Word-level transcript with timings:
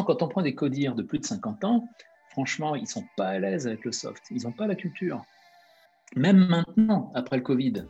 quand 0.00 0.22
on 0.22 0.28
prend 0.28 0.42
des 0.42 0.54
codires 0.54 0.94
de 0.94 1.02
plus 1.02 1.18
de 1.18 1.24
50 1.26 1.64
ans, 1.64 1.88
franchement, 2.30 2.74
ils 2.74 2.82
ne 2.82 2.86
sont 2.86 3.06
pas 3.16 3.28
à 3.28 3.38
l'aise 3.38 3.66
avec 3.66 3.84
le 3.84 3.92
soft. 3.92 4.22
Ils 4.30 4.44
n'ont 4.44 4.52
pas 4.52 4.66
la 4.66 4.74
culture. 4.74 5.22
Même 6.16 6.46
maintenant, 6.46 7.10
après 7.14 7.36
le 7.36 7.42
Covid, 7.42 7.86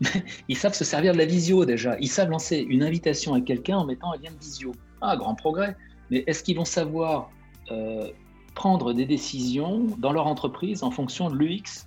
ils 0.48 0.56
savent 0.56 0.74
se 0.74 0.84
servir 0.84 1.12
de 1.12 1.18
la 1.18 1.26
visio 1.26 1.64
déjà. 1.64 1.96
Ils 2.00 2.08
savent 2.08 2.30
lancer 2.30 2.58
une 2.58 2.82
invitation 2.82 3.34
à 3.34 3.40
quelqu'un 3.40 3.78
en 3.78 3.86
mettant 3.86 4.12
un 4.12 4.16
lien 4.16 4.32
de 4.32 4.38
visio. 4.38 4.72
Ah, 5.00 5.16
grand 5.16 5.34
progrès. 5.34 5.76
Mais 6.10 6.24
est-ce 6.26 6.42
qu'ils 6.42 6.56
vont 6.56 6.64
savoir 6.64 7.30
euh, 7.70 8.10
prendre 8.54 8.92
des 8.92 9.06
décisions 9.06 9.86
dans 9.98 10.12
leur 10.12 10.26
entreprise 10.26 10.82
en 10.82 10.90
fonction 10.90 11.30
de 11.30 11.36
l'UX 11.36 11.86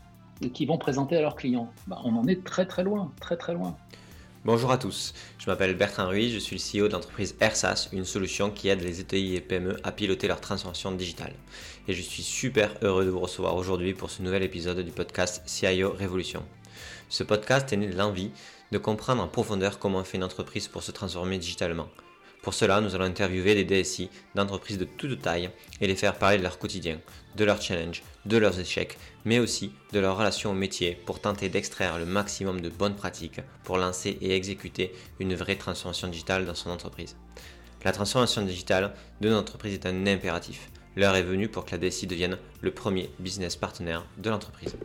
qu'ils 0.54 0.68
vont 0.68 0.78
présenter 0.78 1.18
à 1.18 1.22
leurs 1.22 1.36
clients? 1.36 1.72
Bah, 1.88 2.00
On 2.06 2.16
en 2.16 2.26
est 2.28 2.44
très 2.46 2.66
très 2.66 2.84
loin, 2.84 3.12
très 3.20 3.36
très 3.36 3.54
loin. 3.54 3.76
Bonjour 4.46 4.72
à 4.72 4.78
tous, 4.78 5.14
je 5.38 5.50
m'appelle 5.50 5.76
Bertrand 5.76 6.08
Ruiz, 6.08 6.34
je 6.34 6.40
suis 6.40 6.56
le 6.56 6.62
CEO 6.62 6.88
de 6.88 6.94
l'entreprise 6.94 7.36
AirSAS, 7.42 7.90
une 7.92 8.06
solution 8.06 8.52
qui 8.52 8.70
aide 8.70 8.82
les 8.82 9.02
ETI 9.02 9.36
et 9.36 9.42
PME 9.42 9.76
à 9.84 9.92
piloter 9.92 10.30
leur 10.30 10.40
transformation 10.40 10.94
digitale. 10.94 11.34
Et 11.90 11.94
je 11.94 12.02
suis 12.02 12.24
super 12.24 12.72
heureux 12.82 13.04
de 13.04 13.10
vous 13.10 13.20
recevoir 13.20 13.58
aujourd'hui 13.58 13.94
pour 13.94 14.10
ce 14.10 14.22
nouvel 14.22 14.44
épisode 14.44 14.80
du 14.80 14.92
podcast 14.92 15.44
CIO 15.46 15.92
Révolution. 15.92 16.46
Ce 17.10 17.24
podcast 17.24 17.74
est 17.74 17.78
né 17.78 17.88
de 17.88 17.98
l'envie 17.98 18.32
de 18.72 18.78
comprendre 18.78 19.22
en 19.22 19.28
profondeur 19.28 19.78
comment 19.78 20.06
fait 20.06 20.16
une 20.16 20.24
entreprise 20.24 20.70
pour 20.70 20.84
se 20.84 20.94
transformer 20.94 21.38
digitalement 21.38 21.90
pour 22.42 22.54
cela, 22.54 22.80
nous 22.80 22.96
allons 22.96 23.06
interviewer 23.06 23.54
des 23.54 23.84
DSI 23.84 24.10
d'entreprises 24.34 24.78
de 24.78 24.86
toute 24.86 25.22
taille 25.22 25.50
et 25.82 25.88
les 25.88 25.96
faire 25.96 26.18
parler 26.18 26.38
de 26.38 26.44
leur 26.44 26.58
quotidien, 26.58 27.00
de 27.36 27.46
leurs 27.46 27.62
challenges, 27.62 28.02
de 28.26 28.38
leurs 28.38 28.60
échecs, 28.60 28.98
mais 29.26 29.40
aussi 29.40 29.74
de 29.92 30.00
leur 30.00 30.18
relation 30.18 30.52
au 30.52 30.54
métier 30.54 30.98
pour 31.06 31.20
tenter 31.20 31.50
d'extraire 31.50 32.00
le 32.00 32.06
maximum 32.06 32.62
de 32.62 32.70
bonnes 32.70 32.96
pratiques 32.96 33.42
pour 33.64 33.78
lancer 33.78 34.18
et 34.22 34.36
exécuter 34.36 34.94
une 35.20 35.36
vraie 35.36 35.58
transformation 35.58 36.08
digitale 36.08 36.46
dans 36.46 36.56
son 36.56 36.70
entreprise. 36.70 37.18
La 37.84 37.92
transformation 37.92 38.42
digitale 38.42 38.94
de 39.22 39.30
notre 39.30 39.42
entreprise 39.42 39.74
est 39.74 39.86
un 39.86 40.08
impératif. 40.08 40.70
L'heure 40.96 41.16
est 41.16 41.24
venue 41.24 41.50
pour 41.50 41.66
que 41.66 41.72
la 41.72 41.78
DSI 41.78 42.08
devienne 42.08 42.38
le 42.62 42.72
premier 42.72 43.10
business 43.20 43.56
partenaire 43.56 44.06
de 44.18 44.30
l'entreprise. 44.30 44.76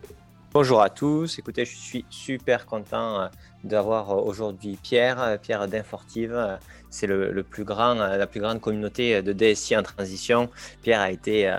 Bonjour 0.55 0.83
à 0.83 0.88
tous, 0.88 1.36
écoutez, 1.41 1.64
je 1.64 1.74
suis 1.74 2.05
super 2.10 2.64
content 2.64 3.22
euh, 3.22 3.27
d'avoir 3.64 4.12
euh, 4.12 4.22
aujourd'hui 4.22 4.78
Pierre, 4.80 5.20
euh, 5.20 5.36
Pierre 5.36 5.66
d'Infortive. 5.66 6.60
C'est 6.91 7.08
le, 7.08 7.42
plus 7.42 7.64
grand, 7.64 7.94
la 7.94 8.28
plus 8.28 8.41
grande 8.41 8.60
communauté 8.60 9.20
de 9.20 9.32
DSI 9.32 9.77
en 9.77 9.82
transition. 9.82 10.48
Pierre 10.80 11.00
a 11.00 11.10
été 11.10 11.52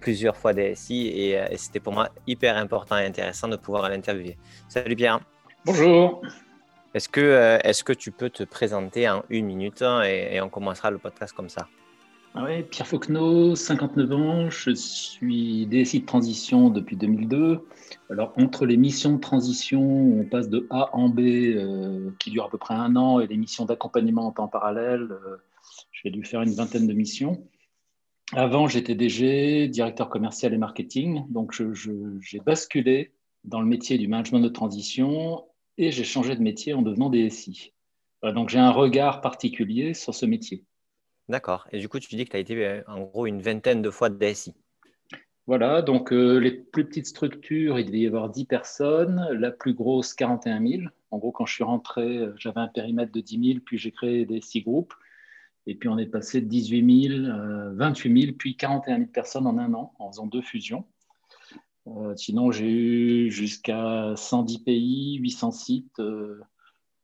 plusieurs 0.00 0.36
fois 0.36 0.52
DSI 0.52 1.06
et, 1.06 1.56
c'était 1.56 1.80
pour 1.80 1.94
moi 1.94 2.10
hyper 2.26 2.58
important 2.58 2.98
et 2.98 3.06
intéressant 3.06 3.48
de 3.48 3.56
pouvoir 3.56 3.88
l'interviewer. 3.88 4.36
Salut 4.68 4.96
Pierre. 4.96 5.20
Bonjour. 5.64 6.20
Est-ce 6.92 7.08
que, 7.08 7.58
est 7.64 7.82
que 7.82 7.94
tu 7.94 8.10
peux 8.10 8.28
te 8.28 8.42
présenter 8.42 9.08
en 9.08 9.24
une 9.30 9.46
minute 9.46 9.82
et 10.04 10.38
on 10.42 10.50
commencera 10.50 10.90
le 10.90 10.98
podcast 10.98 11.32
comme 11.32 11.48
ça? 11.48 11.68
Ah 12.38 12.44
oui, 12.44 12.64
Pierre 12.64 12.86
Fauquenot, 12.86 13.56
59 13.56 14.12
ans, 14.12 14.50
je 14.50 14.70
suis 14.72 15.66
DSI 15.66 16.00
de 16.00 16.04
transition 16.04 16.68
depuis 16.68 16.94
2002. 16.94 17.66
Alors, 18.10 18.34
entre 18.36 18.66
les 18.66 18.76
missions 18.76 19.14
de 19.14 19.20
transition, 19.20 19.80
on 19.80 20.22
passe 20.24 20.50
de 20.50 20.66
A 20.68 20.94
en 20.94 21.08
B, 21.08 21.20
euh, 21.20 22.10
qui 22.18 22.30
dure 22.30 22.44
à 22.44 22.50
peu 22.50 22.58
près 22.58 22.74
un 22.74 22.94
an, 22.94 23.20
et 23.20 23.26
les 23.26 23.38
missions 23.38 23.64
d'accompagnement 23.64 24.26
en 24.26 24.32
temps 24.32 24.48
parallèle, 24.48 25.08
euh, 25.12 25.38
j'ai 25.92 26.10
dû 26.10 26.24
faire 26.24 26.42
une 26.42 26.52
vingtaine 26.52 26.86
de 26.86 26.92
missions. 26.92 27.48
Avant, 28.34 28.68
j'étais 28.68 28.94
DG, 28.94 29.68
directeur 29.68 30.10
commercial 30.10 30.52
et 30.52 30.58
marketing, 30.58 31.24
donc 31.30 31.58
j'ai 32.20 32.40
basculé 32.40 33.14
dans 33.44 33.62
le 33.62 33.66
métier 33.66 33.96
du 33.96 34.08
management 34.08 34.40
de 34.40 34.48
transition 34.48 35.44
et 35.78 35.90
j'ai 35.90 36.04
changé 36.04 36.36
de 36.36 36.42
métier 36.42 36.74
en 36.74 36.82
devenant 36.82 37.08
DSI. 37.08 37.72
donc, 38.22 38.50
j'ai 38.50 38.58
un 38.58 38.72
regard 38.72 39.22
particulier 39.22 39.94
sur 39.94 40.14
ce 40.14 40.26
métier. 40.26 40.66
D'accord. 41.28 41.66
Et 41.72 41.78
du 41.78 41.88
coup, 41.88 41.98
tu 41.98 42.14
dis 42.14 42.24
que 42.24 42.30
tu 42.30 42.36
as 42.36 42.40
été 42.40 42.66
euh, 42.66 42.82
en 42.86 43.00
gros 43.00 43.26
une 43.26 43.42
vingtaine 43.42 43.82
de 43.82 43.90
fois 43.90 44.08
de 44.08 44.16
DSI. 44.16 44.54
Voilà, 45.46 45.80
donc 45.80 46.12
euh, 46.12 46.38
les 46.38 46.50
plus 46.50 46.84
petites 46.84 47.06
structures, 47.06 47.78
il 47.78 47.86
devait 47.86 48.00
y 48.00 48.06
avoir 48.06 48.30
10 48.30 48.46
personnes, 48.46 49.28
la 49.32 49.50
plus 49.50 49.74
grosse 49.74 50.12
41 50.14 50.66
000. 50.66 50.82
En 51.12 51.18
gros, 51.18 51.30
quand 51.30 51.46
je 51.46 51.54
suis 51.54 51.64
rentré, 51.64 52.18
euh, 52.18 52.34
j'avais 52.36 52.60
un 52.60 52.68
périmètre 52.68 53.12
de 53.12 53.20
10 53.20 53.52
000, 53.52 53.60
puis 53.64 53.78
j'ai 53.78 53.92
créé 53.92 54.24
des 54.24 54.40
six 54.40 54.62
groupes. 54.62 54.94
Et 55.68 55.74
puis 55.74 55.88
on 55.88 55.98
est 55.98 56.06
passé 56.06 56.40
de 56.40 56.46
18 56.46 57.08
000, 57.08 57.74
28 57.74 58.22
000, 58.22 58.32
puis 58.38 58.56
41 58.56 58.98
000 58.98 59.08
personnes 59.08 59.48
en 59.48 59.58
un 59.58 59.74
an, 59.74 59.92
en 59.98 60.12
faisant 60.12 60.26
deux 60.26 60.42
fusions. 60.42 60.84
sinon, 62.14 62.52
j'ai 62.52 62.70
eu 62.70 63.30
jusqu'à 63.32 64.14
110 64.14 64.60
pays, 64.60 65.14
800 65.16 65.50
sites, 65.50 65.98
euh, 65.98 66.40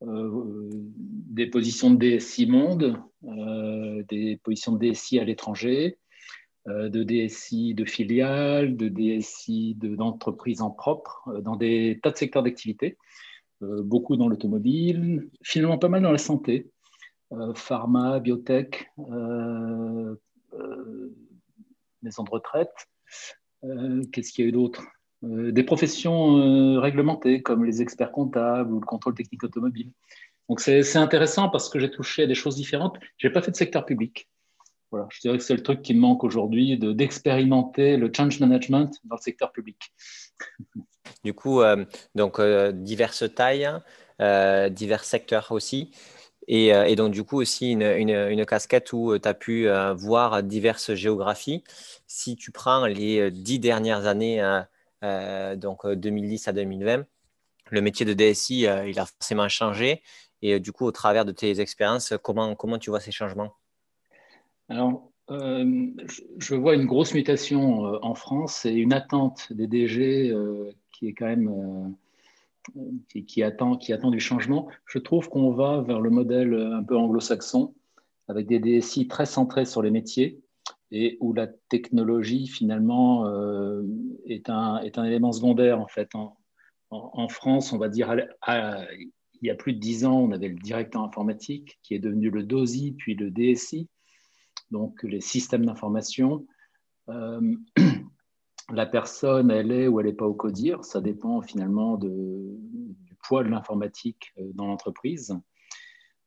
des 0.04 1.46
positions 1.46 1.90
de 1.90 1.96
DSI 1.96 2.46
monde, 2.46 3.00
euh, 3.24 4.02
des 4.08 4.36
positions 4.38 4.72
de 4.72 4.90
DSI 4.90 5.18
à 5.18 5.24
l'étranger, 5.24 5.98
euh, 6.68 6.88
de 6.88 7.02
DSI 7.02 7.74
de 7.74 7.84
filiales, 7.84 8.76
de 8.76 8.88
DSI 8.88 9.76
d'entreprises 9.76 10.62
en 10.62 10.70
propre, 10.70 11.40
dans 11.42 11.56
des 11.56 12.00
tas 12.02 12.10
de 12.10 12.16
secteurs 12.16 12.42
d'activité, 12.42 12.96
beaucoup 13.60 14.16
dans 14.16 14.28
l'automobile, 14.28 15.30
finalement 15.42 15.78
pas 15.78 15.88
mal 15.88 16.02
dans 16.02 16.10
la 16.10 16.18
santé, 16.18 16.68
pharma, 17.54 18.18
biotech, 18.18 18.90
maison 22.02 22.24
de 22.24 22.30
retraite. 22.30 22.74
Qu'est-ce 24.10 24.32
qu'il 24.32 24.44
y 24.44 24.46
a 24.46 24.48
eu 24.48 24.52
d'autre? 24.52 24.82
euh, 24.82 25.01
des 25.22 25.62
professions 25.62 26.38
euh, 26.38 26.80
réglementées 26.80 27.42
comme 27.42 27.64
les 27.64 27.80
experts 27.80 28.12
comptables 28.12 28.72
ou 28.72 28.80
le 28.80 28.86
contrôle 28.86 29.14
technique 29.14 29.44
automobile. 29.44 29.90
Donc 30.48 30.60
c'est 30.60 30.96
intéressant 30.96 31.48
parce 31.48 31.68
que 31.68 31.78
j'ai 31.78 31.90
touché 31.90 32.24
à 32.24 32.26
des 32.26 32.34
choses 32.34 32.56
différentes. 32.56 32.96
Je 33.16 33.26
n'ai 33.26 33.32
pas 33.32 33.40
fait 33.40 33.52
de 33.52 33.56
secteur 33.56 33.86
public. 33.86 34.28
Voilà, 34.90 35.06
je 35.10 35.20
dirais 35.20 35.38
que 35.38 35.44
c'est 35.44 35.54
le 35.54 35.62
truc 35.62 35.80
qui 35.80 35.94
me 35.94 36.00
manque 36.00 36.24
aujourd'hui, 36.24 36.76
d'expérimenter 36.76 37.96
le 37.96 38.10
change 38.14 38.40
management 38.40 38.90
dans 39.04 39.16
le 39.16 39.22
secteur 39.22 39.52
public. 39.52 39.78
Du 41.24 41.34
coup, 41.34 41.60
euh, 41.60 41.84
donc 42.16 42.40
diverses 42.40 43.24
tailles, 43.32 43.70
divers 44.70 45.04
secteurs 45.04 45.52
aussi. 45.52 45.92
Et, 46.48 46.96
donc, 46.96 47.12
du 47.12 47.22
coup, 47.22 47.40
aussi 47.40 47.72
une, 47.72 47.82
une 47.82 48.44
casquette 48.44 48.92
où 48.92 49.16
tu 49.18 49.28
as 49.28 49.34
pu 49.34 49.68
voir 49.94 50.42
diverses 50.42 50.94
géographies. 50.94 51.62
Si 52.08 52.36
tu 52.36 52.50
prends 52.50 52.86
les 52.86 53.30
dix 53.30 53.58
dernières 53.58 54.06
années 54.06 54.42
euh, 54.42 54.60
donc 55.02 55.86
2010 55.86 56.46
euh, 56.46 56.50
à 56.50 56.52
2020. 56.52 57.04
Le 57.70 57.80
métier 57.80 58.04
de 58.06 58.12
DSI, 58.12 58.66
euh, 58.66 58.88
il 58.88 58.98
a 58.98 59.06
forcément 59.06 59.48
changé. 59.48 60.02
Et 60.42 60.58
du 60.58 60.72
coup, 60.72 60.84
au 60.84 60.92
travers 60.92 61.24
de 61.24 61.32
tes 61.32 61.60
expériences, 61.60 62.14
comment, 62.22 62.54
comment 62.54 62.78
tu 62.78 62.90
vois 62.90 63.00
ces 63.00 63.12
changements? 63.12 63.54
Alors, 64.68 65.10
je 65.28 66.54
vois 66.54 66.74
une 66.74 66.84
grosse 66.84 67.14
mutation 67.14 67.84
en 68.04 68.14
France 68.14 68.66
et 68.66 68.72
une 68.72 68.92
attente 68.92 69.52
des 69.52 69.68
DG 69.68 70.34
qui 70.90 71.06
est 71.06 71.12
quand 71.12 71.26
même 71.26 71.94
qui, 73.28 73.42
attend, 73.44 73.76
qui 73.76 73.92
attend 73.92 74.10
du 74.10 74.18
changement. 74.18 74.68
Je 74.84 74.98
trouve 74.98 75.28
qu'on 75.28 75.52
va 75.52 75.80
vers 75.80 76.00
le 76.00 76.10
modèle 76.10 76.54
un 76.54 76.82
peu 76.82 76.96
anglo-saxon 76.96 77.72
avec 78.26 78.48
des 78.48 78.58
DSI 78.58 79.06
très 79.06 79.26
centrés 79.26 79.64
sur 79.64 79.80
les 79.80 79.92
métiers 79.92 80.42
et 80.92 81.16
où 81.20 81.32
la 81.32 81.46
technologie 81.70 82.46
finalement 82.46 83.26
euh, 83.26 83.82
est, 84.26 84.50
un, 84.50 84.78
est, 84.82 84.98
un, 84.98 85.04
élément 85.04 85.32
secondaire 85.32 85.80
en 85.80 85.88
fait. 85.88 86.10
En, 86.14 87.28
France, 87.28 87.72
on 87.72 87.78
va 87.78 87.88
dire, 87.88 88.14
il 88.14 89.10
y 89.40 89.48
a 89.50 89.54
plus 89.54 89.72
de 89.72 89.78
dix 89.78 90.04
ans, 90.04 90.20
on 90.20 90.30
avait 90.30 90.48
le 90.48 90.58
directeur 90.58 91.00
informatique 91.02 91.78
qui 91.82 91.94
est 91.94 91.98
devenu 91.98 92.28
le 92.28 92.42
DOSI, 92.42 92.92
puis 92.92 93.14
le 93.14 93.30
DSI, 93.30 93.88
donc 94.70 95.02
les 95.02 95.22
systèmes 95.22 95.64
d'information. 95.64 96.46
Euh, 97.08 97.56
la 98.70 98.84
personne, 98.84 99.50
elle 99.50 99.72
est 99.72 99.88
ou 99.88 100.00
elle 100.00 100.06
n'est 100.06 100.12
pas 100.12 100.26
au 100.26 100.34
CODIR, 100.34 100.84
ça 100.84 101.00
dépend 101.00 101.40
finalement 101.40 101.96
du 101.96 103.16
poids 103.26 103.42
de 103.42 103.48
l'informatique 103.48 104.34
euh, 104.38 104.50
dans 104.54 104.66
l'entreprise. 104.66 105.34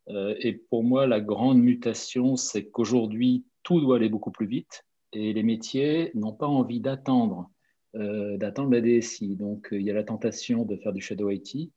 Et 0.08 0.54
pour 0.70 0.84
moi, 0.84 1.08
la 1.08 1.20
grande 1.20 1.58
mutation, 1.58 2.36
c'est 2.36 2.68
qu'aujourd'hui, 2.68 3.44
tout 3.66 3.82
doit 3.82 3.98
aller 3.98 4.08
beaucoup 4.08 4.32
plus 4.32 4.48
vite 4.48 4.86
et 5.12 5.34
les 5.34 5.44
métiers 5.44 6.12
n'ont 6.14 6.34
pas 6.34 6.48
envie 6.48 6.80
d'attendre 6.80 7.50
euh, 7.96 8.36
d'attendre 8.36 8.72
la 8.72 8.82
DSI. 8.82 9.38
Donc, 9.38 9.72
euh, 9.72 9.80
il 9.80 9.86
y 9.86 9.92
a 9.92 9.94
la 9.94 10.04
tentation 10.04 10.66
de 10.66 10.76
faire 10.76 10.92
du 10.92 11.00
shadow 11.00 11.30
IT, 11.30 11.56
il 11.56 11.72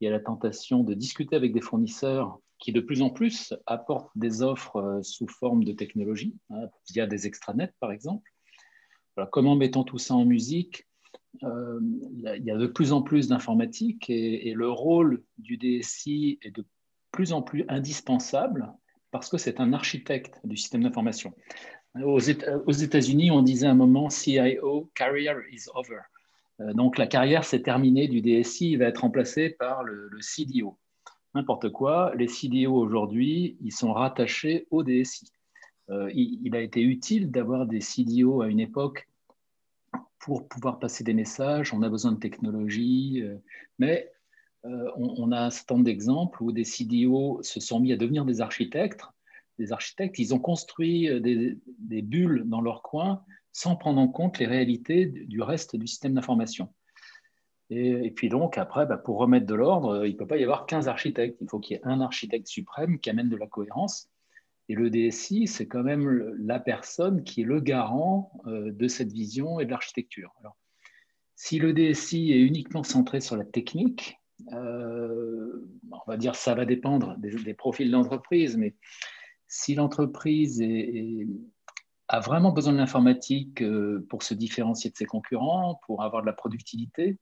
y 0.00 0.06
a 0.06 0.10
la 0.10 0.20
tentation 0.20 0.84
de 0.84 0.92
discuter 0.92 1.34
avec 1.34 1.54
des 1.54 1.62
fournisseurs 1.62 2.38
qui 2.58 2.72
de 2.72 2.80
plus 2.80 3.00
en 3.00 3.08
plus 3.08 3.54
apportent 3.64 4.10
des 4.14 4.42
offres 4.42 4.76
euh, 4.76 5.02
sous 5.02 5.26
forme 5.28 5.64
de 5.64 5.72
technologie, 5.72 6.36
hein, 6.50 6.68
via 6.90 7.06
des 7.06 7.26
extranets 7.26 7.72
par 7.80 7.90
exemple. 7.90 8.30
comment 9.30 9.56
mettons 9.56 9.82
tout 9.82 9.98
ça 9.98 10.14
en 10.14 10.26
musique 10.26 10.86
Il 11.40 12.42
y 12.44 12.50
a 12.50 12.58
de 12.58 12.66
plus 12.66 12.92
en 12.92 13.00
plus 13.00 13.28
d'informatique 13.28 14.10
et, 14.10 14.50
et, 14.50 14.54
le 14.54 14.70
rôle 14.70 15.24
du 15.38 15.56
DSI 15.56 16.38
est 16.42 16.54
de 16.54 16.66
plus 17.12 17.32
en 17.32 17.40
plus 17.40 17.64
indispensable 17.68 18.74
parce 19.12 19.28
que 19.28 19.38
c'est 19.38 19.60
un 19.60 19.72
architecte 19.72 20.40
du 20.42 20.56
système 20.56 20.82
d'information. 20.82 21.32
Aux 22.02 22.18
États-Unis, 22.18 23.30
on 23.30 23.42
disait 23.42 23.66
à 23.66 23.70
un 23.70 23.74
moment 23.74 24.08
CIO, 24.08 24.90
career 24.94 25.36
is 25.52 25.66
over. 25.74 26.00
Euh, 26.60 26.72
donc 26.72 26.96
la 26.98 27.06
carrière 27.06 27.44
s'est 27.44 27.62
terminée 27.62 28.08
du 28.08 28.22
DSI, 28.22 28.72
il 28.72 28.78
va 28.78 28.86
être 28.86 29.02
remplacé 29.02 29.50
par 29.50 29.84
le, 29.84 30.10
CDO. 30.20 30.78
N'importe 31.34 31.70
quoi, 31.70 32.12
les 32.16 32.26
CDO 32.26 32.74
aujourd'hui, 32.74 33.58
ils 33.60 33.72
sont 33.72 33.92
rattachés 33.92 34.66
au 34.70 34.82
DSI. 34.82 35.30
il, 36.14 36.56
a 36.56 36.60
été 36.60 36.80
utile 36.82 37.30
d'avoir 37.30 37.66
des 37.66 37.80
CDO 37.80 38.40
à 38.40 38.48
une 38.48 38.60
époque 38.60 39.08
pour 40.18 40.48
pouvoir 40.48 40.78
passer 40.78 41.04
des 41.04 41.14
messages. 41.14 41.74
On 41.74 41.82
a 41.82 41.88
besoin 41.90 42.12
de 42.12 42.18
technologie, 42.18 43.22
mais 43.78 44.10
on, 44.64 45.32
a 45.32 45.46
un 45.46 45.50
certain 45.50 45.74
nombre 45.74 45.86
d'exemples 45.86 46.42
où 46.42 46.52
des 46.52 46.64
CDO 46.64 47.40
se 47.42 47.60
sont 47.60 47.80
mis 47.80 47.92
à 47.92 47.96
devenir 47.96 48.24
des 48.24 48.40
architectes. 48.40 49.02
Des 49.58 49.72
architectes, 49.72 50.18
ils 50.18 50.34
ont 50.34 50.38
construit 50.38 51.20
des, 51.20 51.58
des 51.78 52.02
bulles 52.02 52.44
dans 52.46 52.60
leur 52.60 52.82
coin 52.82 53.24
sans 53.52 53.76
prendre 53.76 54.00
en 54.00 54.08
compte 54.08 54.38
les 54.38 54.46
réalités 54.46 55.06
du 55.06 55.42
reste 55.42 55.76
du 55.76 55.86
système 55.86 56.14
d'information. 56.14 56.72
Et, 57.74 58.10
puis 58.10 58.28
donc, 58.28 58.58
après, 58.58 58.84
bah, 58.84 58.98
pour 58.98 59.18
remettre 59.18 59.46
de 59.46 59.54
l'ordre, 59.54 60.04
il 60.04 60.12
ne 60.12 60.18
peut 60.18 60.26
pas 60.26 60.36
y 60.36 60.42
avoir 60.42 60.66
15 60.66 60.88
architectes. 60.88 61.38
Il 61.40 61.48
faut 61.48 61.58
qu'il 61.58 61.76
y 61.76 61.80
ait 61.80 61.84
un 61.84 62.00
architecte 62.00 62.46
suprême 62.46 62.98
qui 62.98 63.08
amène 63.08 63.30
de 63.30 63.36
la 63.36 63.46
cohérence. 63.46 64.10
Et 64.68 64.74
le 64.74 64.90
DSI, 64.90 65.46
c'est 65.46 65.66
quand 65.66 65.82
même 65.82 66.34
la 66.38 66.60
personne 66.60 67.24
qui 67.24 67.42
est 67.42 67.44
le 67.44 67.60
garant 67.60 68.32
euh, 68.46 68.72
de 68.72 68.88
cette 68.88 69.12
vision 69.12 69.58
et 69.58 69.64
de 69.64 69.70
l'architecture. 69.70 70.34
Alors, 70.40 70.56
si 71.34 71.58
le 71.58 71.72
DSI 71.72 72.32
est 72.32 72.40
uniquement 72.40 72.82
centré 72.82 73.20
sur 73.20 73.36
la 73.36 73.44
technique, 73.44 74.18
euh, 74.52 75.68
on 75.90 76.10
va 76.10 76.16
dire 76.16 76.34
ça 76.34 76.54
va 76.54 76.64
dépendre 76.64 77.16
des, 77.18 77.54
profils 77.54 77.90
d'entreprise, 77.90 78.56
mais 78.56 78.74
si 79.46 79.74
l'entreprise 79.74 80.62
a 82.08 82.20
vraiment 82.20 82.52
besoin 82.52 82.72
de 82.72 82.78
l'informatique 82.78 83.62
euh, 83.62 84.06
pour 84.08 84.22
se 84.22 84.34
différencier 84.34 84.90
de 84.90 84.96
ses 84.96 85.04
concurrents, 85.04 85.80
pour 85.86 86.02
avoir 86.02 86.22
de 86.22 86.26
la 86.26 86.32
productivité, 86.32 87.18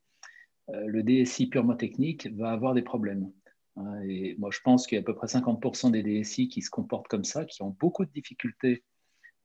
euh, 0.71 0.87
le 0.87 1.03
DSI 1.03 1.49
purement 1.49 1.77
technique 1.77 2.29
va 2.37 2.51
avoir 2.51 2.75
des 2.75 2.83
problèmes. 2.83 3.31
Hein, 3.77 4.01
et 4.09 4.37
moi, 4.39 4.51
je 4.53 4.61
pense 4.61 4.87
qu'il 4.87 4.97
y 4.97 4.99
a 4.99 5.03
à 5.03 5.05
peu 5.05 5.15
près 5.15 5.27
50% 5.27 5.91
des 5.91 6.03
DSI 6.03 6.49
qui 6.49 6.63
se 6.63 6.71
comportent 6.71 7.09
comme 7.09 7.25
ça, 7.25 7.45
qui 7.45 7.63
ont 7.63 7.77
beaucoup 7.79 8.05
de 8.05 8.11
difficultés 8.11 8.85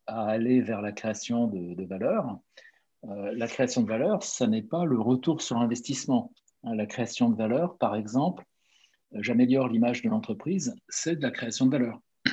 à 0.07 0.27
aller 0.27 0.61
vers 0.61 0.81
la 0.81 0.91
création 0.91 1.47
de, 1.47 1.83
valeur. 1.85 2.39
La 3.03 3.47
création 3.47 3.81
de 3.81 3.87
valeur, 3.87 4.21
ça 4.21 4.45
n'est 4.45 4.61
pas 4.61 4.85
le 4.85 4.99
retour 4.99 5.41
sur 5.41 5.57
investissement. 5.57 6.31
Hein, 6.65 6.75
la 6.75 6.85
création 6.85 7.29
de 7.29 7.35
valeur, 7.35 7.77
par 7.77 7.95
exemple, 7.95 8.43
j'améliore 9.13 9.67
l'image 9.67 10.01
de 10.01 10.09
l'entreprise, 10.09 10.75
c'est 10.89 11.15
de 11.15 11.21
la 11.21 11.31
création 11.31 11.65
de 11.65 11.71
valeur. 11.71 11.99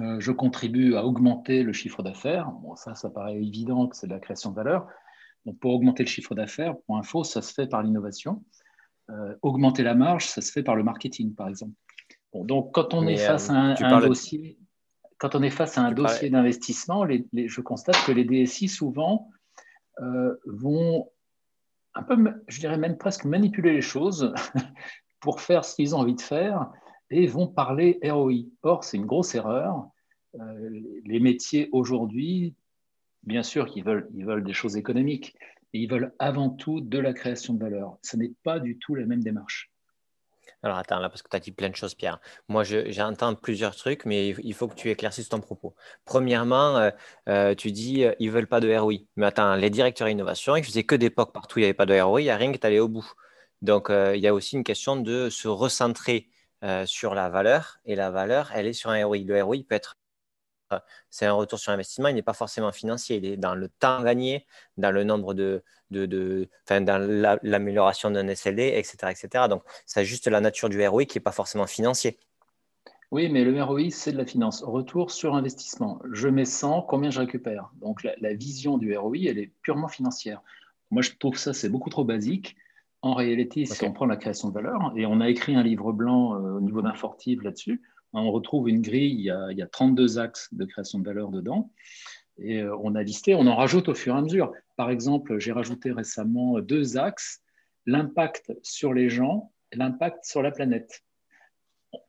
Euh, 0.00 0.18
je 0.18 0.32
contribue 0.32 0.96
à 0.96 1.06
augmenter 1.06 1.62
le 1.62 1.72
chiffre 1.72 2.02
d'affaires. 2.02 2.50
Bon, 2.50 2.74
ça, 2.74 2.96
ça 2.96 3.08
paraît 3.08 3.36
évident 3.36 3.86
que 3.86 3.96
c'est 3.96 4.08
de 4.08 4.12
la 4.12 4.18
création 4.18 4.50
de 4.50 4.56
valeur. 4.56 4.88
Donc, 5.44 5.60
pour 5.60 5.72
augmenter 5.72 6.02
le 6.02 6.08
chiffre 6.08 6.34
d'affaires, 6.34 6.74
pour 6.86 6.98
info, 6.98 7.22
ça 7.22 7.40
se 7.40 7.54
fait 7.54 7.68
par 7.68 7.84
l'innovation. 7.84 8.42
Euh, 9.10 9.36
augmenter 9.42 9.84
la 9.84 9.94
marge, 9.94 10.26
ça 10.26 10.40
se 10.40 10.50
fait 10.50 10.64
par 10.64 10.74
le 10.74 10.82
marketing, 10.82 11.36
par 11.36 11.46
exemple. 11.46 11.74
Bon, 12.32 12.44
donc, 12.44 12.74
quand 12.74 12.94
on 12.94 13.06
est 13.06 13.16
face 13.16 13.48
à 13.48 13.54
un, 13.54 14.00
dossier, 14.00 14.58
quand 15.18 15.36
on 15.36 15.42
est 15.44 15.50
face 15.50 15.78
à 15.78 15.82
un 15.82 15.92
dossier 15.92 16.30
d'investissement, 16.30 17.06
je 17.32 17.60
constate 17.60 17.96
que 18.04 18.10
les 18.10 18.24
DSI 18.24 18.66
souvent 18.66 19.30
euh, 20.00 20.34
vont 20.46 21.08
un 21.96 22.02
peu, 22.02 22.16
je 22.48 22.60
dirais 22.60 22.78
même 22.78 22.98
presque 22.98 23.24
manipuler 23.24 23.72
les 23.72 23.80
choses 23.80 24.32
pour 25.20 25.40
faire 25.40 25.64
ce 25.64 25.74
qu'ils 25.74 25.94
ont 25.94 25.98
envie 25.98 26.14
de 26.14 26.20
faire 26.20 26.70
et 27.10 27.26
vont 27.26 27.46
parler 27.46 27.98
ROI. 28.04 28.44
Or, 28.62 28.84
c'est 28.84 28.96
une 28.96 29.06
grosse 29.06 29.34
erreur. 29.34 29.88
Euh, 30.34 30.80
les 31.04 31.20
métiers 31.20 31.68
aujourd'hui, 31.72 32.54
bien 33.22 33.42
sûr 33.42 33.66
qu'ils 33.66 33.84
veulent, 33.84 34.08
ils 34.14 34.26
veulent 34.26 34.44
des 34.44 34.52
choses 34.52 34.76
économiques, 34.76 35.34
mais 35.72 35.80
ils 35.80 35.90
veulent 35.90 36.14
avant 36.18 36.50
tout 36.50 36.80
de 36.80 36.98
la 36.98 37.12
création 37.12 37.54
de 37.54 37.60
valeur. 37.60 37.98
Ce 38.02 38.16
n'est 38.16 38.32
pas 38.42 38.60
du 38.60 38.78
tout 38.78 38.94
la 38.94 39.06
même 39.06 39.22
démarche. 39.22 39.70
Alors 40.62 40.78
attends, 40.78 40.98
là, 40.98 41.08
parce 41.08 41.22
que 41.22 41.28
tu 41.28 41.36
as 41.36 41.40
dit 41.40 41.52
plein 41.52 41.68
de 41.70 41.76
choses, 41.76 41.94
Pierre. 41.94 42.20
Moi, 42.48 42.64
j'entends 42.64 43.34
plusieurs 43.34 43.76
trucs, 43.76 44.04
mais 44.04 44.28
il 44.30 44.54
faut 44.54 44.68
que 44.68 44.74
tu 44.74 44.90
éclaircisses 44.90 45.28
ton 45.28 45.40
propos. 45.40 45.74
Premièrement, 46.04 46.76
euh, 46.78 46.90
euh, 47.28 47.54
tu 47.54 47.72
dis 47.72 48.04
ils 48.18 48.26
ne 48.28 48.32
veulent 48.32 48.46
pas 48.46 48.60
de 48.60 48.74
ROI. 48.74 48.94
Mais 49.16 49.26
attends, 49.26 49.54
les 49.56 49.70
directeurs 49.70 50.08
innovation, 50.08 50.56
ils 50.56 50.64
faisaient 50.64 50.84
que 50.84 50.94
d'époque 50.94 51.32
partout, 51.32 51.58
il 51.58 51.62
n'y 51.62 51.66
avait 51.66 51.74
pas 51.74 51.86
de 51.86 51.98
ROI, 51.98 52.20
il 52.20 52.24
n'y 52.24 52.30
a 52.30 52.36
rien 52.36 52.50
qui 52.52 52.58
est 52.58 52.66
allé 52.66 52.80
au 52.80 52.88
bout. 52.88 53.10
Donc, 53.62 53.88
il 53.90 54.20
y 54.20 54.28
a 54.28 54.34
aussi 54.34 54.56
une 54.56 54.64
question 54.64 54.96
de 54.96 55.30
se 55.30 55.48
recentrer 55.48 56.30
euh, 56.64 56.86
sur 56.86 57.14
la 57.14 57.28
valeur 57.28 57.78
et 57.84 57.94
la 57.94 58.10
valeur, 58.10 58.50
elle 58.54 58.66
est 58.66 58.72
sur 58.72 58.90
un 58.90 59.04
ROI. 59.04 59.18
Le 59.18 59.42
ROI 59.42 59.58
peut 59.68 59.74
être, 59.74 59.96
euh, 59.96 60.05
c'est 61.10 61.26
un 61.26 61.32
retour 61.32 61.58
sur 61.58 61.72
investissement, 61.72 62.08
il 62.08 62.14
n'est 62.14 62.22
pas 62.22 62.32
forcément 62.32 62.72
financier, 62.72 63.16
il 63.16 63.24
est 63.24 63.36
dans 63.36 63.54
le 63.54 63.68
temps 63.68 64.02
gagné, 64.02 64.46
dans 64.76 64.90
le 64.90 65.04
nombre 65.04 65.34
de, 65.34 65.62
de, 65.90 66.06
de 66.06 66.48
dans 66.68 67.38
l'amélioration 67.42 68.10
d'un 68.10 68.28
SLD, 68.34 68.72
etc., 68.74 68.96
etc. 69.10 69.44
Donc, 69.48 69.62
c'est 69.84 70.04
juste 70.04 70.26
la 70.26 70.40
nature 70.40 70.68
du 70.68 70.84
ROI 70.86 71.04
qui 71.04 71.18
n'est 71.18 71.22
pas 71.22 71.32
forcément 71.32 71.66
financier. 71.66 72.18
Oui, 73.12 73.28
mais 73.28 73.44
le 73.44 73.62
ROI, 73.62 73.90
c'est 73.90 74.12
de 74.12 74.16
la 74.16 74.26
finance. 74.26 74.64
Retour 74.64 75.12
sur 75.12 75.36
investissement. 75.36 76.00
Je 76.12 76.28
mets 76.28 76.44
100, 76.44 76.82
combien 76.82 77.10
je 77.10 77.20
récupère? 77.20 77.70
Donc, 77.80 78.02
la, 78.02 78.14
la 78.20 78.34
vision 78.34 78.78
du 78.78 78.96
ROI, 78.96 79.28
elle 79.28 79.38
est 79.38 79.52
purement 79.62 79.88
financière. 79.88 80.42
Moi, 80.90 81.02
je 81.02 81.12
trouve 81.18 81.36
ça, 81.36 81.52
c'est 81.52 81.68
beaucoup 81.68 81.90
trop 81.90 82.04
basique. 82.04 82.56
En 83.02 83.14
réalité, 83.14 83.64
si 83.66 83.84
on 83.84 83.92
prend 83.92 84.06
la 84.06 84.16
création 84.16 84.48
de 84.48 84.54
valeur, 84.54 84.92
et 84.96 85.06
on 85.06 85.20
a 85.20 85.28
écrit 85.28 85.54
un 85.54 85.62
livre 85.62 85.92
blanc 85.92 86.34
euh, 86.34 86.56
au 86.56 86.60
niveau 86.60 86.82
d'Infortive 86.82 87.42
là-dessus, 87.42 87.80
on 88.20 88.30
retrouve 88.32 88.68
une 88.68 88.80
grille, 88.80 89.12
il 89.12 89.20
y, 89.20 89.30
a, 89.30 89.50
il 89.50 89.58
y, 89.58 89.62
a, 89.62 89.66
32 89.66 90.18
axes 90.18 90.48
de 90.52 90.64
création 90.64 90.98
de 90.98 91.04
valeur 91.04 91.30
dedans, 91.30 91.70
et 92.38 92.62
euh, 92.62 92.76
on 92.82 92.94
a 92.94 93.02
listé, 93.02 93.34
on 93.34 93.46
en 93.46 93.56
rajoute 93.56 93.88
au 93.88 93.94
fur 93.94 94.14
et 94.14 94.18
à 94.18 94.22
mesure. 94.22 94.52
Par 94.76 94.90
exemple, 94.90 95.38
j'ai 95.38 95.52
rajouté 95.52 95.92
récemment 95.92 96.60
deux 96.60 96.96
axes, 96.96 97.42
l'impact 97.86 98.52
sur 98.62 98.92
les 98.92 99.08
gens 99.08 99.52
et 99.72 99.76
l'impact 99.76 100.24
sur 100.24 100.42
la 100.42 100.50
planète. 100.50 101.02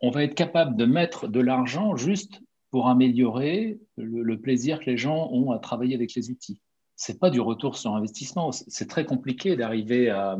On 0.01 0.09
va 0.09 0.23
être 0.23 0.35
capable 0.35 0.75
de 0.75 0.85
mettre 0.85 1.27
de 1.27 1.39
l'argent 1.39 1.95
juste 1.95 2.41
pour 2.71 2.89
améliorer 2.89 3.79
le, 3.95 4.39
plaisir 4.39 4.79
que 4.79 4.85
les 4.85 4.97
gens 4.97 5.29
ont 5.31 5.51
à 5.51 5.59
travailler 5.59 5.95
avec 5.95 6.13
les 6.15 6.29
outils. 6.29 6.59
Ce 6.95 7.11
n'est 7.11 7.17
pas 7.17 7.29
du 7.29 7.39
retour 7.39 7.77
sur 7.77 7.95
investissement, 7.95 8.51
c'est 8.51 8.87
très 8.87 9.05
compliqué 9.05 9.55
d'arriver 9.55 10.09
à 10.09 10.37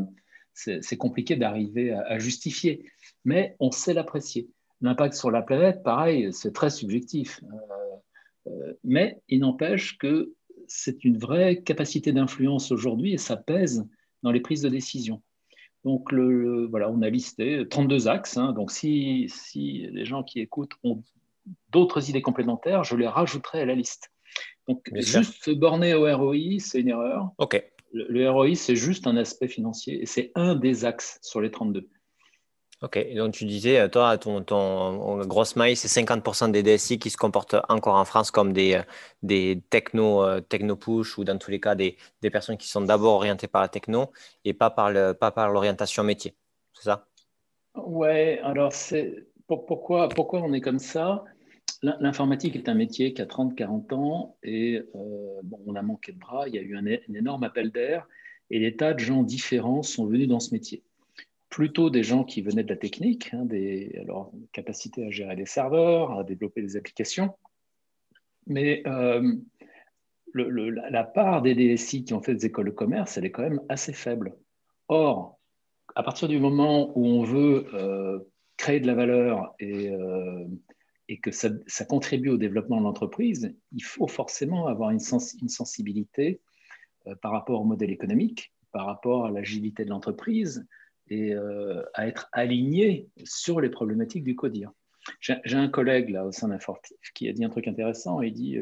c'est 0.58 0.98
compliqué 0.98 1.36
d'arriver 1.36 1.92
à, 1.92 2.18
justifier, 2.18 2.92
mais 3.26 3.56
on 3.60 3.70
sait 3.70 3.94
l'apprécier. 3.94 4.50
L'impact 4.82 5.16
sur 5.16 5.32
la 5.32 5.42
planète, 5.42 5.84
pareil, 5.84 6.32
c'est 6.32 6.54
très 6.54 6.70
subjectif, 6.70 7.42
euh, 7.44 8.52
euh, 8.52 8.74
mais 8.84 9.22
il 9.28 9.40
n'empêche 9.40 9.98
que 9.98 10.34
c'est 10.68 11.04
une 11.04 11.18
vraie 11.18 11.62
capacité 11.64 12.12
d'influence 12.12 12.72
aujourd'hui 12.72 13.14
et 13.14 13.18
ça 13.18 13.38
pèse 13.38 13.88
dans 14.24 14.32
les 14.32 14.40
prises 14.40 14.62
de 14.62 14.70
décision. 14.70 15.22
Donc 15.84 16.12
le, 16.12 16.68
voilà, 16.68 16.92
on 16.92 17.02
a 17.02 17.10
listé 17.10 17.66
32 17.68 18.08
axes. 18.08 18.38
Hein. 18.38 18.52
donc 18.52 18.72
si, 18.72 19.28
si 19.30 19.88
les 19.92 20.06
gens 20.06 20.24
qui 20.24 20.40
écoutent 20.40 20.74
ont 20.84 21.04
d'autres 21.70 22.10
idées 22.10 22.22
complémentaires, 22.22 22.84
je 22.84 22.96
les 22.96 23.08
rajouterai 23.08 23.62
à 23.62 23.66
la 23.66 23.76
liste. 23.76 24.12
Donc 24.68 24.90
juste 24.96 25.44
se 25.44 25.52
borner 25.52 25.94
au 25.94 26.04
ROI, 26.16 26.60
c'est 26.60 26.82
une 26.82 26.90
erreur. 26.90 27.32
OK 27.38 27.64
le, 27.94 28.30
ROI, 28.30 28.56
c'est 28.56 28.76
juste 28.76 29.08
un 29.08 29.18
aspect 29.18 29.48
financier 29.48 30.02
et 30.02 30.06
c'est 30.06 30.32
un 30.36 30.56
des 30.56 30.86
axes 30.86 31.20
sur 31.22 31.42
les 31.42 31.52
32. 31.52 31.88
Ok, 32.84 33.00
donc 33.16 33.34
tu 33.34 33.46
disais, 33.46 33.80
euh, 33.80 33.88
toi, 33.88 34.20
ton, 34.20 34.44
ton 34.44 35.26
grosse 35.26 35.56
maille, 35.56 35.76
c'est 35.76 35.88
50% 35.88 36.52
des 36.52 36.62
DSI 36.62 37.00
qui 37.00 37.10
se 37.10 37.18
comportent 37.18 37.56
encore 37.70 37.96
en 37.96 38.06
France 38.06 38.30
comme 38.30 38.54
des, 38.54 38.80
euh, 39.32 39.56
techno, 39.72 40.24
euh, 40.24 40.42
techno 40.42 40.76
push 40.76 41.18
ou 41.18 41.24
dans 41.24 41.40
tous 41.40 41.50
les 41.50 41.60
cas 41.60 41.74
des, 41.74 41.98
personnes 42.32 42.58
qui 42.58 42.68
sont 42.68 42.82
d'abord 42.82 43.16
orientées 43.16 43.48
par 43.48 43.64
la 43.64 43.68
techno 43.68 44.12
et 44.46 44.54
pas 44.54 44.70
par, 44.70 44.92
le, 44.92 45.14
pas 45.14 45.32
par 45.32 45.52
l'orientation 45.52 46.04
métier. 46.04 46.36
C'est 46.74 46.84
ça? 46.84 47.08
Ouais, 47.74 48.40
alors 48.44 48.74
c'est, 48.74 49.28
pourquoi, 49.48 50.10
pourquoi 50.10 50.42
on 50.42 50.54
est 50.54 50.62
comme 50.62 50.80
ça? 50.80 51.24
L'informatique 51.82 52.56
est 52.56 52.70
un 52.70 52.74
métier 52.74 53.14
qui 53.14 53.22
a 53.22 53.26
30-40 53.26 53.94
ans 53.94 54.38
et 54.44 54.78
euh, 54.78 55.40
bon, 55.44 55.60
on 55.66 55.76
a 55.76 55.82
manqué 55.82 56.12
de 56.12 56.18
bras, 56.18 56.48
il 56.48 56.56
y 56.56 56.58
a 56.58 56.62
eu 56.62 56.76
un, 56.76 56.86
énorme 57.14 57.44
appel 57.44 57.72
d'air 57.72 58.08
et 58.50 58.60
des 58.60 58.76
tas 58.76 58.94
de 58.94 59.00
gens 59.00 59.24
différents 59.24 59.84
sont 59.84 60.06
venus 60.08 60.28
dans 60.28 60.40
ce 60.40 60.54
métier. 60.54 60.84
Plutôt 61.50 61.90
des 61.90 62.04
gens 62.04 62.24
qui 62.24 62.42
venaient 62.42 62.64
de 62.64 62.70
la 62.70 62.78
technique, 62.78 63.34
hein, 63.34 63.46
des 63.46 63.98
alors, 64.02 64.32
capacité 64.52 65.06
à 65.06 65.10
gérer 65.12 65.36
des 65.36 65.46
serveurs, 65.46 66.12
à 66.18 66.24
développer 66.24 66.62
des 66.62 66.76
applications, 66.76 67.36
mais 68.46 68.84
euh, 68.86 69.36
la 70.34 71.04
part 71.04 71.42
des 71.42 71.56
DSI 71.56 72.04
qui 72.04 72.14
ont 72.14 72.22
fait 72.22 72.36
des 72.36 72.46
écoles 72.46 72.68
de 72.68 72.72
commerce, 72.72 73.18
elle 73.18 73.26
est 73.26 73.32
quand 73.32 73.44
même 73.44 73.62
assez 73.70 73.94
faible. 73.94 74.36
Or, 74.90 75.40
à 75.96 76.04
partir 76.04 76.28
du 76.28 76.40
moment 76.40 76.92
où 76.98 77.06
on 77.06 77.24
veut 77.24 77.66
euh, 77.74 78.20
créer 78.58 78.80
de 78.80 78.88
la 78.88 78.94
valeur 78.94 79.56
et 79.60 79.92
et 81.10 81.20
que 81.20 81.32
ça, 81.32 81.50
contribue 81.88 82.30
au 82.30 82.38
développement 82.38 82.78
de 82.78 82.84
l'entreprise, 82.84 83.56
il 83.72 83.84
faut 83.84 84.08
forcément 84.08 84.68
avoir 84.68 84.90
une, 84.90 85.00
sensibilité 85.00 86.42
euh, 87.08 87.16
par 87.16 87.32
rapport 87.32 87.62
au 87.62 87.66
modèle 87.66 87.92
économique, 87.92 88.54
par 88.72 88.86
rapport 88.86 89.26
à 89.26 89.32
l'agilité 89.32 89.86
de 89.86 89.90
l'entreprise 89.90 90.68
et 91.10 91.34
euh, 91.34 91.84
à 91.94 92.08
être 92.08 92.30
aligné 92.32 93.10
sur 93.24 93.62
les 93.62 93.70
problématiques 93.70 94.24
du 94.24 94.36
CODIR. 94.36 94.72
J'ai 95.22 95.56
un 95.56 95.70
collègue 95.70 96.10
là 96.10 96.26
au 96.26 96.32
sein 96.32 96.50
d'Infortif 96.50 96.98
qui 97.14 97.30
a 97.30 97.34
dit 97.34 97.46
un 97.46 97.50
truc 97.50 97.68
intéressant. 97.68 98.22
Il 98.22 98.34
dit 98.34 98.58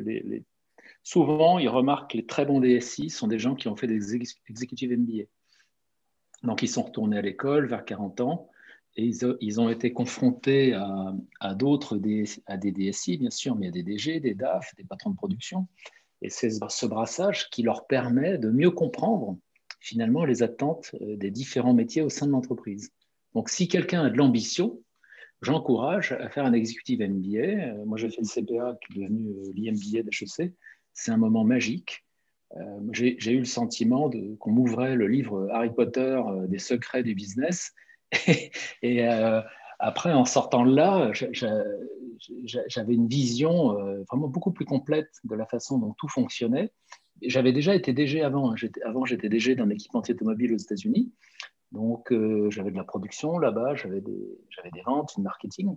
souvent, 1.04 1.58
il 1.58 1.70
remarque 1.70 2.12
que 2.12 2.18
les 2.18 2.25
très 2.25 2.46
bons 2.46 2.60
DSI 2.60 3.10
sont 3.10 3.28
des 3.28 3.40
gens 3.40 3.56
qui 3.56 3.68
ont 3.68 3.75
fait 3.75 3.88
des 3.88 4.16
exécutifs 4.48 4.92
MBA. 4.92 5.24
Donc, 6.44 6.62
ils 6.62 6.68
sont 6.68 6.84
retournés 6.84 7.18
à 7.18 7.22
l'école 7.22 7.66
vers 7.66 7.84
40 7.84 8.22
ans 8.22 8.50
et 8.98 9.12
ils, 9.42 9.60
ont 9.60 9.70
été 9.70 9.92
confrontés 9.92 10.74
à, 11.40 11.54
d'autres, 11.54 12.00
à 12.46 12.58
des 12.58 12.72
DSI, 12.72 13.18
bien 13.18 13.30
sûr, 13.30 13.56
mais 13.56 13.68
à 13.68 13.72
des 13.72 13.84
DG, 13.84 14.20
des 14.20 14.36
DAF, 14.36 14.74
des 14.75 14.86
patrons 14.86 15.10
de 15.10 15.18
production. 15.18 15.68
Et 16.22 16.30
c'est 16.30 16.50
ce 16.50 16.86
brassage 16.86 17.50
qui 17.50 17.62
leur 17.62 17.88
permet 17.88 18.38
de 18.38 18.50
mieux 18.50 18.72
comprendre 18.72 19.38
finalement 19.86 20.25
les 20.25 20.42
attentes 20.42 20.96
euh, 21.01 21.15
des 21.15 21.30
différents 21.30 21.75
métiers 21.75 22.01
au 22.01 22.10
sein 22.10 22.25
de 22.25 22.32
l'entreprise. 22.32 22.92
Donc, 23.36 23.50
si 23.50 23.68
quelqu'un 23.68 24.06
a 24.06 24.10
de 24.10 24.18
l'ambition, 24.18 24.82
j'encourage 25.42 26.12
à 26.13 26.30
faire 26.30 26.46
un 26.46 26.54
exécutif 26.54 27.00
MBA. 27.00 27.38
Euh, 27.38 27.86
moi, 27.86 27.98
j'ai 27.98 28.10
fait 28.10 28.22
le 28.22 28.27
CPA 28.27 28.77
qui 28.82 29.00
est 29.00 29.04
devenu 29.04 29.30
euh, 29.30 29.51
l'IMBA 29.54 30.01
d'HEC. 30.04 30.54
C'est 30.94 31.12
un 31.12 31.18
moment 31.18 31.44
magique. 31.44 32.04
J'ai 32.94 33.32
eu 33.32 33.39
le 33.39 33.46
sentiment 33.46 34.10
qu'on 34.39 34.51
m'ouvrait 34.51 34.96
le 34.96 35.08
livre 35.08 35.50
Harry 35.51 35.74
Potter 35.74 36.22
des 36.48 36.60
secrets 36.60 37.04
du 37.04 37.13
business 37.13 37.74
et, 38.82 39.04
après, 39.80 40.13
en 40.13 40.24
sortant 40.24 40.65
de 40.65 40.74
là, 40.74 41.12
j'avais 42.68 42.94
une 42.94 43.10
vision 43.10 43.74
vraiment 44.10 44.30
beaucoup 44.30 44.51
plus 44.51 44.63
complète 44.63 45.10
de 45.25 45.36
la 45.36 45.46
façon 45.46 45.80
dont 45.80 45.94
tout 45.98 46.08
fonctionnait. 46.08 46.72
J'avais 47.22 47.53
déjà 47.53 47.75
été 47.75 47.93
DG 47.93 48.22
avant. 48.22 48.51
Hein. 48.51 48.55
Avant, 48.84 49.05
j'étais 49.05 49.29
DG 49.29 49.55
d'un 49.55 49.69
équipementier 49.69 50.13
automobile 50.13 50.53
aux 50.53 50.57
États-Unis. 50.57 51.12
Donc, 51.72 52.12
euh, 52.12 52.50
j'avais 52.51 52.72
de 52.72 52.77
la 52.77 52.84
production 52.84 53.38
là-bas, 53.38 53.75
j'avais 53.75 54.01
des, 54.01 54.39
des, 54.74 54.81
ventes, 54.86 55.13
du 55.15 55.22
marketing. 55.22 55.75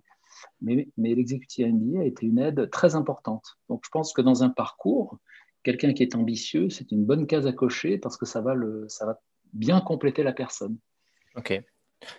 Mais, 0.61 0.89
l'exécutif 0.97 1.67
MBA 1.67 2.01
a 2.01 2.05
été 2.05 2.27
une 2.27 2.39
aide 2.39 2.71
très 2.71 2.95
importante. 2.95 3.59
Donc, 3.69 3.83
je 3.85 3.91
pense 3.91 4.13
que 4.13 4.21
dans 4.21 4.43
un 4.45 4.51
parcours, 4.51 5.19
quelqu'un 5.63 5.93
qui 5.93 6.03
est 6.03 6.15
ambitieux, 6.15 6.71
c'est 6.71 6.93
une 6.93 7.05
bonne 7.05 7.27
case 7.27 7.47
à 7.47 7.53
cocher 7.53 7.99
parce 7.99 8.17
que 8.17 8.27
ça 8.27 8.41
va, 8.41 8.55
le, 8.55 8.85
ça 8.89 9.07
va 9.07 9.21
bien 9.53 9.81
compléter 9.81 10.23
la 10.23 10.33
personne. 10.33 10.79
OK. 11.37 11.61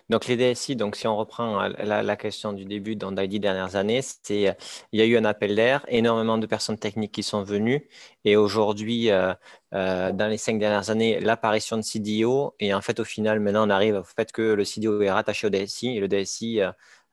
Donc 0.08 0.26
les 0.26 0.36
DSI, 0.36 0.76
donc 0.76 0.96
si 0.96 1.06
on 1.06 1.16
reprend 1.16 1.62
euh, 1.62 1.68
la, 1.84 2.16
question 2.16 2.52
du 2.52 2.64
début 2.64 2.96
dans 2.96 3.10
les 3.10 3.28
dix 3.28 3.40
dernières 3.40 3.76
années, 3.76 4.02
c'est 4.02 4.48
euh, 4.48 4.52
il 4.92 5.00
y 5.00 5.02
a 5.02 5.06
eu 5.06 5.16
un 5.16 5.24
appel 5.24 5.54
d'air, 5.56 5.84
énormément 5.88 6.38
de 6.38 6.46
personnes 6.46 6.78
techniques 6.78 7.12
qui 7.12 7.22
sont 7.22 7.42
venues, 7.42 7.88
et 8.24 8.36
aujourd'hui, 8.36 9.10
euh, 9.10 9.34
dans 9.72 10.28
les 10.28 10.38
cinq 10.38 10.58
dernières 10.58 10.90
années, 10.90 11.20
l'apparition 11.20 11.76
de 11.76 11.82
CDO, 11.82 12.54
et 12.60 12.74
en 12.74 12.80
fait 12.80 13.00
au 13.00 13.04
final, 13.04 13.40
maintenant 13.40 13.66
on 13.66 13.70
arrive 13.70 13.96
au 13.96 14.04
fait 14.04 14.32
que 14.32 14.42
le 14.42 14.64
CDO 14.64 15.00
est 15.02 15.10
rattaché 15.10 15.46
au 15.46 15.50
DSI, 15.50 15.96
et 15.96 16.00
le 16.00 16.08
DSI, 16.08 16.60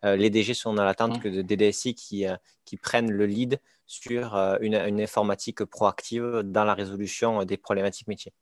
les 0.03 0.29
DG 0.29 0.53
sont 0.53 0.73
dans 0.73 0.83
l'attente 0.83 1.21
que 1.21 1.27
des 1.27 1.57
DSI 1.57 1.95
qui, 1.95 2.25
qui 2.65 2.77
prennent 2.77 3.11
le 3.11 3.25
lead 3.25 3.59
sur 3.87 4.35
une 4.61 5.01
informatique 5.01 5.63
proactive 5.65 6.41
dans 6.43 6.65
la 6.65 6.73
résolution 6.73 7.43
des 7.45 7.57
problématiques 7.57 8.07
métiers 8.07 8.33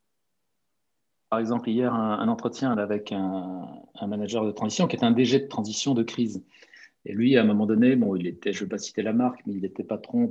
par 1.29 1.39
exemple, 1.39 1.69
hier, 1.69 1.93
un, 1.93 2.27
entretien 2.27 2.71
avec 2.77 3.11
un, 3.11 3.67
manager 4.07 4.45
de 4.45 4.51
transition 4.51 4.87
qui 4.87 4.95
est 4.95 5.03
un 5.03 5.11
DG 5.11 5.39
de 5.39 5.47
transition 5.47 5.93
de 5.93 6.03
crise. 6.03 6.43
Et 7.05 7.13
lui, 7.13 7.37
à 7.37 7.41
un 7.41 7.45
moment 7.45 7.65
donné, 7.65 7.95
bon, 7.95 8.15
il 8.15 8.25
était, 8.25 8.51
je 8.51 8.59
ne 8.59 8.65
vais 8.65 8.69
pas 8.69 8.77
citer 8.77 9.01
la 9.01 9.13
marque, 9.13 9.41
mais 9.45 9.53
il 9.53 9.65
était 9.65 9.83
patron 9.83 10.25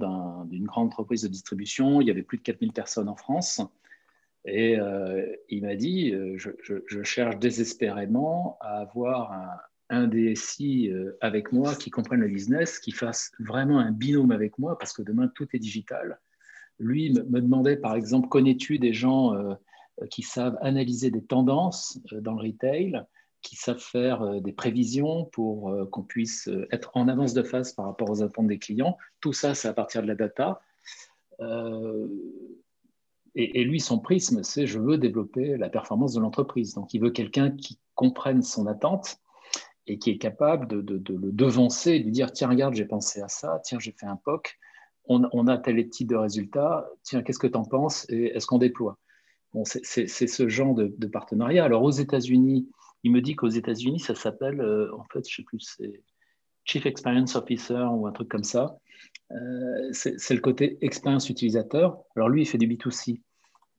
d'une 0.46 0.64
grande 0.64 0.88
entreprise 0.88 1.22
de 1.22 1.28
distribution. 1.28 2.00
Il 2.00 2.08
y 2.08 2.10
avait 2.10 2.22
plus 2.22 2.38
de 2.38 2.42
4000 2.42 2.72
personnes 2.72 3.08
en 3.08 3.16
France. 3.16 3.60
Et 4.44 4.78
euh, 4.78 5.24
il 5.48 5.62
m'a 5.62 5.74
dit, 5.74 6.12
euh, 6.12 6.36
je, 6.36 7.02
cherche 7.02 7.38
désespérément 7.38 8.58
à 8.60 8.80
avoir 8.80 9.32
un, 9.90 10.06
DSI 10.08 10.90
euh, 10.90 11.16
avec 11.20 11.52
moi 11.52 11.76
qui 11.76 11.90
comprenne 11.90 12.20
le 12.20 12.28
business, 12.28 12.80
qui 12.80 12.90
fasse 12.90 13.30
vraiment 13.38 13.78
un 13.78 13.92
binôme 13.92 14.32
avec 14.32 14.58
moi, 14.58 14.76
parce 14.76 14.92
que 14.92 15.02
demain, 15.02 15.28
tout 15.28 15.46
est 15.52 15.58
digital. 15.58 16.18
Lui 16.80 17.12
me 17.12 17.40
demandait, 17.40 17.76
par 17.76 17.94
exemple, 17.94 18.28
connais-tu 18.28 18.78
des 18.78 18.92
gens 18.92 19.32
qui 20.10 20.22
savent 20.22 20.58
analyser 20.60 21.10
des 21.10 21.24
tendances 21.24 21.98
euh, 22.12 22.20
dans 22.20 22.34
le 22.34 22.48
retail, 22.48 23.02
qui 23.42 23.56
savent 23.56 23.78
faire 23.78 24.22
euh, 24.22 24.40
des 24.40 24.52
prévisions 24.52 25.26
pour 25.26 25.74
qu'on 25.90 26.02
puisse 26.02 26.48
être 26.70 26.90
en 26.94 27.08
avance 27.08 27.34
de 27.34 27.42
phase 27.42 27.72
par 27.72 27.86
rapport 27.86 28.10
aux 28.10 28.22
attentes 28.22 28.48
des 28.48 28.58
clients. 28.58 28.96
Tout 29.20 29.32
ça, 29.32 29.54
c'est 29.54 29.68
à 29.68 29.74
partir 29.74 30.02
de 30.02 30.08
la 30.08 30.14
data. 30.14 30.60
et, 33.34 33.64
lui, 33.64 33.80
son 33.80 33.98
prisme, 33.98 34.42
c'est 34.42 34.66
je 34.66 34.78
veux 34.78 34.98
développer 34.98 35.56
la 35.56 35.68
performance 35.68 36.14
de 36.14 36.20
l'entreprise. 36.20 36.74
Donc, 36.74 36.94
il 36.94 37.00
veut 37.00 37.10
quelqu'un 37.10 37.50
qui 37.50 37.78
comprenne 37.94 38.42
son 38.42 38.66
attente 38.66 39.18
et 39.86 39.98
qui 39.98 40.10
est 40.10 40.18
capable 40.18 40.68
de, 40.68 41.02
le 41.12 41.32
devancer, 41.32 41.98
de 41.98 42.04
lui 42.04 42.12
dire 42.12 42.32
tiens, 42.32 42.48
regarde, 42.48 42.74
j'ai 42.74 42.86
pensé 42.86 43.20
à 43.20 43.28
ça, 43.28 43.60
tiens, 43.64 43.78
j'ai 43.78 43.92
fait 43.92 44.06
un 44.06 44.16
POC, 44.16 44.58
on, 45.06 45.22
on 45.32 45.46
a 45.46 45.58
tel 45.58 45.88
type 45.88 46.08
de 46.08 46.16
résultats, 46.16 46.88
tiens, 47.02 47.22
qu'est-ce 47.22 47.38
que 47.38 47.46
tu 47.46 47.56
en 47.56 47.64
penses 47.64 48.06
et 48.08 48.36
est-ce 48.36 48.46
qu'on 48.46 48.58
déploie? 48.58 48.98
C'est 49.62 50.06
ce 50.06 50.49
genre 50.49 50.75
de, 50.75 51.06
partenariat. 51.06 51.64
Alors 51.64 51.82
aux 51.82 51.90
États-Unis, 51.90 52.68
il 53.04 53.12
me 53.12 53.20
dit 53.20 53.37
qu'aux 53.37 53.49
États-Unis, 53.49 54.00
ça 54.00 54.14
s'appelle, 54.14 54.61
euh, 54.61 54.94
en 54.96 55.04
fait, 55.12 55.28
je 55.28 55.37
sais 55.37 55.42
plus, 55.42 55.61
c'est 55.61 56.02
Chief 56.64 56.87
Experience 56.87 57.37
Officer 57.37 57.87
ou 57.92 58.06
un 58.06 58.12
truc 58.12 58.28
comme 58.28 58.44
ça. 58.44 58.78
Euh, 59.30 59.88
c'est 59.92 60.34
le 60.34 60.40
côté 60.40 60.78
expérience 60.80 61.28
utilisateur. 61.28 61.99
Alors 62.16 62.28
lui, 62.28 62.42
il 62.42 62.46
fait 62.46 62.58
du 62.58 62.66
B2C. 62.66 63.20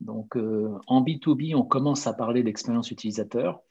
Donc 0.02 0.38
euh, 0.38 0.78
en 0.88 1.02
B2B, 1.02 1.56
on 1.56 1.64
commence 1.64 2.08
à 2.08 2.14
parler 2.14 2.44
d'expérience 2.44 2.92
utilisateur. 2.92 3.62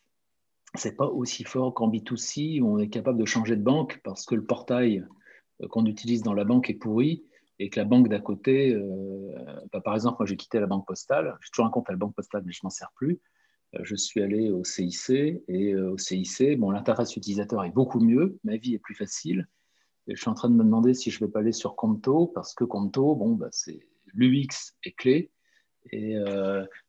C'est 0.74 0.96
pas 0.96 1.06
aussi 1.06 1.44
fort 1.44 1.72
qu'en 1.72 1.88
B2C 1.88 2.60
où 2.60 2.74
on 2.74 2.78
est 2.78 2.88
capable 2.88 3.18
de 3.18 3.24
changer 3.24 3.56
de 3.56 3.62
banque 3.62 4.00
parce 4.02 4.26
que 4.26 4.34
le 4.34 4.44
portail 4.44 5.04
qu'on 5.70 5.86
utilise 5.86 6.22
dans 6.22 6.34
la 6.34 6.44
banque 6.44 6.68
est 6.68 6.74
pourri 6.74 7.22
et 7.58 7.70
que 7.70 7.78
la 7.78 7.84
banque 7.84 8.08
d'à 8.08 8.20
côté, 8.20 8.74
euh, 8.74 9.32
bah, 9.72 9.80
par 9.80 9.94
exemple, 9.94 10.16
moi 10.18 10.26
j'ai 10.26 10.36
quitté 10.36 10.58
la 10.58 10.66
banque 10.66 10.86
postale, 10.86 11.36
j'ai 11.40 11.50
toujours 11.50 11.66
un 11.66 11.70
compte 11.70 11.88
à 11.88 11.92
la 11.92 11.98
banque 11.98 12.14
postale, 12.14 12.42
mais 12.44 12.52
je 12.52 12.60
m'en 12.62 12.70
sers 12.70 12.90
plus. 12.94 13.20
Euh, 13.74 13.80
je 13.82 13.94
suis 13.94 14.22
allé 14.22 14.50
au 14.50 14.64
CIC 14.64 15.10
et 15.48 15.72
euh, 15.72 15.92
au 15.92 15.98
CIC, 15.98 16.58
bon, 16.58 16.70
l'interface 16.70 17.16
utilisateur 17.16 17.64
est 17.64 17.70
beaucoup 17.70 18.00
mieux, 18.00 18.38
ma 18.44 18.56
vie 18.56 18.74
est 18.74 18.78
plus 18.78 18.94
facile. 18.94 19.48
Et 20.06 20.16
je 20.16 20.20
suis 20.20 20.30
en 20.30 20.34
train 20.34 20.50
de 20.50 20.54
me 20.54 20.64
demander 20.64 20.94
si 20.94 21.10
je 21.10 21.22
ne 21.22 21.26
vais 21.26 21.32
pas 21.32 21.40
aller 21.40 21.52
sur 21.52 21.76
Conto, 21.76 22.26
parce 22.34 22.54
que 22.54 22.64
Conto, 22.64 23.14
bon, 23.14 23.34
bah, 23.34 23.48
c'est 23.50 23.80
l'UX 24.14 24.74
est 24.84 24.92
clé. 24.92 25.30
Et 25.92 26.16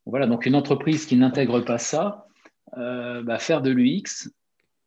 voilà, 0.06 0.26
donc 0.26 0.46
une 0.46 0.56
entreprise 0.56 1.06
qui 1.06 1.16
n'intègre 1.16 1.62
pas 1.62 1.78
ça, 1.78 2.28
bah, 2.76 3.40
faire 3.40 3.62
de 3.62 3.72
l'UX, 3.72 4.30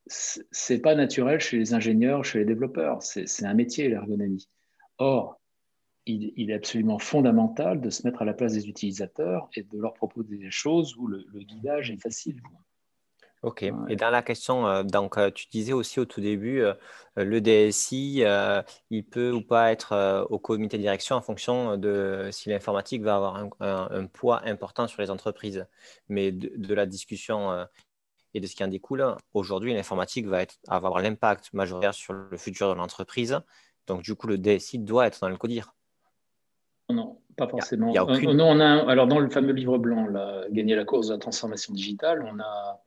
c'est 0.07 0.81
pas 0.81 0.95
naturel 0.95 1.41
chez 1.41 1.59
les 1.59 1.73
ingénieurs, 1.73 2.25
chez 2.25 2.39
les 2.39 2.45
développeurs. 2.45 3.03
C'est 3.03 3.47
un 3.47 3.55
métier, 3.55 3.89
l'ergonomie. 3.89 4.49
Or, 4.99 5.38
il, 6.09 6.51
est 6.51 6.55
absolument 6.55 6.99
fondamental 6.99 7.81
de 7.81 7.91
se 7.91 8.07
mettre 8.07 8.23
à 8.23 8.25
la 8.25 8.35
place 8.35 8.55
des 8.55 8.69
utilisateurs 8.69 9.49
et 9.55 9.63
de 9.63 9.79
leur 9.79 9.95
proposer 9.95 10.37
des 10.37 10.51
choses 10.51 10.97
où 10.97 11.07
le, 11.07 11.25
guidage 11.35 11.91
est 11.91 12.01
facile. 12.01 12.41
Ok. 13.43 13.63
Et 13.63 13.95
dans 13.95 14.11
la 14.11 14.23
question, 14.23 14.67
euh, 14.67 14.83
donc, 14.83 15.17
euh, 15.17 15.31
tu 15.31 15.47
disais 15.47 15.73
aussi 15.73 16.01
au 16.01 16.05
tout 16.05 16.21
début, 16.21 16.61
euh, 16.61 16.75
le 17.15 17.41
DSI, 17.41 18.25
il 18.91 19.05
peut 19.05 19.31
ou 19.31 19.43
pas 19.43 19.71
être 19.71 20.27
au 20.31 20.41
comité 20.41 20.77
de 20.77 20.83
direction 20.83 21.15
en 21.15 21.23
fonction 21.23 21.77
de 21.77 22.31
si 22.33 22.49
l'informatique 22.49 23.03
va 23.03 23.15
avoir 23.17 23.49
un, 23.61 24.07
poids 24.07 24.43
important 24.45 24.89
sur 24.89 25.03
les 25.03 25.11
entreprises. 25.11 25.67
Mais 26.09 26.33
de, 26.33 26.75
la 26.75 26.87
discussion 26.87 27.67
et 28.35 28.41
de 28.41 28.47
ce 28.47 28.57
qui 28.57 28.65
en 28.65 28.69
découle, 28.69 29.17
aujourd'hui, 29.35 29.73
l'informatique 29.73 30.27
va 30.27 30.43
être, 30.43 30.59
avoir 30.69 31.01
l'impact 31.01 31.53
majoritaire 31.53 31.95
sur 31.95 32.13
le 32.13 32.37
futur 32.37 32.71
de 32.71 32.75
l'entreprise. 32.75 33.39
Donc, 33.87 34.03
du 34.03 34.15
coup, 34.15 34.27
le 34.27 34.39
DSI 34.39 34.79
doit 34.79 35.07
être 35.07 35.21
dans 35.21 35.29
le 35.29 35.37
CODIR. 35.37 35.75
Non, 36.91 37.19
pas 37.37 37.49
forcément. 37.49 37.95
Euh, 37.95 38.35
non, 38.35 38.51
on 38.51 38.61
a, 38.61 38.91
alors 38.91 39.07
dans 39.07 39.19
le 39.19 39.29
fameux 39.29 39.53
livre 39.53 39.79
blanc, 39.79 40.07
là, 40.07 40.45
Gagner 40.51 40.75
la 40.75 40.85
course 40.85 41.09
de 41.09 41.13
la 41.13 41.19
transformation 41.19 41.75
digitale, 41.75 42.23
on 42.23 42.41
a, 42.41 42.83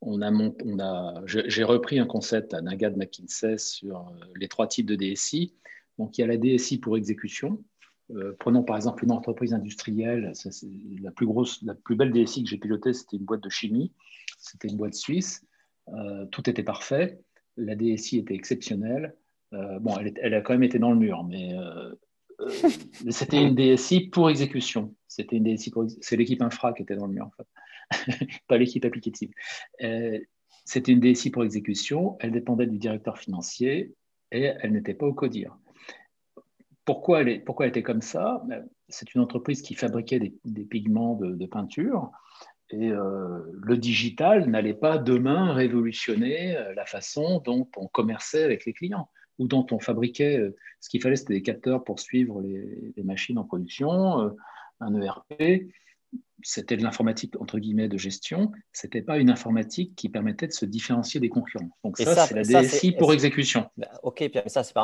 on 0.00 0.22
a, 0.22 0.30
on 0.30 0.78
a 0.78 1.22
j'ai 1.26 1.64
repris 1.64 1.98
un 1.98 2.06
concept 2.06 2.52
à 2.52 2.60
Nagad 2.60 2.96
McKinsey 2.96 3.56
sur 3.58 3.98
euh, 3.98 4.26
les 4.36 4.48
trois 4.48 4.66
types 4.66 4.86
de 4.86 4.96
DSI. 4.96 5.54
Donc 5.98 6.18
il 6.18 6.20
y 6.20 6.24
a 6.24 6.26
la 6.26 6.36
DSI 6.36 6.78
pour 6.78 6.96
exécution. 6.96 7.62
Euh, 8.10 8.34
prenons 8.38 8.62
par 8.62 8.76
exemple 8.76 9.04
une 9.04 9.12
entreprise 9.12 9.54
industrielle. 9.54 10.32
Ça, 10.34 10.50
la 11.00 11.10
plus 11.12 11.26
grosse, 11.26 11.62
la 11.62 11.74
plus 11.74 11.94
belle 11.94 12.12
DSI 12.12 12.42
que 12.42 12.48
j'ai 12.50 12.58
pilotée, 12.58 12.92
c'était 12.92 13.16
une 13.16 13.24
boîte 13.24 13.42
de 13.42 13.50
chimie. 13.50 13.92
C'était 14.38 14.68
une 14.68 14.76
boîte 14.76 14.94
suisse. 14.94 15.44
tout 16.30 16.48
était 16.50 16.62
parfait. 16.62 17.20
La 17.56 17.74
DSI 17.74 18.18
était 18.18 18.34
exceptionnelle. 18.34 19.14
bon, 19.52 19.96
elle, 19.98 20.12
elle, 20.20 20.34
a 20.34 20.40
quand 20.40 20.52
même 20.52 20.62
été 20.62 20.78
dans 20.78 20.92
le 20.92 20.98
mur, 20.98 21.24
mais 21.24 21.56
euh, 21.58 21.94
c'était 23.10 23.42
une 23.42 23.54
DSI 23.54 24.08
pour 24.08 24.30
exécution. 24.30 24.94
C'était 25.08 25.36
une 25.36 25.44
DSI 25.44 25.70
pour 25.70 25.86
c'est 26.00 26.16
l'équipe 26.16 26.42
infra 26.42 26.72
qui 26.72 26.82
était 26.82 26.96
dans 26.96 27.06
le 27.06 27.14
mur 27.14 27.26
en 27.26 27.30
fait, 27.30 28.26
pas 28.48 28.56
l'équipe 28.56 28.84
applicative. 28.84 29.30
Euh, 29.82 30.18
c'était 30.64 30.92
une 30.92 31.00
DSI 31.00 31.30
pour 31.30 31.44
exécution. 31.44 32.16
Elle 32.20 32.32
dépendait 32.32 32.66
du 32.66 32.78
directeur 32.78 33.18
financier 33.18 33.94
et 34.30 34.52
elle 34.60 34.72
n'était 34.72 34.94
pas 34.94 35.06
au 35.06 35.14
CODIR. 35.14 35.56
Pourquoi 36.84 37.22
elle, 37.22 37.28
est, 37.28 37.38
pourquoi 37.40 37.66
elle 37.66 37.70
était 37.70 37.82
comme 37.82 38.02
ça? 38.02 38.42
Ben, 38.46 38.66
C'est 38.88 39.14
une 39.14 39.20
entreprise 39.20 39.62
qui 39.62 39.74
fabriquait 39.74 40.20
des, 40.44 40.64
pigments 40.64 41.16
de, 41.16 41.46
peinture 41.46 42.10
et 42.70 42.90
euh, 42.90 43.40
le 43.62 43.78
digital 43.78 44.48
n'allait 44.48 44.74
pas 44.74 44.98
demain 44.98 45.54
révolutionner 45.54 46.56
la 46.76 46.84
façon 46.84 47.40
dont 47.40 47.68
on 47.76 47.86
commerçait 47.88 48.44
avec 48.44 48.66
les 48.66 48.74
clients 48.74 49.08
ou 49.38 49.46
dont 49.46 49.66
on 49.70 49.78
fabriquait, 49.78 50.38
euh, 50.38 50.56
ce 50.80 50.88
qu'il 50.88 51.02
fallait, 51.02 51.16
c'était 51.16 51.34
des 51.34 51.42
capteurs 51.42 51.84
pour 51.84 52.00
suivre 52.00 52.40
les, 52.40 52.92
machines 53.04 53.38
en 53.38 53.44
production, 53.44 54.20
euh, 54.20 54.30
un 54.80 54.94
ERP. 55.00 55.66
c'était 56.42 56.76
de 56.76 56.82
l'informatique 56.82 57.34
entre 57.40 57.58
guillemets 57.58 57.88
de 57.88 57.98
gestion, 57.98 58.52
c'était 58.72 59.02
pas 59.02 59.18
une 59.18 59.30
informatique 59.30 59.94
qui 59.96 60.08
permettait 60.08 60.46
de 60.46 60.52
se 60.52 60.64
différencier 60.64 61.20
des 61.20 61.28
concurrents. 61.28 61.70
Donc 61.84 61.98
ça, 61.98 62.26
c'est 62.26 62.34
la 62.34 62.62
DSI 62.62 62.92
pour 62.92 63.12
exécution. 63.12 63.70
Bah, 63.76 63.88
ok, 64.02 64.30
mais 64.34 64.48
ça 64.48 64.62
c'est 64.62 64.74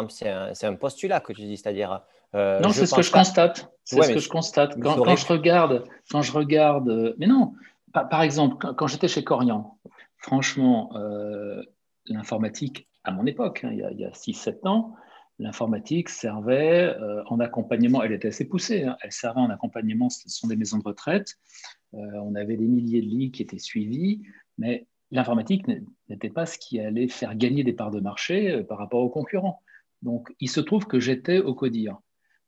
c'est 0.55 0.67
un, 0.67 0.75
postulat 0.75 1.21
que 1.21 1.33
tu 1.33 1.43
dis, 1.43 1.57
c'est-à-dire. 1.57 2.03
Euh, 2.35 2.59
non, 2.61 2.71
c'est 2.71 2.87
ce 2.87 2.95
que 2.95 3.03
je 3.03 3.13
constate. 3.13 3.71
C'est 3.85 4.03
ce 4.03 4.13
que 4.13 4.19
je 4.19 4.29
constate 4.29 4.81
quand, 4.81 5.17
je 5.17 5.27
regarde, 5.27 5.85
quand 6.11 6.23
je 6.23 6.33
regarde. 6.33 7.15
Mais 7.19 7.27
non, 7.27 7.53
par, 7.93 8.23
exemple, 8.23 8.75
quand, 8.75 8.87
j'étais 8.89 9.09
chez 9.09 9.23
Corian, 9.23 9.79
franchement, 10.17 10.91
euh, 10.97 11.63
l'informatique 12.07 12.89
à 13.05 13.13
mon 13.13 13.27
époque, 13.27 13.65
hein, 13.65 13.71
il 13.73 13.79
y 13.79 14.05
a, 14.05 14.09
a 14.09 14.13
6-7 14.13 14.67
ans, 14.67 14.95
l'informatique 15.39 16.09
servait 16.09 16.95
euh, 17.01 17.23
en 17.27 17.41
accompagnement, 17.41 18.03
elle 18.03 18.13
était 18.13 18.29
assez 18.29 18.49
poussée, 18.49 18.85
hein. 18.85 18.97
elle 19.03 19.13
servait 19.13 19.41
en 19.41 19.51
accompagnement, 19.51 20.11
ce 20.11 20.29
sont 20.29 20.49
des 20.49 20.57
maisons 20.57 20.79
de 20.79 20.85
retraite, 20.85 21.35
euh, 21.95 21.99
on 22.23 22.35
avait 22.35 22.57
des 22.57 22.67
milliers 22.67 23.03
de 23.03 23.07
lits 23.07 23.31
qui 23.31 23.43
étaient 23.43 23.59
suivis, 23.59 24.23
mais 24.59 24.87
l'informatique 25.11 25.67
n'était 26.09 26.31
pas 26.31 26.47
ce 26.47 26.59
qui 26.59 26.81
allait 26.81 27.09
faire 27.09 27.35
gagner 27.35 27.65
des 27.65 27.73
parts 27.73 27.91
de 27.91 28.01
marché 28.01 28.53
euh, 28.53 28.63
par 28.63 28.79
rapport 28.79 29.01
aux 29.01 29.11
concurrents. 29.11 29.63
Donc, 30.03 30.33
il 30.39 30.51
se 30.51 30.61
trouve 30.61 30.87
que 30.87 31.01
j'étais 31.01 31.39
au 31.39 31.55
CODIR. 31.55 31.99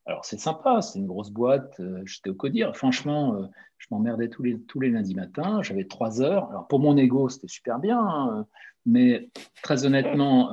Alors, 0.05 0.23
c'est 0.23 0.39
sympa, 0.39 0.81
c'est 0.81 0.99
une 0.99 1.07
grosse 1.07 1.31
boîte, 1.31 1.81
j'étais 2.05 2.29
au 2.29 2.35
CODIR. 2.35 2.77
Franchement, 2.77 3.49
je 3.77 3.87
m'emmerdais 3.91 4.29
tous 4.29 4.43
les, 4.43 4.57
tous 4.61 4.79
les 4.79 4.89
lundis 4.89 5.15
matins, 5.15 5.61
j'avais 5.63 5.85
trois 5.85 6.21
heures. 6.21 6.49
Alors, 6.51 6.67
pour 6.67 6.79
mon 6.79 6.95
ego, 6.95 7.27
c'était 7.27 7.47
super 7.47 7.79
bien, 7.79 7.99
hein, 7.99 8.45
mais 8.87 9.29
très 9.61 9.85
honnêtement, 9.85 10.51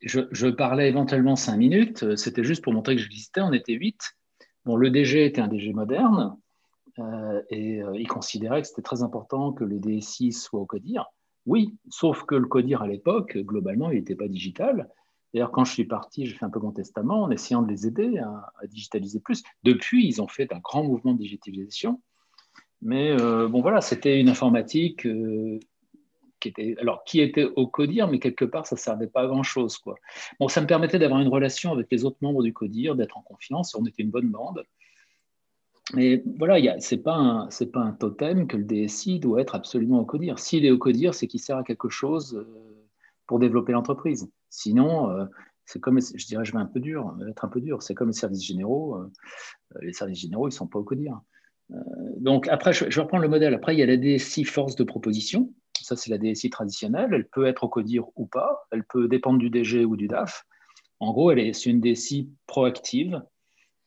je, 0.00 0.48
parlais 0.48 0.88
éventuellement 0.88 1.36
cinq 1.36 1.56
minutes, 1.56 2.02
euh, 2.02 2.16
c'était 2.16 2.44
juste 2.44 2.62
pour 2.62 2.72
montrer 2.72 2.96
que 2.96 3.02
j'existais, 3.02 3.40
on 3.40 3.52
était 3.52 3.74
huit. 3.74 4.00
Bon, 4.64 4.76
le 4.76 4.90
DG 4.90 5.24
était 5.24 5.40
un 5.40 5.48
DG 5.48 5.72
moderne 5.72 6.36
euh, 6.98 7.42
et 7.50 7.82
euh, 7.82 7.96
il 7.96 8.06
considérait 8.06 8.62
que 8.62 8.68
c'était 8.68 8.82
très 8.82 9.02
important 9.02 9.52
que 9.52 9.64
le 9.64 9.78
DSI 9.78 10.32
soit 10.32 10.60
au 10.60 10.66
CODIR. 10.66 11.06
Oui, 11.46 11.76
sauf 11.88 12.24
que 12.24 12.34
le 12.34 12.46
CODIR 12.46 12.82
à 12.82 12.86
l'époque, 12.86 13.38
globalement, 13.38 13.90
il 13.90 13.98
n'était 13.98 14.14
pas 14.14 14.28
digital. 14.28 14.88
D'ailleurs, 15.32 15.50
quand 15.50 15.64
je 15.64 15.72
suis 15.72 15.84
parti, 15.84 16.26
j'ai 16.26 16.34
fait 16.34 16.44
un 16.44 16.50
peu 16.50 16.60
mon 16.60 16.72
testament 16.72 17.22
en 17.22 17.30
essayant 17.30 17.62
de 17.62 17.70
les 17.70 17.86
aider 17.86 18.18
à, 18.18 18.50
digitaliser 18.66 19.20
plus. 19.20 19.42
Depuis, 19.62 20.06
ils 20.06 20.22
ont 20.22 20.28
fait 20.28 20.52
un 20.52 20.58
grand 20.58 20.84
mouvement 20.84 21.12
de 21.12 21.18
digitalisation. 21.18 22.00
Mais 22.80 23.16
bon, 23.16 23.60
voilà, 23.60 23.80
c'était 23.80 24.20
une 24.20 24.28
informatique 24.28 25.06
qui 26.40 26.48
était, 26.48 26.76
alors, 26.80 27.04
qui 27.04 27.20
était 27.20 27.44
au 27.44 27.66
CODIR, 27.66 28.08
mais 28.08 28.18
quelque 28.18 28.44
part, 28.44 28.66
ça 28.66 28.76
servait 28.76 29.06
pas 29.06 29.22
à 29.22 29.26
grand-chose. 29.26 29.78
Quoi. 29.78 29.96
Bon, 30.40 30.48
ça 30.48 30.60
me 30.60 30.66
permettait 30.66 30.98
d'avoir 30.98 31.20
une 31.20 31.28
relation 31.28 31.72
avec 31.72 31.88
les 31.90 32.04
autres 32.04 32.18
membres 32.20 32.42
du 32.42 32.52
CODIR, 32.52 32.96
d'être 32.96 33.16
en 33.16 33.22
confiance, 33.22 33.74
on 33.74 33.84
était 33.84 34.02
une 34.02 34.10
bonne 34.10 34.30
bande. 34.30 34.64
Mais 35.94 36.22
voilà, 36.38 36.80
ce 36.80 36.94
n'est 36.94 37.00
pas, 37.00 37.14
un, 37.14 37.92
totem 37.92 38.46
que 38.46 38.56
le 38.56 38.64
DSI 38.64 39.20
doit 39.20 39.40
être 39.40 39.54
absolument 39.54 40.00
au 40.00 40.04
CODIR. 40.04 40.38
S'il 40.38 40.66
est 40.66 40.70
au 40.70 40.78
CODIR, 40.78 41.14
c'est 41.14 41.26
qu'il 41.26 41.40
sert 41.40 41.56
à 41.56 41.64
quelque 41.64 41.88
chose 41.88 42.34
euh, 42.34 42.86
pour 43.26 43.38
développer 43.38 43.72
l'entreprise. 43.72 44.30
Sinon, 44.50 45.10
euh, 45.10 45.24
c'est 45.64 45.80
comme, 45.80 45.98
je 46.00 46.26
dirais, 46.26 46.44
je 46.44 46.52
vais 46.52 46.58
un 46.58 46.66
peu 46.66 46.80
dur, 46.80 47.16
être 47.28 47.44
un 47.44 47.48
peu 47.48 47.60
dur, 47.60 47.82
c'est 47.82 47.94
comme 47.94 48.08
les 48.08 48.14
services 48.14 48.44
généraux. 48.44 48.96
Euh, 48.96 49.10
les 49.80 49.94
services 49.94 50.20
généraux, 50.20 50.46
ils 50.46 50.52
ne 50.52 50.56
sont 50.56 50.66
pas 50.66 50.78
au 50.78 50.84
CODIR. 50.84 51.20
donc 52.16 52.48
après, 52.48 52.72
je 52.72 52.84
vais 52.84 53.00
reprendre 53.00 53.22
le 53.22 53.28
modèle. 53.28 53.54
Après, 53.54 53.74
il 53.74 53.78
y 53.78 53.82
a 53.82 53.86
la 53.86 53.96
DSI 53.96 54.44
force 54.44 54.76
de 54.76 54.84
proposition. 54.84 55.52
Ça, 55.88 55.96
c'est 55.96 56.10
la 56.10 56.18
DSI 56.18 56.50
traditionnelle. 56.50 57.14
Elle 57.14 57.26
peut 57.26 57.46
être 57.46 57.64
au 57.64 57.68
CODIR 57.70 58.04
ou 58.14 58.26
pas. 58.26 58.66
Elle 58.70 58.84
peut 58.84 59.08
dépendre 59.08 59.38
du 59.38 59.48
DG 59.48 59.86
ou 59.86 59.96
du 59.96 60.06
DAF. 60.06 60.44
En 61.00 61.12
gros, 61.12 61.30
elle 61.30 61.38
est, 61.38 61.54
c'est 61.54 61.70
une 61.70 61.80
DSI 61.80 62.28
proactive 62.46 63.22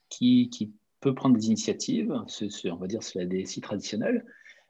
qui, 0.10 0.50
qui, 0.50 0.74
peut 1.00 1.14
prendre 1.14 1.36
des 1.36 1.48
initiatives. 1.48 2.14
C'est, 2.28 2.72
on 2.72 2.76
va 2.76 2.88
dire 2.88 3.02
c'est 3.02 3.20
la 3.20 3.26
DSI 3.26 3.62
traditionnelle. 3.62 4.26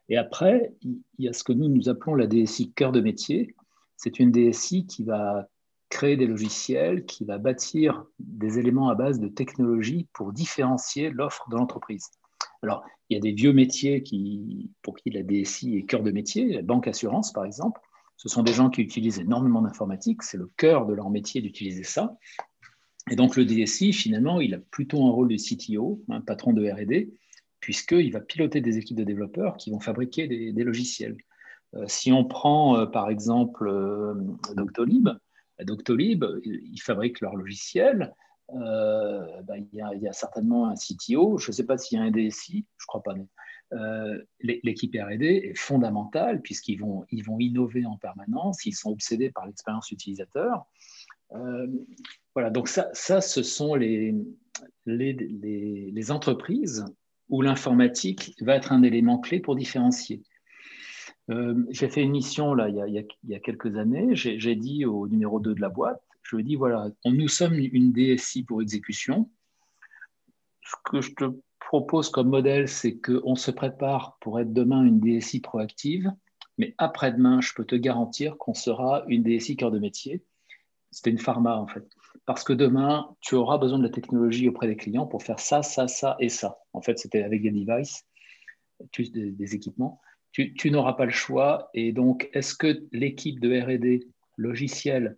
Et 0.08 0.16
après, 0.18 0.74
il 0.82 1.00
y 1.18 1.28
a 1.28 1.32
ce 1.32 1.44
que 1.44 1.52
nous, 1.52 1.68
nous 1.68 1.88
appelons 1.88 2.14
la 2.14 2.26
DSI 2.26 2.72
cœur 2.72 2.92
de 2.92 3.00
métier. 3.00 3.54
C'est 3.96 4.18
une 4.18 4.30
DSI 4.30 4.86
qui 4.86 5.04
va 5.04 5.48
créer 5.88 6.16
des 6.16 6.26
logiciels, 6.26 7.04
qui 7.06 7.24
va 7.24 7.38
bâtir 7.38 8.04
des 8.18 8.58
éléments 8.58 8.88
à 8.88 8.94
base 8.94 9.20
de 9.20 9.28
technologie 9.28 10.06
pour 10.12 10.32
différencier 10.32 11.10
l'offre 11.10 11.48
de 11.50 11.56
l'entreprise. 11.56 12.10
Alors, 12.62 12.84
il 13.08 13.14
y 13.14 13.16
a 13.16 13.20
des 13.20 13.32
vieux 13.32 13.52
métiers 13.52 14.02
qui, 14.02 14.70
pour 14.82 14.96
qui 14.96 15.10
la 15.10 15.22
DSI 15.22 15.76
est 15.76 15.82
cœur 15.82 16.02
de 16.02 16.10
métier, 16.10 16.52
la 16.52 16.62
banque 16.62 16.88
assurance 16.88 17.32
par 17.32 17.44
exemple. 17.44 17.80
Ce 18.16 18.28
sont 18.28 18.42
des 18.42 18.52
gens 18.52 18.70
qui 18.70 18.82
utilisent 18.82 19.18
énormément 19.18 19.62
d'informatique, 19.62 20.22
c'est 20.22 20.38
le 20.38 20.50
cœur 20.56 20.86
de 20.86 20.94
leur 20.94 21.10
métier 21.10 21.40
d'utiliser 21.40 21.82
ça. 21.82 22.16
Et 23.10 23.16
donc 23.16 23.36
le 23.36 23.44
DSI, 23.44 23.92
finalement, 23.92 24.40
il 24.40 24.54
a 24.54 24.58
plutôt 24.58 25.04
un 25.04 25.10
rôle 25.10 25.28
de 25.28 25.36
CTO, 25.36 26.04
un 26.08 26.20
patron 26.20 26.52
de 26.52 26.68
RD, 26.68 27.12
puisqu'il 27.60 28.12
va 28.12 28.20
piloter 28.20 28.60
des 28.60 28.78
équipes 28.78 28.98
de 28.98 29.04
développeurs 29.04 29.56
qui 29.56 29.70
vont 29.70 29.80
fabriquer 29.80 30.28
des, 30.28 30.64
logiciels. 30.64 31.16
Euh, 31.74 31.84
si 31.88 32.12
on 32.12 32.24
prend 32.24 32.76
euh, 32.76 32.86
par 32.86 33.10
exemple 33.10 33.66
euh, 33.66 34.14
Doctolib, 34.54 35.08
Doctolib, 35.60 36.24
ils 36.44 36.80
fabriquent 36.80 37.20
leurs 37.20 37.36
logiciels, 37.36 38.14
euh, 38.50 39.42
bah, 39.42 39.54
il, 39.56 39.68
y 39.72 40.08
a, 40.08 40.12
certainement 40.12 40.68
un 40.68 40.74
CTO, 40.74 41.38
je 41.38 41.50
ne 41.50 41.52
sais 41.52 41.64
pas 41.64 41.78
s'il 41.78 41.98
y 41.98 42.02
a 42.02 42.04
un 42.04 42.10
DSI, 42.10 42.66
je 42.76 42.84
ne 42.84 42.86
crois 42.86 43.02
pas. 43.02 43.14
Euh, 43.72 44.22
l'équipe 44.40 44.94
RD 44.94 45.22
est 45.22 45.54
fondamentale 45.56 46.42
puisqu'ils 46.42 46.80
vont, 46.80 47.06
innover 47.10 47.86
en 47.86 47.96
permanence, 47.96 48.66
ils 48.66 48.74
sont 48.74 48.90
obsédés 48.90 49.30
par 49.30 49.46
l'expérience 49.46 49.90
utilisateur. 49.90 50.66
Euh, 51.32 51.66
voilà, 52.34 52.50
donc 52.50 52.68
ça, 52.68 52.92
ce 52.92 53.42
sont 53.42 53.74
les, 53.74 54.14
entreprises 56.10 56.84
où 57.30 57.40
l'informatique 57.40 58.34
va 58.42 58.56
être 58.56 58.72
un 58.72 58.82
élément 58.82 59.18
clé 59.18 59.40
pour 59.40 59.56
différencier. 59.56 60.22
j'ai 61.70 61.88
fait 61.88 62.02
une 62.02 62.10
mission 62.10 62.52
là, 62.52 62.68
il, 62.68 62.74
y 62.74 62.82
a, 62.82 62.86
il 62.86 63.30
y 63.30 63.34
a 63.34 63.40
quelques 63.40 63.76
années, 63.78 64.14
j'ai 64.14 64.56
dit 64.56 64.84
au 64.84 65.08
numéro 65.08 65.40
2 65.40 65.54
de 65.54 65.60
la 65.60 65.70
boîte, 65.70 66.02
je 66.22 66.36
dis 66.36 66.56
voilà, 66.56 66.90
nous 67.04 67.28
sommes 67.28 67.54
une 67.54 67.92
DSI 67.92 68.44
pour 68.44 68.62
exécution. 68.62 69.30
Ce 70.62 70.74
que 70.84 71.00
je 71.00 71.12
te 71.14 71.24
propose 71.60 72.10
comme 72.10 72.28
modèle, 72.28 72.68
c'est 72.68 72.98
qu'on 72.98 73.34
se 73.34 73.50
prépare 73.50 74.16
pour 74.20 74.40
être 74.40 74.52
demain 74.52 74.84
une 74.84 75.00
DSI 75.00 75.40
proactive, 75.40 76.12
mais 76.58 76.74
après-demain, 76.78 77.40
je 77.40 77.52
peux 77.54 77.64
te 77.64 77.74
garantir 77.74 78.36
qu'on 78.38 78.54
sera 78.54 79.04
une 79.08 79.22
DSI 79.22 79.56
cœur 79.56 79.70
de 79.70 79.78
métier. 79.78 80.22
C'était 80.90 81.10
une 81.10 81.18
pharma 81.18 81.56
en 81.56 81.66
fait. 81.66 81.84
Parce 82.26 82.44
que 82.44 82.52
demain, 82.52 83.16
tu 83.20 83.34
auras 83.34 83.58
besoin 83.58 83.78
de 83.78 83.84
la 83.84 83.90
technologie 83.90 84.48
auprès 84.48 84.66
des 84.66 84.76
clients 84.76 85.06
pour 85.06 85.22
faire 85.22 85.40
ça, 85.40 85.62
ça, 85.62 85.88
ça 85.88 86.16
et 86.20 86.28
ça. 86.28 86.58
En 86.72 86.82
fait, 86.82 86.98
c'était 86.98 87.22
avec 87.22 87.42
des 87.42 87.50
devices, 87.50 88.06
des, 88.98 89.54
équipements. 89.54 90.00
Tu, 90.30 90.54
tu 90.54 90.70
n'auras 90.70 90.92
pas 90.92 91.06
le 91.06 91.10
choix. 91.10 91.70
Et 91.74 91.92
donc, 91.92 92.28
est-ce 92.32 92.54
que 92.54 92.86
l'équipe 92.92 93.40
de 93.40 93.58
RD 93.58 94.04
logiciel 94.36 95.16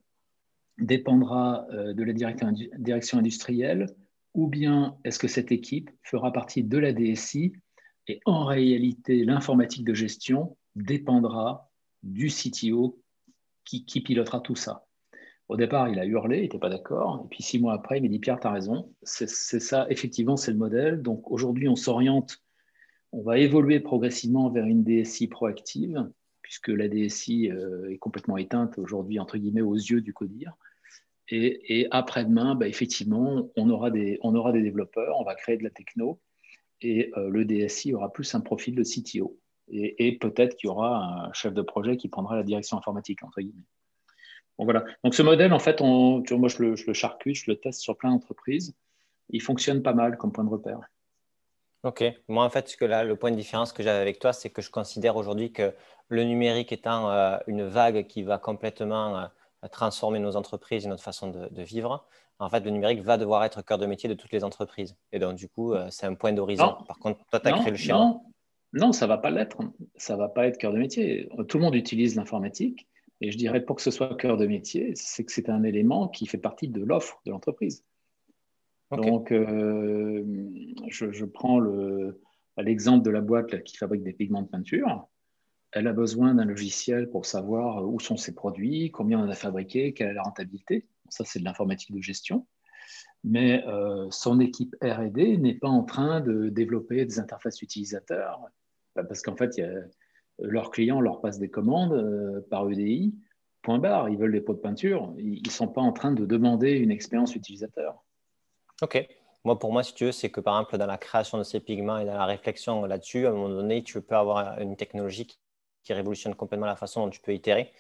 dépendra 0.78 1.66
euh, 1.72 1.92
de 1.92 2.02
la 2.02 2.12
direction 2.12 3.18
industrielle 3.18 3.87
ou 4.34 4.48
bien 4.48 4.96
est-ce 5.04 5.18
que 5.18 5.28
cette 5.28 5.52
équipe 5.52 5.90
fera 6.02 6.32
partie 6.32 6.64
de 6.64 6.78
la 6.78 6.92
DSI 6.92 7.52
et 8.08 8.20
en 8.26 8.44
réalité 8.44 9.24
l'informatique 9.24 9.84
de 9.84 9.94
gestion 9.94 10.56
dépendra 10.74 11.70
du 12.02 12.28
CTO 12.28 13.00
qui, 13.64 14.00
pilotera 14.02 14.40
tout 14.40 14.56
ça. 14.56 14.84
Au 15.48 15.56
départ, 15.56 15.88
il 15.88 15.98
a 15.98 16.04
hurlé, 16.04 16.38
il 16.38 16.42
n'était 16.42 16.58
pas 16.58 16.68
d'accord. 16.68 17.22
Et 17.24 17.28
puis 17.28 17.42
six 17.42 17.58
mois 17.58 17.72
après, 17.72 17.98
il 17.98 18.02
m'a 18.02 18.08
dit 18.08 18.18
Pierre, 18.18 18.38
tu 18.38 18.46
as 18.46 18.52
raison. 18.52 18.92
C'est 19.02 19.26
ça, 19.26 19.87
effectivement, 19.88 20.37
c'est 20.37 20.52
le 20.52 20.58
modèle. 20.58 21.00
Donc 21.00 21.30
aujourd'hui, 21.30 21.66
on 21.68 21.76
s'oriente, 21.76 22.42
on 23.12 23.22
va 23.22 23.38
évoluer 23.38 23.80
progressivement 23.80 24.50
vers 24.50 24.66
une 24.66 24.84
DSI 24.84 25.28
proactive 25.28 26.10
puisque 26.44 26.68
la 26.68 26.88
DSI 26.88 27.50
euh, 27.50 27.90
est 27.90 27.96
complètement 27.96 28.37
éteinte 28.37 28.78
aujourd'hui, 28.78 29.18
entre 29.18 29.38
guillemets, 29.38 29.62
aux 29.62 29.74
yeux 29.74 30.02
du 30.02 30.12
CODIR. 30.12 30.52
Et, 31.30 31.88
après-demain, 31.90 32.54
bah, 32.54 32.68
effectivement, 32.68 33.50
on 33.57 33.70
aura, 33.70 33.90
des, 33.90 34.18
on 34.22 34.35
aura 34.35 34.52
des 34.52 34.61
développeurs, 34.61 35.18
on 35.18 35.24
va 35.24 35.35
créer 35.35 35.57
de 35.57 35.64
la 35.64 35.70
techno, 35.70 36.20
et 36.83 37.11
euh, 37.16 37.30
le 37.30 37.46
DSI 37.46 37.94
aura 37.94 38.12
plus 38.12 38.35
un 38.35 38.40
profil 38.40 38.74
de 38.74 38.83
CTO. 38.83 39.40
Et, 39.70 40.18
peut-être 40.18 40.54
qu'il 40.57 40.68
y 40.68 40.70
aura 40.70 41.28
un 41.28 41.33
chef 41.33 41.54
de 41.54 41.62
projet 41.62 41.96
qui 41.96 42.09
prendra 42.09 42.37
la 42.37 42.42
direction 42.42 42.76
informatique, 42.76 43.24
entre 43.24 43.40
guillemets. 43.40 43.64
Bon, 44.59 44.64
voilà. 44.64 44.85
Donc 45.02 45.14
ce 45.14 45.22
modèle, 45.22 45.54
en 45.54 45.59
fait, 45.59 45.80
moi 45.80 46.22
je 46.48 46.62
le, 46.62 46.76
je 46.76 46.87
le 46.87 46.92
charcute, 46.92 47.37
je 47.37 47.50
le 47.50 47.57
teste 47.57 47.80
sur 47.80 47.96
plein 47.96 48.11
d'entreprises. 48.11 48.74
Il 49.30 49.40
fonctionne 49.40 49.83
pas 49.83 49.94
mal 49.94 50.18
comme 50.18 50.30
point 50.30 50.44
de 50.44 50.50
repère. 50.50 50.80
Ok. 51.85 52.02
Moi, 52.28 52.42
en 52.42 52.48
fait, 52.48 52.68
ce 52.68 52.78
que 52.78 52.87
là, 52.87 53.04
le 53.04 53.14
point 53.14 53.30
de 53.30 53.37
différence 53.37 53.72
que 53.72 53.83
j'avais 53.83 54.00
avec 54.00 54.18
toi, 54.18 54.33
c'est 54.33 54.48
que 54.48 54.62
je 54.62 54.70
considère 54.70 55.16
aujourd'hui 55.16 55.52
que 55.52 55.74
le 56.08 56.24
numérique 56.24 56.72
étant 56.72 57.10
euh, 57.10 57.36
une 57.46 57.64
vague 57.64 58.06
qui 58.06 58.22
va 58.22 58.38
complètement 58.38 59.18
euh, 59.18 59.26
transformer 59.70 60.18
nos 60.18 60.36
entreprises 60.36 60.84
et 60.84 60.88
notre 60.88 61.02
façon 61.02 61.30
de, 61.30 61.62
vivre, 61.62 62.06
en 62.38 62.50
fait, 62.50 62.60
le 62.60 62.70
numérique 62.70 63.00
va 63.00 63.16
devoir 63.16 63.44
être 63.44 63.62
cœur 63.62 63.78
de 63.78 63.86
métier 63.86 64.08
de 64.08 64.14
toutes 64.14 64.32
les 64.32 64.44
entreprises. 64.44 64.96
Et 65.12 65.18
donc, 65.18 65.36
du 65.36 65.48
coup, 65.48 65.72
euh, 65.72 65.86
c'est 65.90 66.06
un 66.06 66.14
point 66.14 66.32
d'horizon. 66.32 66.76
Par 66.86 66.98
contre, 66.98 67.24
toi, 67.26 67.40
tu 67.40 67.48
as 67.48 67.52
créé 67.52 67.70
le 67.70 67.76
schéma. 67.76 67.98
Non, 67.98 68.22
non 68.72 68.92
ça 68.92 69.06
ne 69.06 69.08
va 69.08 69.18
pas 69.18 69.30
l'être. 69.30 69.58
Ça 69.96 70.14
ne 70.14 70.18
va 70.18 70.28
pas 70.28 70.46
être 70.46 70.58
cœur 70.58 70.72
de 70.72 70.78
métier. 70.78 71.28
Tout 71.48 71.58
le 71.58 71.64
monde 71.64 71.74
utilise 71.74 72.16
l'informatique. 72.16 72.86
Et 73.20 73.30
je 73.30 73.38
dirais, 73.38 73.64
pour 73.64 73.76
que 73.76 73.82
ce 73.82 73.90
soit 73.90 74.14
cœur 74.16 74.36
de 74.36 74.46
métier, 74.46 74.92
c'est 74.96 75.24
que 75.24 75.32
c'est 75.32 75.48
un 75.48 75.62
élément 75.62 76.08
qui 76.08 76.26
fait 76.26 76.38
partie 76.38 76.68
de 76.68 76.82
l'offre 76.82 77.20
de 77.24 77.30
l'entreprise. 77.30 77.84
Donc, 78.90 79.30
je, 79.30 81.24
prends 81.24 81.58
le, 81.58 82.20
l'exemple 82.58 83.04
de 83.04 83.10
la 83.10 83.22
boîte 83.22 83.62
qui 83.64 83.76
fabrique 83.76 84.02
des 84.02 84.12
pigments 84.12 84.42
de 84.42 84.48
peinture, 84.48 85.08
elle 85.74 85.88
a 85.88 85.92
besoin 85.92 86.34
d'un 86.34 86.44
logiciel 86.44 87.10
pour 87.10 87.26
savoir 87.26 87.84
où 87.87 87.98
sont 88.00 88.16
ses 88.16 88.34
produits, 88.34 88.90
combien 88.90 89.18
on 89.18 89.24
en 89.24 89.28
a 89.28 89.34
fabriqué, 89.34 89.92
quelle 89.92 90.08
est 90.08 90.14
la 90.14 90.22
rentabilité. 90.22 90.87
Ça, 91.08 91.24
c'est 91.24 91.40
de 91.40 91.44
l'informatique 91.44 91.92
de 91.92 92.00
gestion. 92.00 92.46
Mais 93.24 93.64
euh, 93.66 94.06
son 94.10 94.38
équipe 94.40 94.76
RD 94.82 95.38
n'est 95.40 95.54
pas 95.54 95.68
en 95.68 95.82
train 95.82 96.20
de 96.20 96.48
développer 96.48 97.04
des 97.04 97.18
interfaces 97.18 97.62
utilisateurs, 97.62 98.40
bah, 98.94 99.02
parce 99.04 99.22
qu'en 99.22 99.37
fait, 99.37 99.60
leurs 100.38 100.70
clients 100.70 101.00
leur 101.00 101.20
passent 101.20 101.38
des 101.38 101.50
commandes 101.50 101.92
euh, 101.92 102.40
par 102.50 102.70
EDI, 102.70 103.14
point 103.62 103.78
barre, 103.78 104.08
ils 104.08 104.18
veulent 104.18 104.32
des 104.32 104.40
pots 104.40 104.54
de 104.54 104.58
peinture, 104.58 105.12
ils 105.18 105.42
ne 105.44 105.50
sont 105.50 105.68
pas 105.68 105.80
en 105.80 105.92
train 105.92 106.12
de 106.12 106.26
demander 106.26 106.72
une 106.72 106.90
expérience 106.90 107.34
utilisateur. 107.34 108.04
OK. 108.82 109.06
Moi, 109.44 109.58
pour 109.58 109.72
moi, 109.72 109.82
si 109.82 109.94
tu 109.94 110.06
veux, 110.06 110.12
c'est 110.12 110.30
que 110.30 110.40
par 110.40 110.58
exemple, 110.58 110.78
dans 110.78 110.87
la 110.87 110.98
création 110.98 111.38
de 111.38 111.42
ces 111.42 111.60
pigments 111.60 111.98
et 111.98 112.04
dans 112.04 112.14
la 112.14 112.26
réflexion 112.26 112.84
là-dessus, 112.84 113.26
à 113.26 113.30
un 113.30 113.32
moment 113.32 113.48
donné, 113.48 113.82
tu 113.82 114.00
peux 114.00 114.16
avoir 114.16 114.58
une 114.60 114.76
technologie 114.76 115.26
qui, 115.85 115.92
révolutionne 115.92 116.35
complètement 116.35 116.66
la 116.66 116.77
façon 116.77 117.05
dont 117.05 117.11
tu 117.11 117.20
peux 117.20 117.35
itérer 117.35 117.70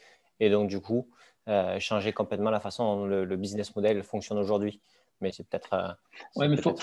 et 0.40 0.50
donc, 0.50 0.68
du 0.68 0.80
coup, 0.80 1.08
euh, 1.48 1.78
changer 1.78 2.12
complètement 2.12 2.50
la 2.50 2.60
façon 2.60 2.96
dont 2.96 3.06
le, 3.06 3.36
business 3.36 3.74
model 3.74 4.02
fonctionne 4.02 4.38
aujourd'hui. 4.38 4.80
Mais 5.20 5.30
c'est 5.32 5.46
peut-être. 5.46 5.72
Euh, 5.74 5.88
oui, 6.36 6.48
mais 6.48 6.56
il 6.56 6.60
faut, 6.60 6.74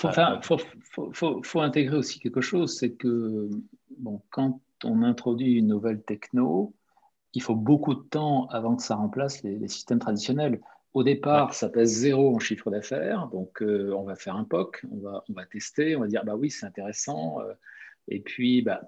faut, 1.12 1.42
faut, 1.42 1.60
intégrer 1.60 1.96
aussi 1.96 2.18
quelque 2.18 2.40
chose 2.40 2.78
c'est 2.78 2.92
que 2.92 3.50
bon, 3.98 4.22
quand 4.30 4.58
on 4.84 5.02
introduit 5.02 5.58
une 5.58 5.68
nouvelle 5.68 6.02
techno, 6.02 6.72
il 7.34 7.42
faut 7.42 7.54
beaucoup 7.54 7.94
de 7.94 8.02
temps 8.02 8.46
avant 8.46 8.74
que 8.74 8.82
ça 8.82 8.96
remplace 8.96 9.42
les 9.42 9.68
systèmes 9.68 9.98
traditionnels. 9.98 10.60
Au 10.94 11.02
départ, 11.02 11.54
ça 11.54 11.70
pèse 11.70 11.88
zéro 11.88 12.36
en 12.36 12.38
chiffre 12.38 12.70
d'affaires, 12.70 13.28
donc 13.28 13.62
euh, 13.62 13.94
on 13.96 14.02
va 14.02 14.14
faire 14.14 14.36
un 14.36 14.44
POC, 14.44 14.84
on 14.92 14.98
va, 14.98 15.24
on 15.28 15.32
va 15.32 15.46
tester, 15.46 15.96
on 15.96 16.00
va 16.00 16.06
dire 16.06 16.22
bah 16.22 16.34
oui, 16.36 16.50
c'est 16.50 16.66
intéressant, 16.66 17.40
euh, 17.40 17.54
et 18.08 18.20
puis 18.20 18.60
bah, 18.60 18.82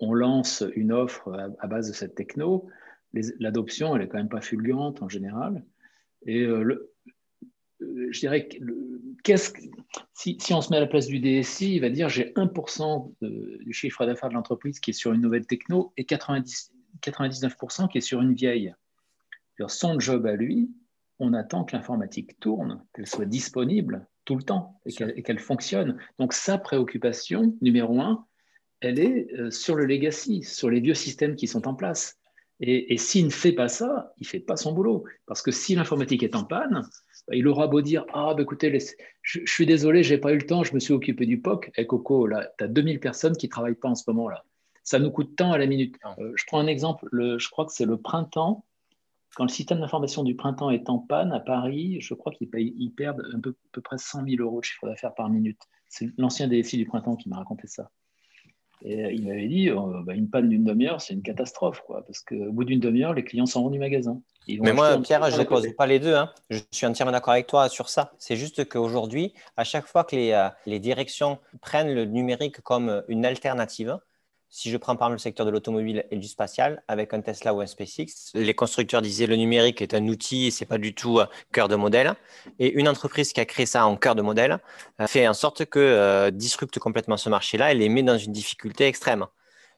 on 0.00 0.14
lance 0.14 0.64
une 0.74 0.92
offre 0.92 1.32
à, 1.58 1.66
base 1.66 1.88
de 1.88 1.92
cette 1.92 2.14
techno. 2.14 2.68
L'adoption, 3.38 3.94
elle 3.96 4.02
est 4.02 4.08
quand 4.08 4.18
même 4.18 4.28
pas 4.28 4.40
fulgurante 4.40 5.02
en 5.02 5.08
général. 5.08 5.64
Et 6.26 6.42
euh, 6.42 6.62
le, 6.62 6.92
je 7.80 8.20
dirais 8.20 8.48
que 8.48 8.56
qu'est-ce 9.24 9.52
si, 10.12 10.36
si, 10.40 10.52
on 10.52 10.60
se 10.60 10.70
met 10.70 10.76
à 10.76 10.80
la 10.80 10.86
place 10.86 11.06
du 11.06 11.18
DSI, 11.18 11.76
il 11.76 11.80
va 11.80 11.90
dire 11.90 12.08
j'ai 12.08 12.32
1% 12.34 13.14
du 13.20 13.72
chiffre 13.72 14.06
d'affaires 14.06 14.28
de 14.28 14.34
l'entreprise 14.34 14.80
qui 14.80 14.90
est 14.90 14.94
sur 14.94 15.12
une 15.12 15.20
nouvelle 15.20 15.46
techno 15.46 15.92
et 15.96 16.04
90, 16.04 16.72
99% 17.02 17.88
qui 17.88 17.98
est 17.98 18.02
sur 18.02 18.20
une 18.20 18.34
vieille. 18.34 18.74
Son 19.68 20.00
job 20.00 20.26
à 20.26 20.36
lui, 20.36 20.70
on 21.18 21.34
attend 21.34 21.64
que 21.64 21.76
l'informatique 21.76 22.38
tourne, 22.40 22.82
qu'elle 22.94 23.06
soit 23.06 23.26
disponible 23.26 24.06
tout 24.24 24.36
le 24.36 24.42
temps 24.42 24.80
et 24.86 25.22
qu'elle 25.22 25.38
fonctionne. 25.38 25.98
Donc 26.18 26.32
sa 26.32 26.56
préoccupation, 26.56 27.54
numéro 27.60 28.00
un, 28.00 28.26
elle 28.80 28.98
est 28.98 29.32
euh, 29.34 29.50
sur 29.50 29.74
le 29.74 29.84
legacy, 29.84 30.42
sur 30.42 30.70
les 30.70 30.80
vieux 30.80 30.94
systèmes 30.94 31.36
qui 31.36 31.46
sont 31.46 31.66
en 31.68 31.74
place. 31.74 32.16
Et, 32.62 32.98
s'il 32.98 33.24
ne 33.24 33.30
fait 33.30 33.52
pas 33.52 33.68
ça, 33.68 34.12
il 34.18 34.24
ne 34.24 34.26
fait 34.26 34.40
pas 34.40 34.58
son 34.58 34.72
boulot. 34.72 35.04
Parce 35.24 35.40
que 35.40 35.50
si 35.50 35.74
l'informatique 35.74 36.22
est 36.22 36.36
en 36.36 36.44
panne, 36.44 36.82
bah, 37.26 37.34
il 37.34 37.48
aura 37.48 37.68
beau 37.68 37.80
dire 37.80 38.04
Ah, 38.12 38.34
bah, 38.34 38.42
écoutez, 38.42 38.78
je, 39.22 39.40
suis 39.46 39.64
désolé, 39.64 40.02
je 40.02 40.12
n'ai 40.12 40.20
pas 40.20 40.32
eu 40.32 40.36
le 40.36 40.46
temps, 40.46 40.62
je 40.62 40.74
me 40.74 40.78
suis 40.78 40.92
occupé 40.92 41.24
du 41.24 41.40
POC. 41.40 41.68
Et 41.68 41.82
eh, 41.82 41.86
Coco, 41.86 42.26
là, 42.26 42.50
tu 42.58 42.64
as 42.64 42.68
2000 42.68 43.00
personnes 43.00 43.34
qui 43.34 43.46
ne 43.46 43.50
travaillent 43.50 43.76
pas 43.76 43.88
en 43.88 43.94
ce 43.94 44.04
moment-là. 44.08 44.44
Ça 44.84 44.98
nous 44.98 45.10
coûte 45.10 45.36
tant 45.36 45.52
à 45.52 45.58
la 45.58 45.66
minute. 45.66 45.96
Euh, 46.18 46.32
je 46.34 46.44
prends 46.46 46.58
un 46.58 46.66
exemple, 46.66 47.08
je 47.12 47.48
crois 47.48 47.64
que 47.64 47.72
c'est 47.72 47.86
le 47.86 47.96
printemps 47.96 48.66
quand 49.34 49.44
le 49.44 49.50
système 49.50 49.80
d'information 49.80 50.24
du 50.24 50.34
printemps 50.34 50.70
est 50.70 50.88
en 50.90 50.98
panne 50.98 51.32
à 51.32 51.40
Paris, 51.40 52.00
je 52.00 52.14
crois 52.14 52.32
qu'ils 52.32 52.48
perdent 52.94 53.22
un 53.32 53.40
peu, 53.40 53.50
à 53.50 53.68
peu 53.72 53.80
près 53.80 53.98
100 53.98 54.24
000 54.26 54.42
euros 54.42 54.60
de 54.60 54.64
chiffre 54.64 54.86
d'affaires 54.86 55.14
par 55.14 55.28
minute. 55.28 55.60
C'est 55.88 56.10
l'ancien 56.18 56.48
DSI 56.48 56.76
du 56.76 56.84
printemps 56.84 57.16
qui 57.16 57.28
m'a 57.28 57.36
raconté 57.36 57.66
ça. 57.66 57.90
Et 58.82 59.04
euh, 59.04 59.12
il 59.12 59.26
m'avait 59.26 59.48
dit, 59.48 59.70
euh, 59.70 59.76
bah, 60.04 60.14
une 60.14 60.28
panne 60.28 60.48
d'une 60.48 60.64
demi-heure, 60.64 61.00
c'est 61.00 61.14
une 61.14 61.22
catastrophe, 61.22 61.82
quoi, 61.86 62.02
parce 62.06 62.20
qu'au 62.20 62.50
bout 62.52 62.64
d'une 62.64 62.80
demi-heure, 62.80 63.12
les 63.12 63.24
clients 63.24 63.46
s'en 63.46 63.62
vont 63.62 63.70
du 63.70 63.78
magasin. 63.78 64.20
Mais 64.48 64.72
moi, 64.72 64.98
Pierre, 64.98 65.30
je 65.30 65.38
ne 65.38 65.44
pose 65.44 65.68
pas 65.76 65.86
les 65.86 65.98
deux. 65.98 66.14
Hein. 66.14 66.30
Je 66.48 66.58
suis 66.72 66.86
entièrement 66.86 67.12
d'accord 67.12 67.34
avec 67.34 67.46
toi 67.46 67.68
sur 67.68 67.88
ça. 67.88 68.12
C'est 68.18 68.36
juste 68.36 68.68
qu'aujourd'hui, 68.68 69.34
à 69.56 69.64
chaque 69.64 69.86
fois 69.86 70.02
que 70.04 70.16
les, 70.16 70.32
euh, 70.32 70.48
les 70.66 70.80
directions 70.80 71.38
prennent 71.60 71.94
le 71.94 72.04
numérique 72.04 72.60
comme 72.62 73.02
une 73.08 73.24
alternative, 73.24 73.98
si 74.50 74.68
je 74.68 74.76
prends 74.76 74.96
par 74.96 75.08
exemple 75.08 75.14
le 75.14 75.22
secteur 75.22 75.46
de 75.46 75.50
l'automobile 75.52 76.04
et 76.10 76.16
du 76.16 76.26
spatial, 76.26 76.82
avec 76.88 77.14
un 77.14 77.20
Tesla 77.20 77.54
ou 77.54 77.60
un 77.60 77.66
SpaceX, 77.66 78.32
les 78.34 78.54
constructeurs 78.54 79.00
disaient 79.00 79.26
le 79.26 79.36
numérique 79.36 79.80
est 79.80 79.94
un 79.94 80.06
outil 80.08 80.46
et 80.46 80.50
ce 80.50 80.64
n'est 80.64 80.68
pas 80.68 80.78
du 80.78 80.92
tout 80.92 81.20
cœur 81.52 81.68
de 81.68 81.76
modèle. 81.76 82.14
Et 82.58 82.72
une 82.72 82.88
entreprise 82.88 83.32
qui 83.32 83.40
a 83.40 83.44
créé 83.44 83.64
ça 83.64 83.86
en 83.86 83.96
cœur 83.96 84.16
de 84.16 84.22
modèle 84.22 84.58
euh, 85.00 85.06
fait 85.06 85.28
en 85.28 85.34
sorte 85.34 85.64
que 85.66 85.78
euh, 85.78 86.30
disrupte 86.32 86.80
complètement 86.80 87.16
ce 87.16 87.28
marché-là 87.28 87.70
et 87.70 87.76
les 87.76 87.88
met 87.88 88.02
dans 88.02 88.18
une 88.18 88.32
difficulté 88.32 88.86
extrême. 88.86 89.26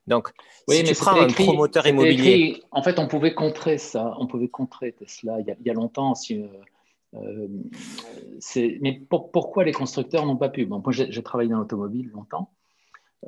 Donc, 0.06 0.30
si 0.68 0.82
tu 0.82 0.94
prends 0.94 1.20
un 1.20 1.28
promoteur 1.28 1.86
immobilier. 1.86 2.62
en 2.70 2.82
fait, 2.82 2.98
on 2.98 3.06
pouvait 3.06 3.34
contrer 3.34 3.78
ça, 3.78 4.14
on 4.18 4.26
pouvait 4.26 4.48
contrer 4.48 4.92
Tesla 4.92 5.38
il 5.40 5.54
y 5.64 5.70
a, 5.70 5.74
longtemps. 5.74 6.14
Si, 6.14 6.42
euh, 7.14 7.46
mais 8.80 9.00
pourquoi 9.08 9.64
les 9.64 9.72
constructeurs 9.72 10.26
n'ont 10.26 10.36
pas 10.36 10.48
pu? 10.48 10.64
Bon, 10.64 10.82
Moi, 10.84 10.92
j'ai 10.92 11.22
travaillé 11.22 11.50
dans 11.50 11.58
l'automobile 11.58 12.10
longtemps. 12.14 12.50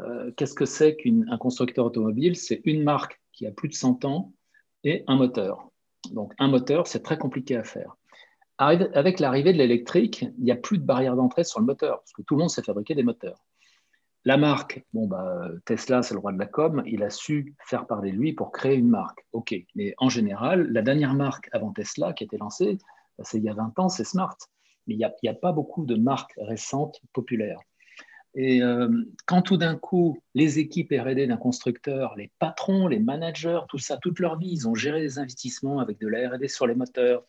Euh, 0.00 0.30
qu'est-ce 0.37 0.54
que 0.54 0.64
c'est 0.64 0.96
qu'un 0.96 1.38
constructeur 1.38 1.87
automobile? 1.87 2.37
C'est 2.37 2.61
une 2.64 2.83
marque 2.83 3.20
qui 3.33 3.46
a 3.46 3.50
plus 3.50 3.68
de 3.68 3.74
100 3.74 4.04
ans 4.04 4.33
et 4.83 5.04
un 5.07 5.16
moteur. 5.16 5.70
Donc 6.12 6.33
un 6.38 6.48
moteur, 6.48 6.87
c'est 6.87 7.02
très 7.02 7.18
compliqué 7.18 7.57
à 7.57 7.64
faire. 7.64 7.96
Avec 8.59 9.18
l'arrivée 9.18 9.52
de 9.52 9.59
l'électrique, 9.59 10.22
il 10.38 10.44
n'y 10.44 10.52
a 10.52 10.57
plus 10.57 10.78
de 10.78 10.85
barrière 10.85 11.16
d'entrée 11.16 11.42
sur 11.42 11.59
le 11.59 11.66
moteur, 11.66 11.98
parce 11.98 12.12
que 12.12 12.22
tout 12.22 12.35
le 12.35 12.40
monde 12.40 12.50
sait 12.50 12.62
fabriquer 12.62 12.94
des 12.94 13.02
moteurs. 13.02 13.44
La 14.26 14.38
marque, 14.38 14.83
bah, 14.94 15.48
Tesla, 15.66 16.02
c'est 16.02 16.14
le 16.14 16.20
roi 16.20 16.33
de 16.33 16.38
la 16.38 16.46
com, 16.46 16.83
il 16.87 17.02
a 17.02 17.11
su 17.11 17.54
faire 17.59 17.87
parler 17.87 18.11
de 18.11 18.16
lui 18.16 18.33
pour 18.33 18.52
créer 18.52 18.76
une 18.76 18.88
marque. 18.88 19.26
OK, 19.33 19.54
mais 19.74 19.94
en 19.98 20.09
général, 20.09 20.72
la 20.72 20.83
dernière 20.83 21.14
marque 21.14 21.48
avant 21.52 21.72
Tesla 21.72 22.12
qui 22.12 22.24
a 22.24 22.26
été 22.26 22.38
lancée, 22.38 22.78
bah, 23.18 23.24
c'est 23.26 23.38
il 23.38 23.44
y 23.44 23.50
a 23.50 23.54
20 23.54 23.78
ans, 23.80 23.88
c'est 23.88 24.04
Smart. 24.04 24.37
Mais 24.87 24.94
il 24.94 24.98
n'y 24.98 25.28
a, 25.28 25.35
pas 25.35 25.52
beaucoup 25.52 25.85
de 25.85 25.96
marques 25.96 26.35
récentes 26.38 27.00
populaires. 27.12 27.61
Et 28.37 28.62
euh, 28.62 28.88
quand 29.27 29.42
tout 29.42 29.57
d'un 29.57 29.77
coup, 29.77 30.18
les 30.35 30.59
équipes 30.59 30.92
RD 30.92 31.29
d'un 31.29 31.37
constructeur, 31.37 32.14
les 32.16 32.33
patrons, 32.40 32.88
les 32.88 32.99
managers, 32.99 33.61
tout 33.68 33.79
ça, 33.79 33.97
toute 33.97 34.18
leur 34.18 34.38
vie, 34.38 34.51
ils 34.51 34.68
ont 34.68 34.75
géré 34.75 35.01
des 35.01 35.18
investissements 35.20 35.79
avec 35.79 36.01
de 36.01 36.09
la 36.09 36.29
RD 36.29 36.49
sur 36.49 36.66
les 36.66 36.75
moteurs. 36.75 37.25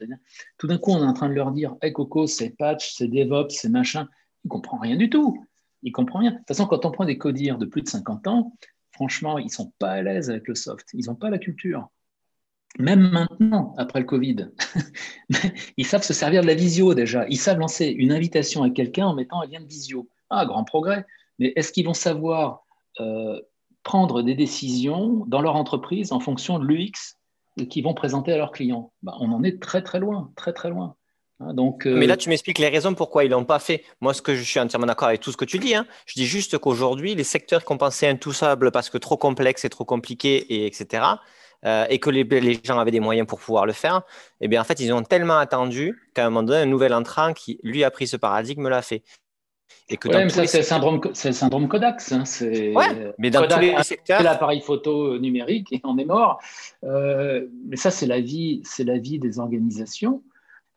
Tout 0.58 0.68
d'un 0.68 0.80
coup, 0.80 0.92
on 0.92 1.04
est 1.04 1.08
en 1.08 1.14
train 1.14 1.30
de 1.30 1.36
leur 1.36 1.52
dire 1.52 1.76
Hey 1.82 1.94
Coco, 1.94 2.26
c'est 2.26 2.50
patch, 2.50 2.96
c'est 2.96 3.08
DevOps, 3.08 3.50
c'est 3.50 3.70
machin. 3.70 4.08
Ils 4.44 4.48
ne 4.48 4.50
comprennent 4.50 4.82
rien 4.82 4.96
du 4.96 5.10
tout. 5.10 5.46
Ils 5.84 5.90
ne 5.90 5.94
comprennent 5.94 6.22
rien. 6.22 6.32
De 6.32 6.38
toute 6.38 6.48
façon, 6.48 6.66
quand 6.66 6.86
on 6.86 6.92
prend 6.92 7.06
des 7.06 7.20
codires 7.20 7.60
de 7.60 7.68
plus 7.68 7.84
de 7.84 7.88
50 7.88 8.26
ans, 8.28 8.54
franchement, 8.92 9.38
ils 9.38 9.46
ne 9.46 9.50
sont 9.52 9.72
pas 9.78 9.92
à 9.92 10.02
l'aise 10.02 10.32
avec 10.32 10.48
le 10.48 10.56
soft. 10.56 10.88
Ils 10.94 11.06
n'ont 11.06 11.16
pas 11.16 11.30
la 11.30 11.38
culture. 11.38 11.88
Même 12.80 13.10
maintenant, 13.12 13.74
après 13.78 14.00
le 14.00 14.06
Covid, 14.06 14.50
ils 15.78 15.86
savent 15.86 16.04
se 16.04 16.14
servir 16.14 16.42
de 16.42 16.48
la 16.48 16.56
visio 16.56 16.94
déjà. 16.94 17.26
Ils 17.30 17.38
savent 17.38 17.60
lancer 17.60 17.88
une 17.88 18.12
invitation 18.12 18.64
à 18.64 18.70
quelqu'un 18.70 19.06
en 19.06 19.14
mettant 19.14 19.42
un 19.42 19.46
lien 19.46 19.62
de 19.62 19.68
visio. 19.68 20.10
Ah, 20.30 20.46
grand 20.46 20.64
progrès. 20.64 21.06
Mais 21.40 21.54
est-ce 21.56 21.72
qu'ils 21.72 21.86
vont 21.86 21.94
savoir 21.94 22.64
euh, 23.00 23.40
prendre 23.84 24.22
des 24.22 24.36
décisions 24.36 25.24
dans 25.28 25.42
leur 25.42 25.56
entreprise 25.56 26.12
en 26.12 26.20
fonction 26.20 26.60
de 26.60 26.66
l'UX 26.66 27.18
qu'ils 27.70 27.84
vont 27.84 27.94
présenter 27.94 28.34
à 28.34 28.38
leurs 28.38 28.52
clients? 28.52 28.92
Bah, 29.04 29.16
On 29.20 29.32
en 29.32 29.44
est 29.44 29.62
très 29.62 29.82
très 29.82 30.00
loin, 30.00 30.32
très 30.36 30.54
très 30.54 30.70
loin. 30.70 30.96
Hein, 31.40 31.54
donc, 31.54 31.86
euh, 31.86 31.96
Mais 31.98 32.08
là, 32.08 32.18
tu 32.18 32.30
m'expliques 32.30 32.60
les 32.60 32.70
raisons 32.70 32.94
pourquoi 32.94 33.24
ils 33.24 33.30
ne 33.30 33.34
l'ont 33.34 33.46
pas 33.46 33.60
fait. 33.60 33.84
Moi, 34.02 34.14
ce 34.14 34.22
que 34.22 34.36
je 34.36 34.44
suis 34.44 34.60
entièrement 34.60 34.88
d'accord 34.88 35.10
avec 35.10 35.22
tout 35.22 35.32
ce 35.32 35.38
que 35.38 35.46
tu 35.46 35.60
dis. 35.60 35.76
Hein. 35.76 35.86
Je 36.06 36.14
dis 36.14 36.26
juste 36.26 36.58
qu'aujourd'hui, 36.58 37.16
les 37.16 37.24
secteurs 37.24 37.66
qu'on 37.66 37.78
pensait 37.78 38.08
intouchables 38.08 38.72
parce 38.72 38.90
que 38.90 38.98
trop 38.98 39.18
complexes 39.18 39.66
et 39.66 39.70
trop 39.70 39.86
compliqués, 39.86 40.38
et 40.54 40.66
etc., 40.66 41.04
euh, 41.66 41.86
et 41.90 42.00
que 42.00 42.12
les, 42.12 42.24
les, 42.24 42.60
gens 42.64 42.78
avaient 42.78 42.92
des 42.92 43.00
moyens 43.00 43.28
pour 43.28 43.40
pouvoir 43.40 43.66
le 43.66 43.74
faire, 43.74 44.04
eh 44.40 44.48
bien, 44.48 44.62
en 44.62 44.64
fait, 44.64 44.80
ils 44.80 44.94
ont 44.94 45.02
tellement 45.02 45.38
attendu 45.38 46.00
qu'à 46.14 46.26
un 46.26 46.30
moment 46.30 46.44
donné, 46.44 46.60
un 46.60 46.66
nouvel 46.68 46.94
entrant 46.94 47.34
qui, 47.34 47.60
lui, 47.64 47.84
a 47.84 47.90
pris 47.90 48.08
ce 48.08 48.18
paradigme, 48.18 48.68
l'a 48.68 48.84
fait. 48.84 49.04
Et 49.88 49.98
que 49.98 50.12
ça, 50.30 50.48
c'est 50.48 50.58
le 50.58 50.64
syndrome, 50.64 51.00
c'est 51.14 51.30
le 51.30 51.34
syndrome 51.34 51.68
Kodax. 51.68 52.12
Hein, 52.12 52.24
ouais, 52.42 53.14
mais 53.20 53.30
dans 53.30 53.48
tous 53.48 53.60
les 53.60 53.84
secteurs. 53.84 54.24
l'appareil 54.24 54.62
photo 54.62 55.20
numérique 55.20 55.72
et 55.72 55.82
on 55.84 55.98
est 55.98 56.06
mort. 56.06 56.40
Euh, 56.84 57.48
mais 57.68 57.76
ça, 57.76 57.92
c'est 57.92 58.08
la 58.08 58.20
vie, 58.20 58.62
c'est 58.64 58.84
la 58.84 58.98
vie 58.98 59.20
des 59.20 59.40
organisations. 59.40 60.24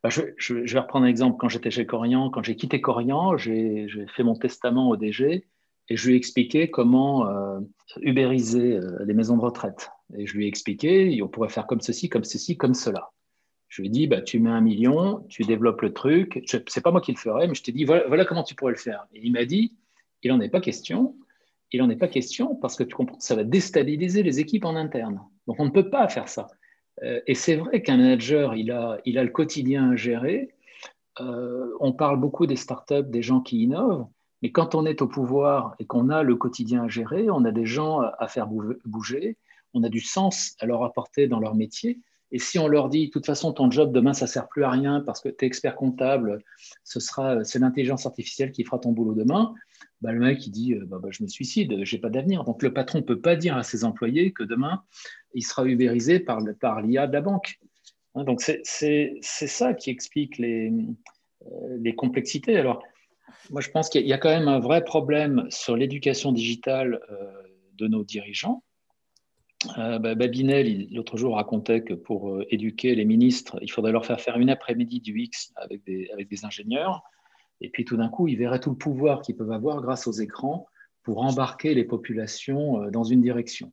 Bah, 0.03 0.11
je, 0.11 0.23
je, 0.37 0.55
vais 0.55 0.79
reprendre 0.79 1.07
un 1.07 1.09
exemple. 1.09 1.37
Quand 1.39 1.49
j'étais 1.49 1.71
chez 1.71 1.87
Corian, 1.87 2.29
quand 2.29 2.43
j'ai 2.43 2.55
quitté 2.55 2.83
Corian, 2.83 3.37
j'ai, 3.39 3.89
fait 4.15 4.23
mon 4.23 4.37
testament 4.37 4.91
au 4.91 4.97
DG 4.97 5.47
et 5.91 5.97
je 5.97 6.07
lui 6.07 6.15
ai 6.15 6.17
expliqué 6.19 6.71
comment 6.71 7.27
euh, 7.27 7.61
ubériser 8.03 8.77
euh, 8.77 8.99
les 9.07 9.15
maisons 9.15 9.39
de 9.39 9.43
retraite. 9.43 9.91
Et 10.17 10.27
je 10.27 10.37
lui 10.37 10.45
ai 10.45 10.49
expliqué, 10.49 11.19
on 11.23 11.29
pourrait 11.29 11.49
faire 11.49 11.67
comme 11.67 11.81
ceci, 11.81 12.11
comme 12.11 12.25
ceci, 12.25 12.59
comme 12.59 12.75
cela. 12.75 13.11
Je 13.69 13.83
lui 13.83 13.89
ai 13.89 13.91
dit, 13.91 14.07
bah, 14.07 14.23
tu 14.23 14.41
mets 14.41 14.51
un 14.51 14.61
million, 14.61 15.25
tu 15.29 15.43
développes 15.45 15.83
le 15.83 15.93
truc. 15.93 16.43
Ce 16.47 16.57
n'est 16.57 16.83
pas 16.83 16.91
moi 16.91 17.01
qui 17.01 17.13
le 17.13 17.19
ferai, 17.19 17.47
mais 17.49 17.55
je 17.55 17.63
t'ai 17.63 17.73
dit, 17.73 17.85
voilà, 17.85 18.25
comment 18.25 18.43
tu 18.43 18.55
pourrais 18.55 18.73
le 18.73 18.79
faire. 18.79 19.07
Et 19.15 19.21
il 19.23 19.33
m'a 19.33 19.45
dit, 19.45 19.75
il 20.23 20.33
n'en 20.33 20.41
est 20.41 20.49
pas 20.49 20.61
question. 20.61 21.15
Il 21.71 21.81
n'en 21.81 21.91
est 21.91 21.97
pas 21.97 22.09
question 22.09 22.57
parce 22.57 22.77
que 22.77 22.83
tu 22.83 22.95
comprends, 22.95 23.21
ça 23.21 23.37
va 23.37 23.45
déstabiliser 23.45 24.23
les 24.23 24.41
équipes 24.41 24.65
en 24.65 24.75
interne. 24.75 25.21
Donc 25.47 25.61
on 25.61 25.67
ne 25.67 25.71
peut 25.71 25.91
pas 25.91 26.09
faire 26.09 26.29
ça. 26.29 26.49
Euh, 27.03 27.21
et 27.27 27.35
c'est 27.35 27.57
vrai 27.57 27.83
qu'un 27.83 27.99
manager, 27.99 28.55
il 28.55 28.71
a, 28.71 28.99
il 29.05 29.19
a 29.19 29.23
le 29.25 29.31
quotidien 29.31 29.91
à 29.91 29.97
gérer. 29.97 30.55
Euh, 31.21 31.71
on 31.81 31.93
parle 31.93 32.19
beaucoup 32.19 32.47
des 32.47 32.57
startups, 32.57 33.09
des 33.09 33.23
gens 33.23 33.41
qui 33.41 33.63
innovent, 33.63 34.07
Mais 34.41 34.51
quand 34.51 34.75
on 34.75 34.87
est 34.87 35.03
au 35.03 35.09
pouvoir 35.09 35.75
et 35.79 35.85
qu'on 35.85 36.09
a 36.09 36.23
le 36.23 36.37
quotidien 36.37 36.85
à 36.85 36.89
gérer, 36.89 37.29
on 37.29 37.45
a 37.45 37.53
des 37.53 37.67
gens 37.67 38.01
à 38.01 38.29
faire 38.29 38.47
bouger, 38.47 39.37
on 39.75 39.83
a 39.83 39.89
du 39.91 40.01
sens 40.01 40.57
à 40.61 40.67
leur 40.67 40.85
apporter 40.85 41.27
dans 41.27 41.41
leur 41.41 41.55
métier. 41.55 42.01
Et 42.31 42.39
si 42.39 42.59
on 42.59 42.69
leur 42.69 42.89
dit, 42.89 43.07
de 43.07 43.11
toute 43.11 43.27
façon, 43.27 43.53
ton 43.53 43.71
job 43.71 43.93
demain, 43.93 44.13
ça 44.13 44.27
sert 44.27 44.49
plus 44.49 44.65
à 44.65 44.71
rien 44.71 45.01
parce 45.01 45.21
que 45.21 45.29
tu 45.29 45.45
es 45.45 45.49
expert 45.49 45.75
comptable, 45.75 46.43
ce 46.85 47.01
sera, 47.01 47.43
c'est 47.45 47.59
l'intelligence 47.59 48.05
artificielle 48.05 48.53
qui 48.53 48.65
fera 48.65 48.79
ton 48.79 48.93
boulot 48.93 49.15
demain, 49.15 49.55
bah, 50.01 50.13
le 50.13 50.21
mec, 50.21 50.47
il 50.47 50.51
dit, 50.51 50.75
euh, 50.75 50.85
bah, 50.87 50.99
bah, 51.03 51.09
je 51.11 51.23
me 51.23 51.29
suicide, 51.29 51.85
j'ai 51.85 51.99
pas 51.99 52.11
d'avenir. 52.11 52.45
Donc, 52.45 52.63
le 52.63 52.73
patron 52.73 52.99
ne 52.99 53.05
peut 53.05 53.21
pas 53.21 53.35
dire 53.35 53.57
à 53.57 53.63
ses 53.63 53.85
employés 53.85 54.33
que 54.33 54.45
demain, 54.45 54.85
il 55.35 55.43
sera 55.43 55.65
ubérisé 55.65 56.21
par, 56.21 56.41
par 56.61 56.83
l'IA 56.83 57.07
de 57.07 57.13
la 57.13 57.21
banque. 57.21 57.59
Hein, 58.15 58.25
donc, 58.25 58.41
c'est 58.41 59.13
ça 59.23 59.75
qui 59.75 59.91
explique 59.91 60.39
les, 60.39 60.73
euh, 61.47 61.79
les 61.81 61.95
complexités. 61.95 62.57
Alors, 62.57 62.83
moi, 63.51 63.61
je 63.61 63.71
pense 63.71 63.89
qu'il 63.89 64.07
y 64.07 64.13
a 64.13 64.19
quand 64.19 64.31
même 64.31 64.49
un 64.49 64.61
vrai 64.61 64.85
problème 64.85 65.47
sur 65.51 65.77
l'éducation 65.77 66.33
digitale 66.33 67.01
euh, 67.11 67.33
de 67.75 67.89
nos 67.89 68.05
dirigeants. 68.05 68.63
Euh, 69.77 69.99
bah, 69.99 70.15
Babinel, 70.15 70.89
l'autre 70.93 71.17
jour, 71.17 71.35
racontait 71.35 71.83
que 71.83 71.95
pour 71.95 72.31
euh, 72.31 72.47
éduquer 72.51 72.95
les 72.95 73.05
ministres, 73.05 73.59
il 73.61 73.71
faudrait 73.71 73.93
leur 73.93 74.07
faire 74.07 74.21
faire 74.21 74.39
une 74.39 74.51
après-midi 74.51 75.01
du 75.01 75.19
X 75.21 75.53
avec 75.57 75.85
des, 75.85 76.45
ingénieurs. 76.45 77.03
Et 77.61 77.69
puis 77.69 77.85
tout 77.85 77.97
d'un 77.97 78.09
coup, 78.09 78.29
ils 78.29 78.39
verraient 78.39 78.61
tout 78.61 78.71
le 78.71 78.77
pouvoir 78.77 79.21
qu'ils 79.21 79.37
peuvent 79.37 79.51
avoir 79.51 79.83
grâce 79.83 80.07
aux 80.07 80.13
écrans 80.13 80.69
pour 81.03 81.25
embarquer 81.25 81.75
les 81.75 81.85
populations 81.85 82.89
dans 82.91 83.03
une 83.03 83.21
direction. 83.21 83.73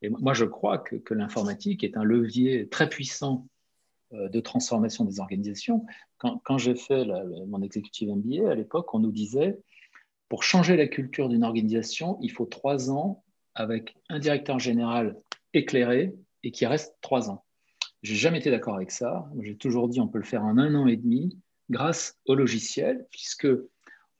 Et 0.00 0.08
moi, 0.08 0.32
je 0.32 0.46
crois 0.46 0.78
que, 0.78 0.96
que 0.96 1.12
l'informatique 1.12 1.84
est 1.84 1.98
un 1.98 2.04
levier 2.04 2.68
très 2.68 2.88
puissant 2.88 3.46
de 4.12 4.40
transformation 4.40 5.04
des 5.04 5.20
organisations. 5.20 5.84
Quand, 6.18 6.58
j'ai 6.58 6.74
fait 6.74 7.04
mon 7.46 7.60
executive 7.62 8.08
MBA, 8.08 8.50
à 8.50 8.54
l'époque, 8.54 8.94
on 8.94 9.00
nous 9.00 9.12
disait, 9.12 9.58
pour 10.28 10.42
changer 10.42 10.76
la 10.76 10.86
culture 10.86 11.28
d'une 11.28 11.44
organisation, 11.44 12.18
il 12.22 12.30
faut 12.30 12.46
trois 12.46 12.90
ans 12.90 13.22
avec 13.54 13.96
un 14.08 14.18
directeur 14.18 14.58
général 14.58 15.16
éclairé 15.52 16.14
et 16.42 16.50
qui 16.50 16.66
reste 16.66 16.96
trois 17.00 17.30
ans. 17.30 17.44
J'ai 18.02 18.14
jamais 18.14 18.38
été 18.38 18.50
d'accord 18.50 18.76
avec 18.76 18.90
ça. 18.90 19.28
J'ai 19.40 19.56
toujours 19.56 19.88
dit 19.88 20.00
on 20.00 20.08
peut 20.08 20.18
le 20.18 20.24
faire 20.24 20.44
en 20.44 20.56
un 20.58 20.74
an 20.74 20.86
et 20.86 20.96
demi 20.96 21.38
grâce 21.68 22.18
au 22.24 22.34
logiciel, 22.34 23.06
puisque 23.10 23.48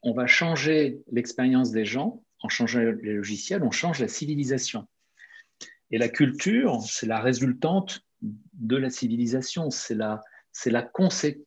on 0.02 0.12
va 0.12 0.26
changer 0.26 1.00
l'expérience 1.10 1.70
des 1.70 1.84
gens. 1.84 2.22
En 2.42 2.48
changeant 2.48 2.80
les 2.80 3.14
logiciels, 3.14 3.62
on 3.62 3.70
change 3.70 4.00
la 4.00 4.08
civilisation. 4.08 4.88
Et 5.90 5.98
la 5.98 6.08
culture, 6.08 6.80
c'est 6.80 7.06
la 7.06 7.20
résultante 7.20 8.00
de 8.22 8.76
la 8.76 8.88
civilisation. 8.88 9.70
C'est 9.70 9.94
la, 9.94 10.22
c'est 10.52 10.70
la 10.70 10.82
conséquence. 10.82 11.44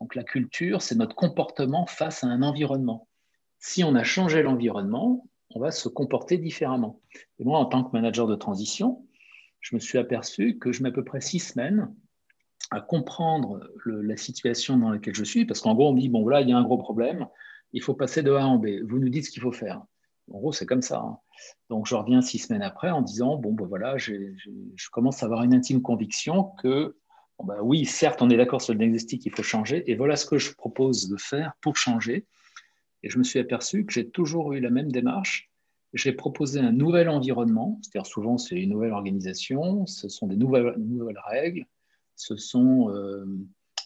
Donc 0.00 0.14
la 0.14 0.24
culture, 0.24 0.82
c'est 0.82 0.94
notre 0.94 1.14
comportement 1.14 1.86
face 1.86 2.24
à 2.24 2.28
un 2.28 2.42
environnement. 2.42 3.08
Si 3.58 3.84
on 3.84 3.94
a 3.94 4.02
changé 4.02 4.42
l'environnement, 4.42 5.24
on 5.54 5.60
va 5.60 5.70
se 5.70 5.88
comporter 5.88 6.38
différemment. 6.38 7.00
Et 7.38 7.44
moi, 7.44 7.58
en 7.58 7.66
tant 7.66 7.84
que 7.84 7.92
manager 7.92 8.26
de 8.26 8.34
transition, 8.34 9.06
je 9.60 9.74
me 9.74 9.80
suis 9.80 9.98
aperçu 9.98 10.58
que 10.58 10.72
je 10.72 10.82
mets 10.82 10.88
à 10.88 10.92
peu 10.92 11.04
près 11.04 11.20
six 11.20 11.38
semaines 11.38 11.94
à 12.70 12.80
comprendre 12.80 13.60
la 13.84 14.16
situation 14.16 14.78
dans 14.78 14.90
laquelle 14.90 15.14
je 15.14 15.24
suis, 15.24 15.44
parce 15.44 15.60
qu'en 15.60 15.74
gros, 15.74 15.90
on 15.90 15.92
me 15.92 16.00
dit, 16.00 16.08
bon, 16.08 16.26
là, 16.26 16.40
il 16.40 16.48
y 16.48 16.52
a 16.52 16.56
un 16.56 16.62
gros 16.62 16.78
problème, 16.78 17.26
il 17.72 17.82
faut 17.82 17.94
passer 17.94 18.22
de 18.22 18.32
A 18.32 18.46
en 18.46 18.58
B, 18.58 18.66
vous 18.88 18.98
nous 18.98 19.08
dites 19.08 19.26
ce 19.26 19.30
qu'il 19.30 19.42
faut 19.42 19.52
faire. 19.52 19.82
En 20.32 20.38
gros, 20.38 20.52
c'est 20.52 20.66
comme 20.66 20.82
ça. 20.82 21.00
Hein. 21.00 21.18
Donc, 21.68 21.86
je 21.86 21.94
reviens 21.94 22.22
six 22.22 22.38
semaines 22.38 22.62
après 22.62 22.90
en 22.90 23.02
disant, 23.02 23.36
bon, 23.36 23.52
ben 23.52 23.66
voilà, 23.66 23.98
je 23.98 24.14
commence 24.90 25.22
à 25.22 25.26
avoir 25.26 25.42
une 25.42 25.52
intime 25.52 25.82
conviction 25.82 26.52
que, 26.62 26.96
ben 27.42 27.60
oui, 27.60 27.84
certes, 27.84 28.22
on 28.22 28.30
est 28.30 28.36
d'accord 28.36 28.62
sur 28.62 28.72
le 28.72 28.78
diagnostic, 28.78 29.26
il 29.26 29.32
faut 29.32 29.42
changer, 29.42 29.90
et 29.90 29.96
voilà 29.96 30.16
ce 30.16 30.24
que 30.24 30.38
je 30.38 30.54
propose 30.54 31.08
de 31.08 31.16
faire 31.16 31.52
pour 31.60 31.76
changer. 31.76 32.26
Et 33.02 33.08
je 33.08 33.18
me 33.18 33.24
suis 33.24 33.38
aperçu 33.38 33.84
que 33.84 33.92
j'ai 33.92 34.08
toujours 34.08 34.52
eu 34.52 34.60
la 34.60 34.70
même 34.70 34.90
démarche. 34.90 35.50
J'ai 35.94 36.12
proposé 36.12 36.60
un 36.60 36.72
nouvel 36.72 37.08
environnement, 37.08 37.78
c'est-à-dire 37.82 38.06
souvent 38.06 38.38
c'est 38.38 38.56
une 38.56 38.70
nouvelle 38.70 38.92
organisation, 38.92 39.86
ce 39.86 40.08
sont 40.08 40.26
des 40.26 40.36
nouvelles, 40.36 40.74
nouvelles 40.78 41.20
règles, 41.26 41.66
ce 42.16 42.36
sont 42.36 42.88
euh, 42.90 43.26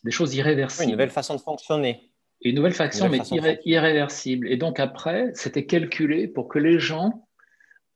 des 0.04 0.12
choses 0.12 0.34
irréversibles. 0.34 0.84
une 0.84 0.90
nouvelle 0.92 1.10
façon 1.10 1.34
de 1.34 1.40
fonctionner. 1.40 2.12
Une 2.42 2.54
nouvelle 2.54 2.74
façon, 2.74 3.08
mais 3.08 3.20
irréversible. 3.64 4.46
Et 4.48 4.56
donc 4.56 4.78
après, 4.78 5.32
c'était 5.34 5.64
calculé 5.64 6.28
pour 6.28 6.48
que 6.48 6.58
les 6.58 6.78
gens 6.78 7.26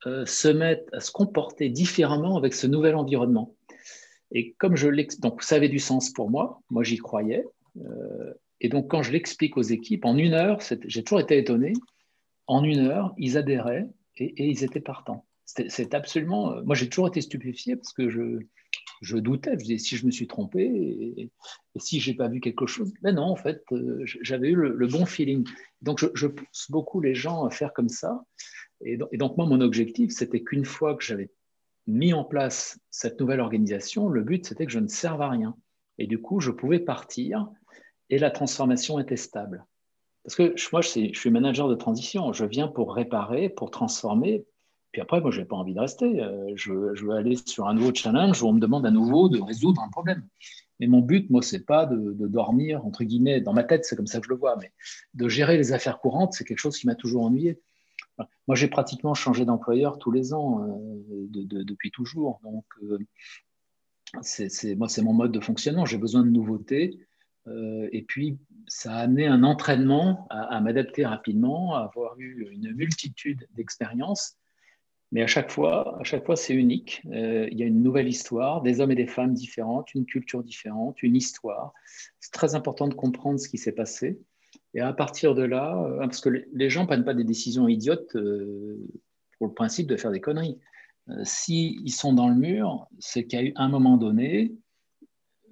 euh, 0.07 0.25
se 0.25 0.49
mettent 0.49 0.89
à 0.93 1.01
se 1.01 1.13
comporter 1.13 1.69
différemment 1.69 2.37
avec 2.37 2.55
ce 2.55 2.67
nouvel 2.67 2.95
environnement. 2.95 3.55
Et 4.33 4.55
comme 4.55 4.77
je 4.77 4.89
l'explique, 4.89 5.23
donc 5.23 5.43
ça 5.43 5.57
avait 5.57 5.69
du 5.69 5.79
sens 5.79 6.11
pour 6.11 6.31
moi, 6.31 6.63
moi 6.71 6.83
j'y 6.83 6.97
croyais. 6.97 7.45
Euh, 7.85 8.33
et 8.61 8.69
donc, 8.69 8.89
quand 8.89 9.03
je 9.03 9.13
l'explique 9.13 9.57
aux 9.57 9.63
équipes, 9.63 10.05
en 10.05 10.17
une 10.17 10.35
heure, 10.35 10.61
j'ai 10.87 11.03
toujours 11.03 11.21
été 11.21 11.39
étonné, 11.39 11.73
en 12.47 12.63
une 12.63 12.81
heure, 12.81 13.15
ils 13.17 13.39
adhéraient 13.39 13.89
et, 14.17 14.49
ils 14.49 14.65
étaient 14.65 14.81
partants. 14.81 15.27
C'est 15.47 15.95
absolument. 15.95 16.53
Euh, 16.53 16.63
moi, 16.63 16.77
j'ai 16.77 16.89
toujours 16.89 17.09
été 17.09 17.21
stupéfié 17.21 17.75
parce 17.75 17.93
que 17.93 18.09
je, 18.09 19.17
doutais. 19.17 19.53
Je 19.53 19.65
disais, 19.65 19.79
si 19.79 19.97
je 19.97 20.07
me 20.07 20.11
suis 20.11 20.27
trompé 20.27 20.63
et, 20.63 21.31
si 21.77 22.01
je 22.01 22.11
n'ai 22.11 22.17
pas 22.17 22.29
vu 22.29 22.41
quelque 22.41 22.67
chose. 22.67 22.93
Mais 23.03 23.13
non, 23.13 23.25
en 23.25 23.37
fait, 23.37 23.63
euh, 23.73 24.03
j'avais 24.05 24.51
eu 24.51 24.55
le, 24.55 24.87
bon 24.87 25.07
feeling. 25.07 25.47
Donc, 25.81 26.05
je, 26.15 26.27
pousse 26.27 26.71
beaucoup 26.71 27.01
les 27.01 27.15
gens 27.15 27.45
à 27.45 27.51
faire 27.51 27.73
comme 27.73 27.89
ça. 27.89 28.25
Et 28.83 28.97
donc, 28.97 29.09
et 29.13 29.17
donc 29.17 29.37
moi, 29.37 29.47
mon 29.47 29.61
objectif, 29.61 30.11
c'était 30.13 30.43
qu'une 30.43 30.65
fois 30.65 30.95
que 30.95 31.05
j'avais 31.05 31.31
mis 31.87 32.13
en 32.13 32.25
place 32.25 32.79
cette 32.91 33.19
nouvelle 33.21 33.41
organisation, 33.41 34.09
le 34.09 34.23
but, 34.23 34.47
c'était 34.47 34.67
que 34.67 34.73
je 34.73 34.79
ne 34.79 34.89
serve 34.89 35.23
à 35.23 35.31
rien. 35.31 35.57
Et 35.99 36.07
du 36.07 36.21
coup, 36.21 36.41
je 36.41 36.51
pouvais 36.51 36.79
partir 36.79 37.49
et 38.11 38.19
la 38.19 38.31
transformation 38.31 38.99
était 38.99 39.17
stable. 39.17 39.65
Parce 40.25 40.35
que 40.35 40.55
moi, 40.73 40.83
je 40.83 40.89
suis, 41.13 41.31
manager 41.31 41.69
de 41.69 41.75
transition. 41.75 42.33
Je 42.33 42.45
viens 42.45 42.69
pour 42.69 42.95
réparer, 42.95 43.49
pour 43.49 43.71
transformer. 43.71 44.45
Puis 44.93 45.01
après, 45.01 45.21
moi, 45.21 45.31
je 45.31 45.41
n'ai 45.41 45.47
pas 45.47 45.57
envie 45.57 45.73
de 45.73 45.81
rester. 45.81 46.21
Euh, 46.23 46.53
je, 46.57 46.73
veux 46.73 47.13
aller 47.13 47.37
sur 47.47 47.69
un 47.69 47.75
nouveau 47.75 47.95
challenge 47.95 48.43
où 48.43 48.49
on 48.49 48.53
me 48.53 48.61
demande 48.61 48.85
à 48.85 48.91
nouveau 48.91 49.29
de 49.29 49.41
résoudre 49.41 49.81
un 49.83 49.89
problème. 49.89 50.27
Mais 50.79 50.89
mon 50.89 51.01
but, 51.01 51.31
moi, 51.31 51.43
c'est 51.43 51.65
pas 51.65 51.87
de, 51.87 52.27
dormir, 52.27 52.85
entre 52.85 53.05
guillemets, 53.05 53.41
dans 53.41 53.53
ma 53.53 53.65
tête, 53.65 53.85
c'est 53.85 53.97
comme 53.97 54.07
ça 54.07 54.19
que 54.19 54.27
je 54.27 54.31
le 54.31 54.37
vois, 54.37 54.57
mais 54.57 54.73
de 55.15 55.29
gérer 55.29 55.57
les 55.57 55.73
affaires 55.73 56.01
courantes, 56.01 56.33
c'est 56.33 56.45
quelque 56.45 56.59
chose 56.59 56.77
qui 56.77 56.87
m'a 56.87 56.95
toujours 56.95 57.23
ennuyé. 57.23 57.61
Moi, 58.47 58.57
j'ai 58.57 58.69
pratiquement 58.69 59.15
changé 59.15 59.45
d'employeur 59.45 59.99
tous 59.99 60.11
les 60.11 60.35
ans, 60.35 60.67
euh, 60.67 61.27
depuis 61.31 61.91
toujours. 61.91 62.41
Donc, 62.43 62.65
euh, 62.83 62.99
moi, 64.77 64.89
c'est 64.89 65.03
mon 65.03 65.13
mode 65.13 65.33
de 65.33 65.41
fonctionnement. 65.41 65.87
J'ai 65.87 65.99
besoin 65.99 66.23
de 66.23 66.31
nouveautés. 66.31 66.99
Euh, 67.51 67.89
et 67.93 68.03
puis, 68.03 68.39
ça 68.67 68.93
a 68.93 68.99
amené 69.01 69.27
un 69.27 69.43
entraînement 69.43 70.27
à, 70.31 70.61
m'adapter 70.61 71.05
rapidement, 71.05 71.75
à 71.75 71.81
avoir 71.81 72.19
eu 72.19 72.49
une 72.53 72.73
multitude 72.73 73.49
d'expériences. 73.55 74.37
Mais 75.13 75.23
à 75.23 75.27
chaque 75.27 75.51
fois, 75.51 75.99
à 76.01 76.05
chaque 76.05 76.25
fois, 76.25 76.37
c'est 76.37 76.55
unique. 76.55 77.03
Euh, 77.11 77.49
il 77.51 77.59
y 77.59 77.65
a 77.65 77.67
une 77.67 77.83
nouvelle 77.83 78.07
histoire, 78.07 78.63
des 78.63 78.81
hommes 78.81 78.93
et 78.93 78.97
des 78.97 79.09
femmes 79.09 79.35
différentes, 79.35 79.93
une 79.95 80.07
culture 80.07 80.45
différente, 80.45 81.03
une 81.03 81.17
histoire. 81.17 81.73
C'est 82.21 82.33
très 82.33 82.55
important 82.55 82.87
de 82.87 82.95
comprendre 82.95 83.41
ce 83.41 83.49
qui 83.49 83.59
s'est 83.59 83.73
passé. 83.73 84.21
Et 84.73 84.81
à 84.81 84.93
partir 84.93 85.35
de 85.35 85.43
là, 85.43 85.77
euh, 85.83 85.99
parce 85.99 86.21
que 86.21 86.29
les 86.29 86.71
gens 86.71 86.83
ne 86.83 86.87
prennent 86.87 87.05
pas 87.05 87.15
des 87.15 87.25
décisions 87.25 87.67
idiotes 87.67 88.13
pour 88.13 89.49
le 89.49 89.55
principe 89.55 89.89
de 89.89 89.97
faire 89.97 90.13
des 90.13 90.21
conneries. 90.21 90.59
S'ils 91.25 91.91
sont 91.91 92.13
dans 92.13 92.29
le 92.29 92.37
mur, 92.37 92.87
c'est 93.01 93.25
qu'à 93.25 93.41
un 93.57 93.69
moment 93.69 93.97
donné, 93.97 94.53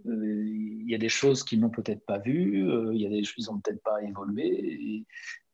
il 0.05 0.89
y 0.89 0.95
a 0.95 0.99
des 0.99 1.09
choses 1.09 1.45
qu'ils 1.45 1.61
n'ont 1.61 1.71
peut-être 1.71 2.05
pas 2.07 2.19
vues, 2.19 2.69
euh, 2.69 2.95
il 2.95 3.01
y 3.01 3.07
a 3.07 3.09
des 3.09 3.25
choses 3.25 3.47
qu'ils 3.47 3.55
n'ont 3.55 3.61
peut-être 3.61 3.83
pas 3.83 4.03
évolué. 4.03 5.05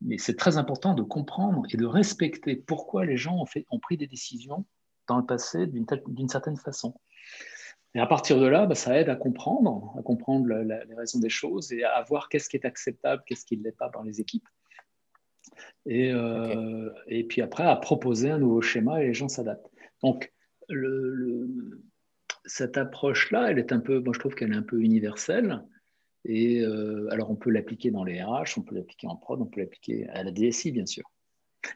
mais 0.00 0.18
c'est 0.18 0.36
très 0.36 0.58
important 0.58 0.94
de 0.94 1.02
comprendre 1.02 1.62
et 1.70 1.76
de 1.76 1.86
respecter 1.86 2.56
pourquoi 2.56 3.04
les 3.04 3.16
gens 3.16 3.40
ont, 3.40 3.46
fait, 3.46 3.66
ont 3.70 3.78
pris 3.78 3.96
des 3.96 4.06
décisions 4.06 4.64
dans 5.08 5.18
le 5.18 5.26
passé 5.26 5.66
d'une 5.66 6.28
certaine 6.28 6.56
façon. 6.56 6.94
Et 7.94 8.00
à 8.00 8.06
partir 8.06 8.40
de 8.40 8.46
là, 8.46 8.66
bah, 8.66 8.74
ça 8.74 8.98
aide 8.98 9.08
à 9.08 9.16
comprendre, 9.16 9.94
à 9.98 10.02
comprendre 10.02 10.48
les 10.48 10.94
raisons 10.94 11.20
des 11.20 11.28
choses 11.28 11.72
et 11.72 11.84
à 11.84 12.02
voir 12.02 12.28
qu'est-ce 12.28 12.48
qui 12.48 12.56
est 12.56 12.66
acceptable, 12.66 13.22
qu'est-ce 13.26 13.44
qui 13.44 13.56
ne 13.56 13.62
l'est 13.62 13.76
pas 13.76 13.88
dans 13.90 14.02
les 14.02 14.20
équipes. 14.20 14.48
Et, 15.86 16.10
euh, 16.10 16.90
et, 17.06 17.24
puis 17.24 17.42
après, 17.42 17.64
à 17.64 17.76
proposer 17.76 18.30
un 18.30 18.38
nouveau 18.38 18.62
schéma 18.62 19.02
et 19.02 19.08
les 19.08 19.14
gens 19.14 19.28
s'adaptent. 19.28 19.70
Donc, 20.02 20.32
le, 20.68 21.82
cette 22.44 22.76
approche-là, 22.76 23.50
elle 23.50 23.58
est 23.58 23.72
un 23.72 23.80
peu, 23.80 24.00
moi 24.00 24.12
je 24.14 24.18
trouve 24.18 24.34
qu'elle 24.34 24.52
est 24.52 24.56
un 24.56 24.62
peu 24.62 24.80
universelle. 24.80 25.62
Et 26.26 26.62
euh, 26.62 27.08
alors 27.10 27.30
on 27.30 27.36
peut 27.36 27.50
l'appliquer 27.50 27.90
dans 27.90 28.04
les 28.04 28.22
RH, 28.22 28.56
on 28.56 28.62
peut 28.62 28.74
l'appliquer 28.74 29.06
en 29.06 29.16
prod, 29.16 29.40
on 29.40 29.46
peut 29.46 29.60
l'appliquer 29.60 30.08
à 30.08 30.22
la 30.22 30.30
DSI 30.30 30.72
bien 30.72 30.86
sûr. 30.86 31.04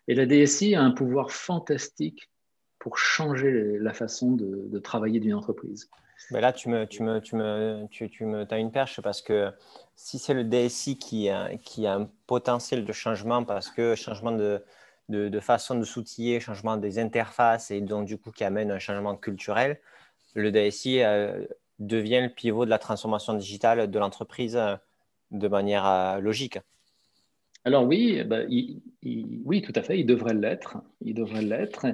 Et 0.06 0.14
la 0.14 0.26
DSI 0.26 0.74
a 0.74 0.82
un 0.82 0.90
pouvoir 0.90 1.30
fantastique 1.30 2.30
pour 2.78 2.96
changer 2.96 3.78
la 3.78 3.92
façon 3.92 4.32
de, 4.32 4.78
travailler 4.78 5.20
d'une 5.20 5.34
entreprise. 5.34 5.90
Là, 6.30 6.52
tu 6.52 6.68
me, 6.68 6.84
tu 6.86 7.02
me, 7.02 7.20
tu 7.20 7.36
me, 7.36 7.86
tu, 7.90 8.24
me, 8.24 8.46
as 8.50 8.58
une 8.58 8.70
perche 8.70 9.00
parce 9.00 9.22
que 9.22 9.50
si 9.94 10.18
c'est 10.18 10.34
le 10.34 10.44
DSI 10.44 10.98
qui 10.98 11.28
a, 11.28 11.56
qui 11.56 11.86
a 11.86 11.94
un 11.94 12.10
potentiel 12.26 12.84
de 12.84 12.92
changement, 12.92 13.44
parce 13.44 13.70
que 13.70 13.94
changement 13.94 14.32
de, 14.32 14.62
de, 15.08 15.28
de 15.28 15.40
façon 15.40 15.78
de 15.78 15.84
s'outiller, 15.84 16.40
changement 16.40 16.76
des 16.76 16.98
interfaces 16.98 17.70
et 17.70 17.80
donc 17.80 18.06
du 18.06 18.18
coup 18.18 18.30
qui 18.30 18.44
amène 18.44 18.70
un 18.70 18.78
changement 18.78 19.16
culturel, 19.16 19.80
le 20.34 20.50
DSI 20.50 21.02
euh, 21.02 21.44
devient 21.78 22.20
le 22.22 22.28
pivot 22.28 22.64
de 22.64 22.70
la 22.70 22.78
transformation 22.78 23.34
digitale 23.34 23.90
de 23.90 23.98
l'entreprise 23.98 24.56
euh, 24.56 24.76
de 25.30 25.48
manière 25.48 25.86
euh, 25.86 26.20
logique. 26.20 26.58
Alors 27.64 27.84
oui, 27.84 28.16
eh 28.18 28.24
ben, 28.24 28.48
oui, 29.44 29.62
tout 29.62 29.72
à 29.74 29.82
fait, 29.82 29.98
il 29.98 30.06
devrait 30.06 30.34
l'être. 30.34 30.78
Il 31.02 31.14
devrait 31.14 31.42
l'être. 31.42 31.86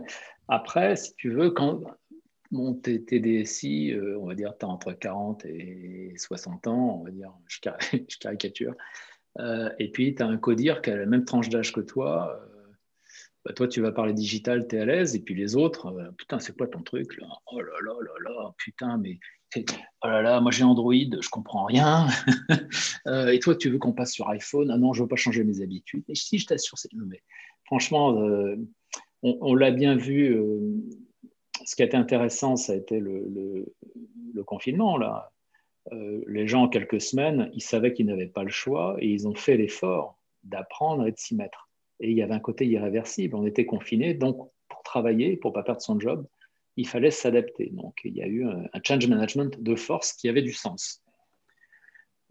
Après, 0.47 0.95
si 0.95 1.15
tu 1.17 1.31
veux, 1.31 1.51
quand 1.51 1.83
mon 2.51 2.75
TDSI, 2.75 3.95
on 4.21 4.27
va 4.27 4.35
dire, 4.35 4.53
tu 4.57 4.67
as 4.67 4.69
entre 4.69 4.93
40 4.93 5.47
et 5.47 6.15
60 6.17 6.69
ans, 6.69 7.01
on 7.01 7.05
va 7.05 7.11
dire, 7.11 7.33
je, 7.49 7.59
caricature. 8.21 8.75
Et 9.79 9.91
puis, 9.91 10.15
tu 10.15 10.23
as 10.23 10.27
un 10.27 10.37
codir 10.37 10.81
qui 10.81 10.91
a 10.91 10.97
la 10.97 11.07
même 11.07 11.25
tranche 11.25 11.49
d'âge 11.49 11.73
que 11.73 11.81
toi. 11.81 12.39
Euh, 13.47 13.51
bah, 13.51 13.53
toi, 13.55 13.69
tu 13.69 13.81
vas 13.81 13.93
parler 13.93 14.13
digital, 14.13 14.67
tu 14.69 14.77
es 14.77 14.81
à 14.81 14.85
l'aise. 14.85 15.15
Et 15.15 15.21
puis 15.21 15.35
les 15.35 15.57
autres, 15.57 15.95
putain, 16.17 16.39
c'est 16.39 16.57
quoi 16.57 16.67
ton 16.67 16.83
truc 16.83 17.17
là? 17.21 17.27
Oh 17.47 17.61
là 17.61 17.73
là 17.85 17.93
là 18.03 18.31
là, 18.31 18.55
putain, 18.59 18.99
mais 18.99 19.19
oh 19.57 20.09
là 20.09 20.23
là, 20.23 20.41
moi 20.41 20.51
j'ai 20.51 20.65
Android, 20.65 20.93
je 20.95 21.29
comprends 21.29 21.65
rien. 21.65 22.09
et 23.33 23.39
toi, 23.39 23.55
tu 23.57 23.71
veux 23.71 23.79
qu'on 23.79 23.93
passe 23.93 24.13
sur 24.13 24.29
iPhone? 24.29 24.71
Ah 24.71 24.79
non, 24.79 24.93
je 24.93 25.03
veux 25.03 25.09
pas 25.09 25.17
changer 25.17 25.45
mes 25.45 25.61
habitudes. 25.61 26.05
Et 26.09 26.15
si 26.15 26.39
je 26.39 26.47
t'assure, 26.47 26.79
c'est. 26.79 26.91
Mais 26.95 27.23
franchement, 27.67 28.15
on, 29.23 29.55
l'a 29.55 29.71
bien 29.71 29.97
vu. 29.97 30.37
Euh, 30.37 30.75
ce 31.65 31.77
qui 31.77 31.83
a 31.83 31.87
été 31.87 31.97
intéressant, 31.97 32.57
ça 32.57 32.73
a 32.73 32.77
été 32.77 33.01
le, 33.01 33.65
confinement. 34.47 34.99
Là. 34.99 35.33
Euh, 35.93 36.23
les 36.27 36.47
gens, 36.47 36.65
en 36.65 36.69
quelques 36.69 37.01
semaines, 37.01 37.51
ils 37.55 37.63
savaient 37.63 37.93
qu'ils 37.93 38.07
n'avaient 38.07 38.27
pas 38.27 38.43
le 38.43 38.51
choix 38.51 38.97
et 38.99 39.09
ils 39.09 39.27
ont 39.27 39.35
fait 39.35 39.57
l'effort 39.57 40.19
d'apprendre 40.43 41.07
et 41.07 41.13
de 41.13 41.19
s'y 41.19 41.35
mettre. 41.35 41.71
Et 42.01 42.11
il 42.11 42.17
y 42.17 42.23
avait 42.23 42.35
un 42.35 42.41
côté 42.41 42.67
irréversible. 42.67 43.37
On 43.37 43.47
était 43.47 43.67
confinés, 43.67 44.15
donc 44.15 44.37
pour 44.69 44.83
travailler, 44.83 45.37
pour 45.37 45.53
pas 45.53 45.63
perdre 45.63 45.81
son 45.81 45.99
job, 45.99 46.27
il 46.77 46.89
fallait 46.89 47.11
s'adapter. 47.11 47.71
Donc 47.73 48.01
il 48.05 48.15
y 48.15 48.23
a 48.23 48.27
eu 48.27 48.45
un, 48.45 48.69
change 48.83 49.07
management 49.07 49.63
de 49.63 49.75
force 49.77 50.13
qui 50.13 50.29
avait 50.29 50.43
du 50.43 50.53
sens. 50.53 51.03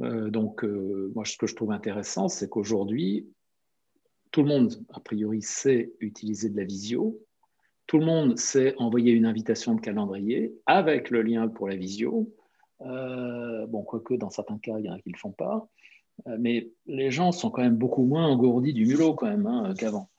Euh, 0.01 0.29
donc 0.29 0.63
moi, 0.63 1.25
ce 1.25 1.37
que 1.37 1.47
je 1.47 1.55
trouve 1.55 1.71
intéressant, 1.71 2.27
c'est 2.27 2.49
qu'aujourd'hui, 2.49 3.27
tout 4.33 4.41
le 4.41 4.49
monde, 4.49 4.83
a 4.89 4.99
priori, 4.99 5.43
sait 5.43 5.93
utiliser 5.99 6.49
de 6.49 6.57
la 6.57 6.65
visio. 6.65 7.21
Tout 7.85 7.99
le 7.99 8.05
monde 8.05 8.39
sait 8.39 8.73
envoyer 8.77 9.11
une 9.11 9.27
invitation 9.27 9.75
de 9.75 9.79
calendrier 9.79 10.55
avec 10.65 11.11
le 11.11 11.21
lien 11.21 11.47
pour 11.47 11.69
la 11.69 11.75
visio. 11.75 12.33
Euh, 12.81 13.67
bon, 13.67 13.83
quoique 13.83 14.15
dans 14.15 14.31
certains 14.31 14.57
cas, 14.57 14.79
il 14.79 14.85
y 14.85 14.89
en 14.89 14.93
a 14.93 14.99
qui 14.99 15.09
ne 15.09 15.13
le 15.13 15.19
font 15.19 15.31
pas. 15.31 15.69
Euh, 16.27 16.37
mais 16.39 16.69
les 16.85 17.11
gens 17.11 17.31
sont 17.31 17.49
quand 17.49 17.61
même 17.61 17.75
beaucoup 17.75 18.05
moins 18.05 18.27
engourdis 18.27 18.73
du 18.73 18.85
mulot 18.85 19.13
quand 19.13 19.27
même 19.27 19.47
hein, 19.47 19.73
qu'avant. 19.77 20.09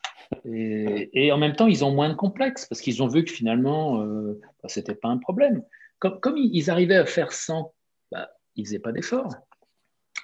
Et, 0.45 1.31
en 1.33 1.39
même 1.39 1.55
temps, 1.55 1.67
ils 1.67 1.85
ont 1.85 1.93
moins 1.93 2.09
de 2.09 2.15
complexes 2.15 2.67
parce 2.67 2.81
qu'ils 2.81 3.03
ont 3.03 3.09
vu 3.09 3.25
que 3.25 3.31
finalement, 3.31 4.03
euh, 4.03 4.41
bah, 4.63 4.69
ce 4.69 4.81
n'était 4.81 4.95
pas 4.95 5.09
un 5.09 5.19
problème. 5.19 5.63
Comme, 5.99 6.37
ils 6.37 6.71
arrivaient 6.71 6.97
à 6.97 7.07
faire 7.07 7.33
sans, 7.33 7.73
bah, 8.11 8.31
ils 8.57 8.67
faisaient 8.67 8.79
pas 8.79 8.93
d'efforts 8.93 9.31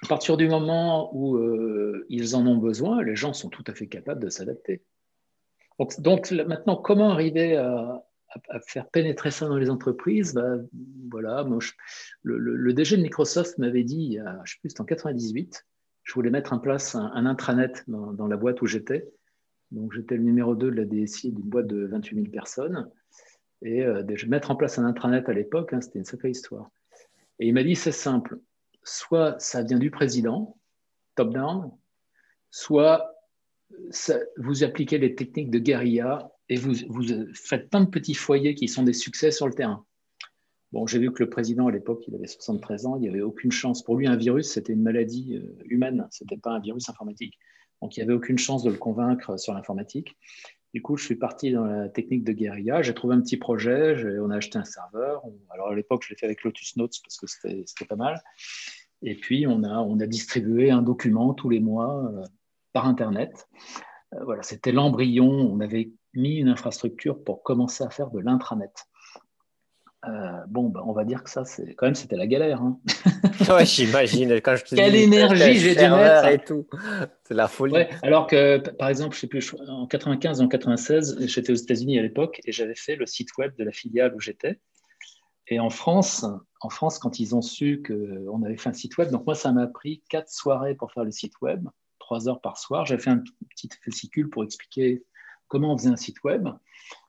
à 0.03 0.07
partir 0.07 0.37
du 0.37 0.47
moment 0.47 1.15
où 1.15 1.37
euh, 1.37 2.05
ils 2.09 2.35
en 2.35 2.45
ont 2.47 2.57
besoin, 2.57 3.03
les 3.03 3.15
gens 3.15 3.33
sont 3.33 3.49
tout 3.49 3.63
à 3.67 3.73
fait 3.73 3.87
capables 3.87 4.21
de 4.21 4.29
s'adapter. 4.29 4.83
Donc, 5.99 6.31
maintenant, 6.31 6.75
comment 6.75 7.09
arriver 7.09 7.55
à, 7.55 8.03
faire 8.67 8.89
pénétrer 8.89 9.31
ça 9.31 9.47
dans 9.47 9.57
les 9.57 9.69
entreprises 9.69 10.33
bah, 10.33 10.57
voilà, 11.09 11.45
le, 12.23 12.73
DG 12.73 12.97
de 12.97 13.01
Microsoft 13.01 13.57
m'avait 13.57 13.83
dit, 13.83 14.17
je 14.17 14.21
ne 14.21 14.45
sais 14.45 14.57
plus, 14.61 14.73
en 14.79 14.85
98, 14.85 15.65
je 16.03 16.13
voulais 16.13 16.29
mettre 16.29 16.53
en 16.53 16.59
place 16.59 16.95
un, 16.95 17.25
intranet 17.25 17.83
dans, 17.87 18.27
la 18.27 18.37
boîte 18.37 18.61
où 18.61 18.65
j'étais. 18.65 19.09
Donc, 19.71 19.93
j'étais 19.93 20.17
le 20.17 20.23
numéro 20.23 20.55
2 20.55 20.71
de 20.71 20.75
la 20.75 20.85
DSI 20.85 21.31
d'une 21.31 21.45
boîte 21.45 21.67
de 21.67 21.85
28 21.85 22.15
000 22.15 22.27
personnes. 22.27 22.89
Et 23.61 23.85
euh, 23.85 24.03
mettre 24.27 24.51
en 24.51 24.55
place 24.55 24.79
un 24.79 24.85
intranet 24.85 25.29
à 25.29 25.33
l'époque, 25.33 25.73
hein, 25.73 25.81
c'était 25.81 25.99
une 25.99 26.05
sacrée 26.05 26.31
histoire. 26.31 26.69
Et 27.39 27.47
il 27.47 27.53
m'a 27.53 27.63
dit, 27.63 27.75
c'est 27.75 27.91
simple, 27.91 28.39
soit 28.83 29.39
ça 29.39 29.63
vient 29.63 29.77
du 29.77 29.91
président, 29.91 30.57
top-down, 31.15 31.71
soit 32.49 33.15
vous 34.37 34.63
appliquez 34.63 34.97
les 34.97 35.15
techniques 35.15 35.49
de 35.49 35.59
guérilla 35.59 36.31
et 36.51 36.57
vous, 36.57 36.73
faites 37.33 37.69
plein 37.69 37.79
de 37.79 37.89
petits 37.89 38.13
foyers 38.13 38.55
qui 38.55 38.67
sont 38.67 38.83
des 38.83 38.91
succès 38.91 39.31
sur 39.31 39.47
le 39.47 39.53
terrain. 39.53 39.85
Bon, 40.73 40.85
j'ai 40.85 40.99
vu 40.99 41.09
que 41.13 41.23
le 41.23 41.29
président 41.29 41.67
à 41.67 41.71
l'époque, 41.71 42.03
il 42.09 42.15
avait 42.15 42.27
73 42.27 42.85
ans, 42.87 42.97
il 42.97 43.03
n'y 43.03 43.07
avait 43.07 43.21
aucune 43.21 43.53
chance. 43.53 43.81
Pour 43.83 43.95
lui, 43.95 44.05
un 44.05 44.17
virus, 44.17 44.51
c'était 44.51 44.73
une 44.73 44.81
maladie 44.81 45.37
euh, 45.37 45.63
humaine, 45.63 46.09
ce 46.11 46.25
n'était 46.25 46.35
pas 46.35 46.51
un 46.51 46.59
virus 46.59 46.89
informatique. 46.89 47.39
Donc, 47.81 47.95
il 47.95 48.01
n'y 48.01 48.03
avait 48.03 48.13
aucune 48.13 48.37
chance 48.37 48.63
de 48.63 48.69
le 48.69 48.75
convaincre 48.75 49.39
sur 49.39 49.53
l'informatique. 49.53 50.17
Du 50.73 50.81
coup, 50.81 50.97
je 50.97 51.05
suis 51.05 51.15
parti 51.15 51.51
dans 51.51 51.63
la 51.63 51.87
technique 51.87 52.25
de 52.25 52.33
guérilla. 52.33 52.81
J'ai 52.81 52.93
trouvé 52.93 53.15
un 53.15 53.21
petit 53.21 53.37
projet. 53.37 53.95
On 54.19 54.29
a 54.29 54.35
acheté 54.35 54.57
un 54.59 54.65
serveur. 54.65 55.23
Alors, 55.51 55.69
à 55.69 55.75
l'époque, 55.75 56.03
je 56.03 56.09
l'ai 56.09 56.17
fait 56.17 56.25
avec 56.25 56.43
Lotus 56.43 56.75
Notes 56.75 56.95
parce 57.03 57.17
que 57.17 57.27
c'était 57.65 57.85
pas 57.85 57.95
mal. 57.95 58.21
Et 59.01 59.15
puis, 59.15 59.47
on 59.47 59.63
a, 59.63 60.05
distribué 60.05 60.69
un 60.69 60.81
document 60.81 61.33
tous 61.33 61.49
les 61.49 61.61
mois 61.61 62.11
euh, 62.13 62.23
par 62.73 62.87
Internet. 62.87 63.47
Euh, 64.13 64.23
voilà, 64.25 64.43
c'était 64.43 64.73
l'embryon. 64.73 65.29
On 65.29 65.59
avait 65.61 65.91
mis 66.13 66.37
une 66.37 66.49
infrastructure 66.49 67.23
pour 67.23 67.43
commencer 67.43 67.83
à 67.83 67.89
faire 67.89 68.09
de 68.09 68.19
l'intranet. 68.19 68.87
Euh, 70.07 70.09
bon, 70.47 70.69
ben, 70.69 70.81
on 70.85 70.93
va 70.93 71.03
dire 71.05 71.23
que 71.23 71.29
ça, 71.29 71.45
c'est 71.45 71.75
quand 71.75 71.85
même, 71.85 71.95
c'était 71.95 72.15
la 72.15 72.25
galère. 72.25 72.61
Hein. 72.61 72.79
ouais, 73.49 73.65
j'imagine. 73.65 74.33
Quand 74.41 74.55
je 74.55 74.65
te 74.65 74.75
Quelle 74.75 74.95
énergie 74.95 75.59
j'ai 75.59 75.75
dû 75.75 75.81
mettre 75.81 76.25
et 76.25 76.43
tout. 76.43 76.65
C'est 77.23 77.35
la 77.35 77.47
folie. 77.47 77.75
alors 78.01 78.25
que, 78.25 78.57
par 78.71 78.89
exemple, 78.89 79.15
je 79.15 79.21
sais 79.21 79.27
plus, 79.27 79.55
en 79.67 79.85
95 79.85 80.41
en 80.41 80.47
96, 80.47 81.17
j'étais 81.27 81.51
aux 81.51 81.55
États-Unis 81.55 81.99
à 81.99 82.01
l'époque 82.01 82.41
et 82.45 82.51
j'avais 82.51 82.75
fait 82.75 82.95
le 82.95 83.05
site 83.05 83.37
web 83.37 83.55
de 83.57 83.63
la 83.63 83.71
filiale 83.71 84.15
où 84.15 84.19
j'étais. 84.19 84.59
Et 85.47 85.59
en 85.59 85.69
France, 85.69 86.25
en 86.61 86.69
France, 86.69 86.97
quand 86.97 87.19
ils 87.19 87.35
ont 87.35 87.41
su 87.41 87.83
qu'on 87.85 88.41
avait 88.43 88.57
fait 88.57 88.69
un 88.69 88.73
site 88.73 88.97
web, 88.97 89.11
donc 89.11 89.25
moi, 89.25 89.35
ça 89.35 89.51
m'a 89.51 89.67
pris 89.67 90.01
quatre 90.09 90.29
soirées 90.29 90.73
pour 90.73 90.91
faire 90.91 91.03
le 91.03 91.11
site 91.11 91.33
web, 91.41 91.67
trois 91.99 92.27
heures 92.27 92.41
par 92.41 92.57
soir. 92.57 92.87
J'avais 92.87 93.01
fait 93.01 93.09
un 93.11 93.21
petit 93.49 93.69
fascicule 93.83 94.29
pour 94.29 94.43
expliquer 94.43 95.03
comment 95.51 95.73
on 95.73 95.77
faisait 95.77 95.89
un 95.89 95.97
site 95.97 96.23
web. 96.23 96.47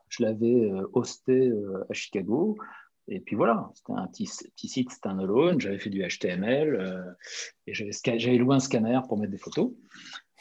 Je 0.09 0.25
l'avais 0.25 0.71
euh, 0.71 0.91
hosté 0.93 1.49
euh, 1.49 1.87
à 1.89 1.95
Chicago. 1.95 2.59
Et 3.09 3.21
puis 3.21 3.37
voilà, 3.37 3.71
c'était 3.75 3.93
un 3.93 4.07
petit, 4.07 4.29
petit 4.57 4.69
site 4.69 4.91
standalone, 4.91 5.61
j'avais 5.61 5.79
fait 5.79 5.91
du 5.91 6.07
HTML 6.07 6.75
euh, 6.75 7.03
et 7.67 7.75
j'avais 7.75 8.37
loué 8.37 8.55
un 8.55 8.61
scanner 8.61 9.01
pour 9.09 9.19
mettre 9.19 9.33
des 9.33 9.39
photos. 9.39 9.73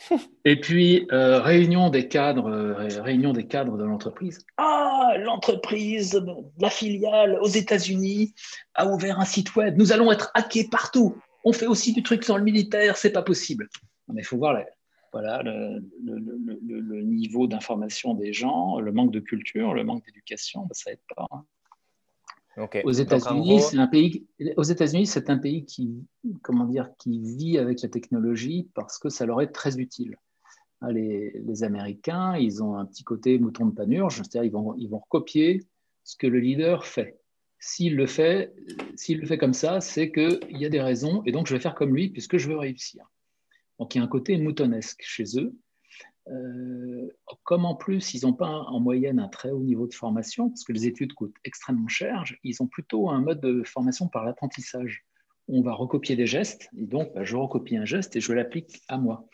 Et 0.45 0.59
puis, 0.59 1.07
euh, 1.11 1.39
réunion, 1.39 1.89
des 1.89 2.07
cadres, 2.07 2.49
euh, 2.49 3.01
réunion 3.03 3.33
des 3.33 3.45
cadres 3.45 3.77
de 3.77 3.83
l'entreprise. 3.83 4.43
Ah, 4.57 5.13
l'entreprise, 5.19 6.19
la 6.59 6.71
filiale 6.71 7.37
aux 7.41 7.47
États-Unis 7.47 8.33
a 8.73 8.87
ouvert 8.87 9.19
un 9.19 9.25
site 9.25 9.55
web. 9.55 9.77
Nous 9.77 9.91
allons 9.91 10.11
être 10.11 10.31
hackés 10.33 10.67
partout. 10.67 11.15
On 11.45 11.53
fait 11.53 11.67
aussi 11.67 11.93
du 11.93 12.01
truc 12.01 12.25
dans 12.25 12.37
le 12.37 12.43
militaire, 12.43 12.97
c'est 12.97 13.11
pas 13.11 13.21
possible. 13.21 13.69
Mais 14.07 14.21
il 14.21 14.25
faut 14.25 14.37
voir 14.37 14.53
voilà, 15.11 15.43
le, 15.43 17.01
niveau 17.01 17.47
d'information 17.47 18.13
des 18.13 18.33
gens, 18.33 18.79
le 18.79 18.91
manque 18.91 19.11
de 19.11 19.19
culture, 19.19 19.73
le 19.73 19.83
manque 19.83 20.05
d'éducation, 20.05 20.61
ben, 20.61 20.73
ça 20.73 20.91
aide 20.91 20.99
pas. 21.15 21.27
Hein. 21.31 21.45
Aux 22.83 22.91
États-Unis, 22.91 23.61
c'est 23.61 23.77
un 23.77 23.87
pays. 23.87 24.27
Aux 24.57 24.63
États-Unis, 24.63 25.07
c'est 25.07 25.29
un 25.29 25.37
pays 25.37 25.65
qui, 25.65 26.05
comment 26.41 26.65
dire, 26.65 26.89
qui 26.97 27.19
vit 27.19 27.57
avec 27.57 27.81
la 27.81 27.89
technologie 27.89 28.69
parce 28.73 28.97
que 28.97 29.09
ça 29.09 29.25
leur 29.25 29.41
est 29.41 29.51
très 29.51 29.79
utile. 29.79 30.17
Hein, 30.81 30.91
les, 30.91 31.63
Américains, 31.63 32.35
ils 32.37 32.61
ont 32.61 32.75
un 32.75 32.85
petit 32.85 33.03
côté 33.03 33.39
mouton 33.39 33.67
de 33.67 33.71
panurge, 33.71 34.17
c'est-à-dire 34.17 34.43
ils 34.43 34.51
vont, 34.51 34.75
ils 34.77 34.89
vont 34.89 34.99
recopier 34.99 35.63
ce 36.03 36.15
que 36.17 36.27
le 36.27 36.39
leader 36.39 36.85
fait. 36.85 37.19
S'il 37.59 37.95
le 37.95 38.07
fait, 38.07 38.53
s'il 38.95 39.19
le 39.19 39.27
fait 39.27 39.37
comme 39.37 39.53
ça, 39.53 39.79
c'est 39.79 40.11
qu'il 40.11 40.57
y 40.57 40.65
a 40.65 40.69
des 40.69 40.81
raisons, 40.81 41.21
et 41.25 41.31
donc 41.31 41.47
je 41.47 41.53
vais 41.53 41.59
faire 41.59 41.75
comme 41.75 41.93
lui 41.95 42.09
puisque 42.09 42.37
je 42.37 42.49
veux 42.49 42.57
réussir. 42.57 43.09
Donc 43.81 43.95
il 43.95 43.97
y 43.97 44.01
a 44.01 44.03
un 44.03 44.07
côté 44.07 44.37
moutonesque 44.37 45.01
chez 45.01 45.23
eux. 45.39 45.55
Euh, 46.27 47.09
comme 47.43 47.65
en 47.65 47.73
plus, 47.73 48.13
ils 48.13 48.27
n'ont 48.27 48.33
pas 48.33 48.47
en 48.47 48.79
moyenne 48.79 49.19
un 49.19 49.27
très 49.27 49.49
haut 49.49 49.63
niveau 49.63 49.87
de 49.87 49.93
formation, 49.95 50.49
parce 50.49 50.63
que 50.63 50.71
les 50.71 50.85
études 50.85 51.13
coûtent 51.13 51.35
extrêmement 51.45 51.87
cher, 51.87 52.23
ils 52.43 52.61
ont 52.61 52.67
plutôt 52.67 53.09
un 53.09 53.21
mode 53.21 53.41
de 53.41 53.63
formation 53.63 54.07
par 54.07 54.23
l'apprentissage. 54.23 55.03
On 55.47 55.63
va 55.63 55.73
recopier 55.73 56.15
des 56.15 56.27
gestes, 56.27 56.69
et 56.77 56.85
donc 56.85 57.11
bah, 57.15 57.23
je 57.23 57.35
recopie 57.35 57.75
un 57.75 57.85
geste 57.85 58.15
et 58.15 58.21
je 58.21 58.31
l'applique 58.33 58.83
à 58.87 58.99
moi. 58.99 59.27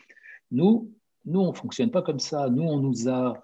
Nous, 0.50 0.94
nous 1.26 1.40
on 1.40 1.52
ne 1.52 1.56
fonctionne 1.56 1.90
pas 1.90 2.00
comme 2.00 2.18
ça. 2.18 2.48
Nous, 2.48 2.62
on 2.62 2.78
nous 2.78 3.06
a 3.06 3.34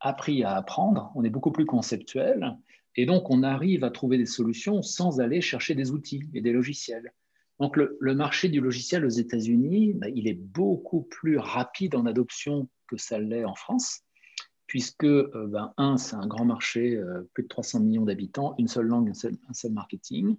appris 0.00 0.44
à 0.44 0.56
apprendre, 0.56 1.10
on 1.14 1.24
est 1.24 1.30
beaucoup 1.30 1.52
plus 1.52 1.64
conceptuel, 1.64 2.54
et 2.96 3.06
donc 3.06 3.30
on 3.30 3.42
arrive 3.44 3.82
à 3.82 3.90
trouver 3.90 4.18
des 4.18 4.26
solutions 4.26 4.82
sans 4.82 5.20
aller 5.20 5.40
chercher 5.40 5.74
des 5.74 5.90
outils 5.90 6.28
et 6.34 6.42
des 6.42 6.52
logiciels. 6.52 7.14
Donc 7.60 7.76
le, 7.76 8.14
marché 8.14 8.48
du 8.48 8.60
logiciel 8.60 9.04
aux 9.04 9.10
États-Unis, 9.10 9.94
bah, 9.94 10.08
il 10.08 10.26
est 10.26 10.34
beaucoup 10.34 11.02
plus 11.02 11.38
rapide 11.38 11.94
en 11.94 12.06
adoption 12.06 12.68
que 12.88 12.96
ça 12.96 13.18
l'est 13.18 13.44
en 13.44 13.54
France, 13.54 14.00
puisque, 14.66 15.04
euh, 15.04 15.46
ben, 15.48 15.72
un, 15.76 15.96
c'est 15.96 16.16
un 16.16 16.26
grand 16.26 16.44
marché, 16.44 16.96
euh, 16.96 17.22
plus 17.32 17.44
de 17.44 17.48
300 17.48 17.80
millions 17.80 18.04
d'habitants, 18.04 18.54
une 18.58 18.68
seule 18.68 18.86
langue, 18.86 19.10
un 19.10 19.54
seul, 19.54 19.72
marketing, 19.72 20.36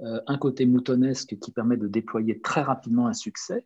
euh, 0.00 0.20
un 0.26 0.38
côté 0.38 0.64
moutonesque 0.64 1.38
qui 1.38 1.52
permet 1.52 1.76
de 1.76 1.86
déployer 1.86 2.40
très 2.40 2.62
rapidement 2.62 3.08
un 3.08 3.14
succès. 3.14 3.64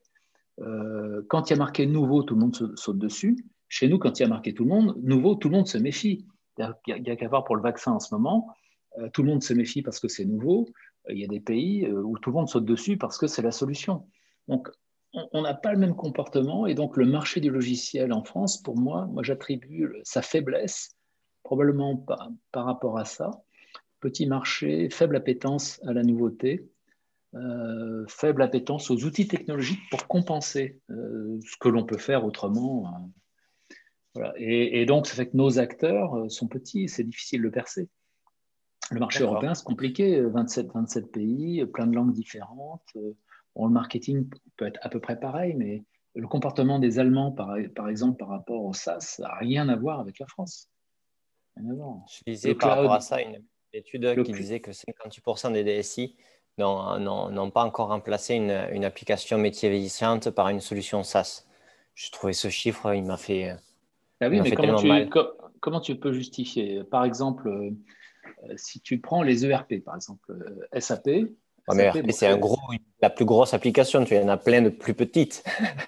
quand 1.28 1.48
il 1.48 1.52
y 1.52 1.54
a 1.54 1.58
marqué 1.58 1.86
nouveau, 1.86 2.22
tout 2.22 2.34
le 2.34 2.40
monde 2.40 2.54
saute 2.76 2.98
dessus. 2.98 3.36
Chez 3.68 3.88
nous, 3.88 3.98
quand 3.98 4.18
il 4.18 4.22
y 4.22 4.26
a 4.26 4.28
marqué 4.28 4.52
tout 4.52 4.64
le 4.64 4.68
monde, 4.68 4.94
nouveau, 5.02 5.34
tout 5.34 5.48
le 5.48 5.56
monde 5.56 5.66
se 5.66 5.78
méfie. 5.78 6.26
Il 6.58 6.74
n'y 6.86 7.10
a, 7.10 7.16
qu'à 7.16 7.28
voir 7.28 7.44
pour 7.44 7.56
le 7.56 7.62
vaccin 7.62 7.92
en 7.92 8.00
ce 8.00 8.14
moment. 8.14 8.54
tout 9.14 9.22
le 9.22 9.28
monde 9.28 9.42
se 9.42 9.54
méfie 9.54 9.82
parce 9.82 9.98
que 9.98 10.08
c'est 10.08 10.26
nouveau. 10.26 10.68
Il 11.08 11.18
y 11.18 11.24
a 11.24 11.28
des 11.28 11.40
pays 11.40 11.90
où 11.90 12.18
tout 12.18 12.30
le 12.30 12.36
monde 12.36 12.48
saute 12.48 12.64
dessus 12.64 12.96
parce 12.96 13.18
que 13.18 13.26
c'est 13.26 13.42
la 13.42 13.50
solution. 13.50 14.06
Donc, 14.48 14.68
on 15.14 15.42
n'a 15.42 15.54
pas 15.54 15.72
le 15.72 15.78
même 15.78 15.94
comportement 15.94 16.66
et 16.66 16.74
donc 16.74 16.96
le 16.96 17.04
marché 17.04 17.40
du 17.40 17.50
logiciel 17.50 18.12
en 18.12 18.24
France, 18.24 18.62
pour 18.62 18.78
moi, 18.78 19.06
moi 19.06 19.22
j'attribue 19.22 19.92
sa 20.04 20.22
faiblesse 20.22 20.96
probablement 21.42 21.96
par, 21.96 22.30
par 22.50 22.64
rapport 22.64 22.98
à 22.98 23.04
ça. 23.04 23.30
Petit 24.00 24.26
marché, 24.26 24.88
faible 24.90 25.16
appétence 25.16 25.80
à 25.86 25.92
la 25.92 26.02
nouveauté, 26.02 26.66
euh, 27.34 28.04
faible 28.08 28.42
appétence 28.42 28.90
aux 28.90 29.04
outils 29.04 29.26
technologiques 29.26 29.88
pour 29.90 30.06
compenser 30.06 30.80
euh, 30.90 31.38
ce 31.46 31.56
que 31.56 31.68
l'on 31.68 31.84
peut 31.84 31.98
faire 31.98 32.24
autrement. 32.24 33.10
Voilà. 34.14 34.34
Et, 34.36 34.84
donc, 34.84 35.06
ça 35.06 35.14
fait 35.14 35.30
que 35.30 35.36
nos 35.36 35.58
acteurs 35.58 36.14
euh, 36.14 36.28
sont 36.28 36.46
petits, 36.46 36.88
c'est 36.88 37.04
difficile 37.04 37.42
de 37.42 37.48
percer. 37.48 37.88
Le 38.90 39.00
marché 39.00 39.22
européen, 39.22 39.54
c'est 39.54 39.64
compliqué, 39.64 40.20
27, 40.20 40.72
27 40.74 41.12
pays, 41.12 41.64
plein 41.66 41.86
de 41.86 41.94
langues 41.94 42.12
différentes. 42.12 42.86
Bon, 43.54 43.66
le 43.66 43.72
marketing 43.72 44.28
peut 44.56 44.66
être 44.66 44.80
à 44.82 44.88
peu 44.88 45.00
près 45.00 45.18
pareil, 45.18 45.54
mais 45.54 45.84
le 46.14 46.26
comportement 46.26 46.78
des 46.78 46.98
Allemands, 46.98 47.32
par, 47.32 47.56
par 47.74 47.88
exemple, 47.88 48.18
par 48.18 48.28
rapport 48.28 48.64
au 48.64 48.72
SaaS, 48.72 49.16
n'a 49.18 49.34
rien 49.36 49.68
à 49.68 49.76
voir 49.76 50.00
avec 50.00 50.18
la 50.18 50.26
France. 50.26 50.68
Je 51.56 51.62
lisais 52.26 52.54
par 52.54 52.76
rapport 52.76 52.94
à 52.94 53.00
ça 53.00 53.20
une 53.20 53.42
étude 53.72 54.22
qui 54.24 54.32
disait 54.32 54.60
que 54.60 54.70
58% 54.70 55.52
des 55.52 55.64
DSI 55.64 56.16
n'ont 56.58 57.50
pas 57.50 57.64
encore 57.64 57.88
remplacé 57.88 58.34
une, 58.34 58.66
une, 58.72 58.84
application 58.84 59.38
métier 59.38 59.70
vieillissante 59.70 60.30
par 60.30 60.48
une 60.48 60.60
solution 60.60 61.02
SaaS. 61.02 61.46
Je 61.94 62.10
trouvais 62.10 62.32
ce 62.32 62.48
chiffre, 62.48 62.94
il 62.94 63.04
m'a 63.04 63.16
fait. 63.16 63.54
Ah 64.20 64.28
oui, 64.28 64.40
mais 64.40 64.52
comment 64.52 64.76
tu, 64.76 64.88
comment 65.60 65.80
tu, 65.80 65.96
peux 65.96 66.12
justifier? 66.12 66.84
Par 66.84 67.04
exemple, 67.04 67.48
euh, 67.48 67.70
si 68.56 68.80
tu 68.80 69.00
prends 69.00 69.22
les 69.22 69.44
ERP, 69.46 69.84
par 69.84 69.96
exemple, 69.96 70.32
euh, 70.32 70.80
SAP, 70.80 71.08
c'est 72.10 72.26
un 72.26 72.38
gros, 72.38 72.58
la 73.00 73.10
plus 73.10 73.24
grosse 73.24 73.54
application. 73.54 74.04
Tu 74.04 74.16
en 74.16 74.28
as 74.28 74.36
plein 74.36 74.62
de 74.62 74.68
plus 74.68 74.94
petites. 74.94 75.44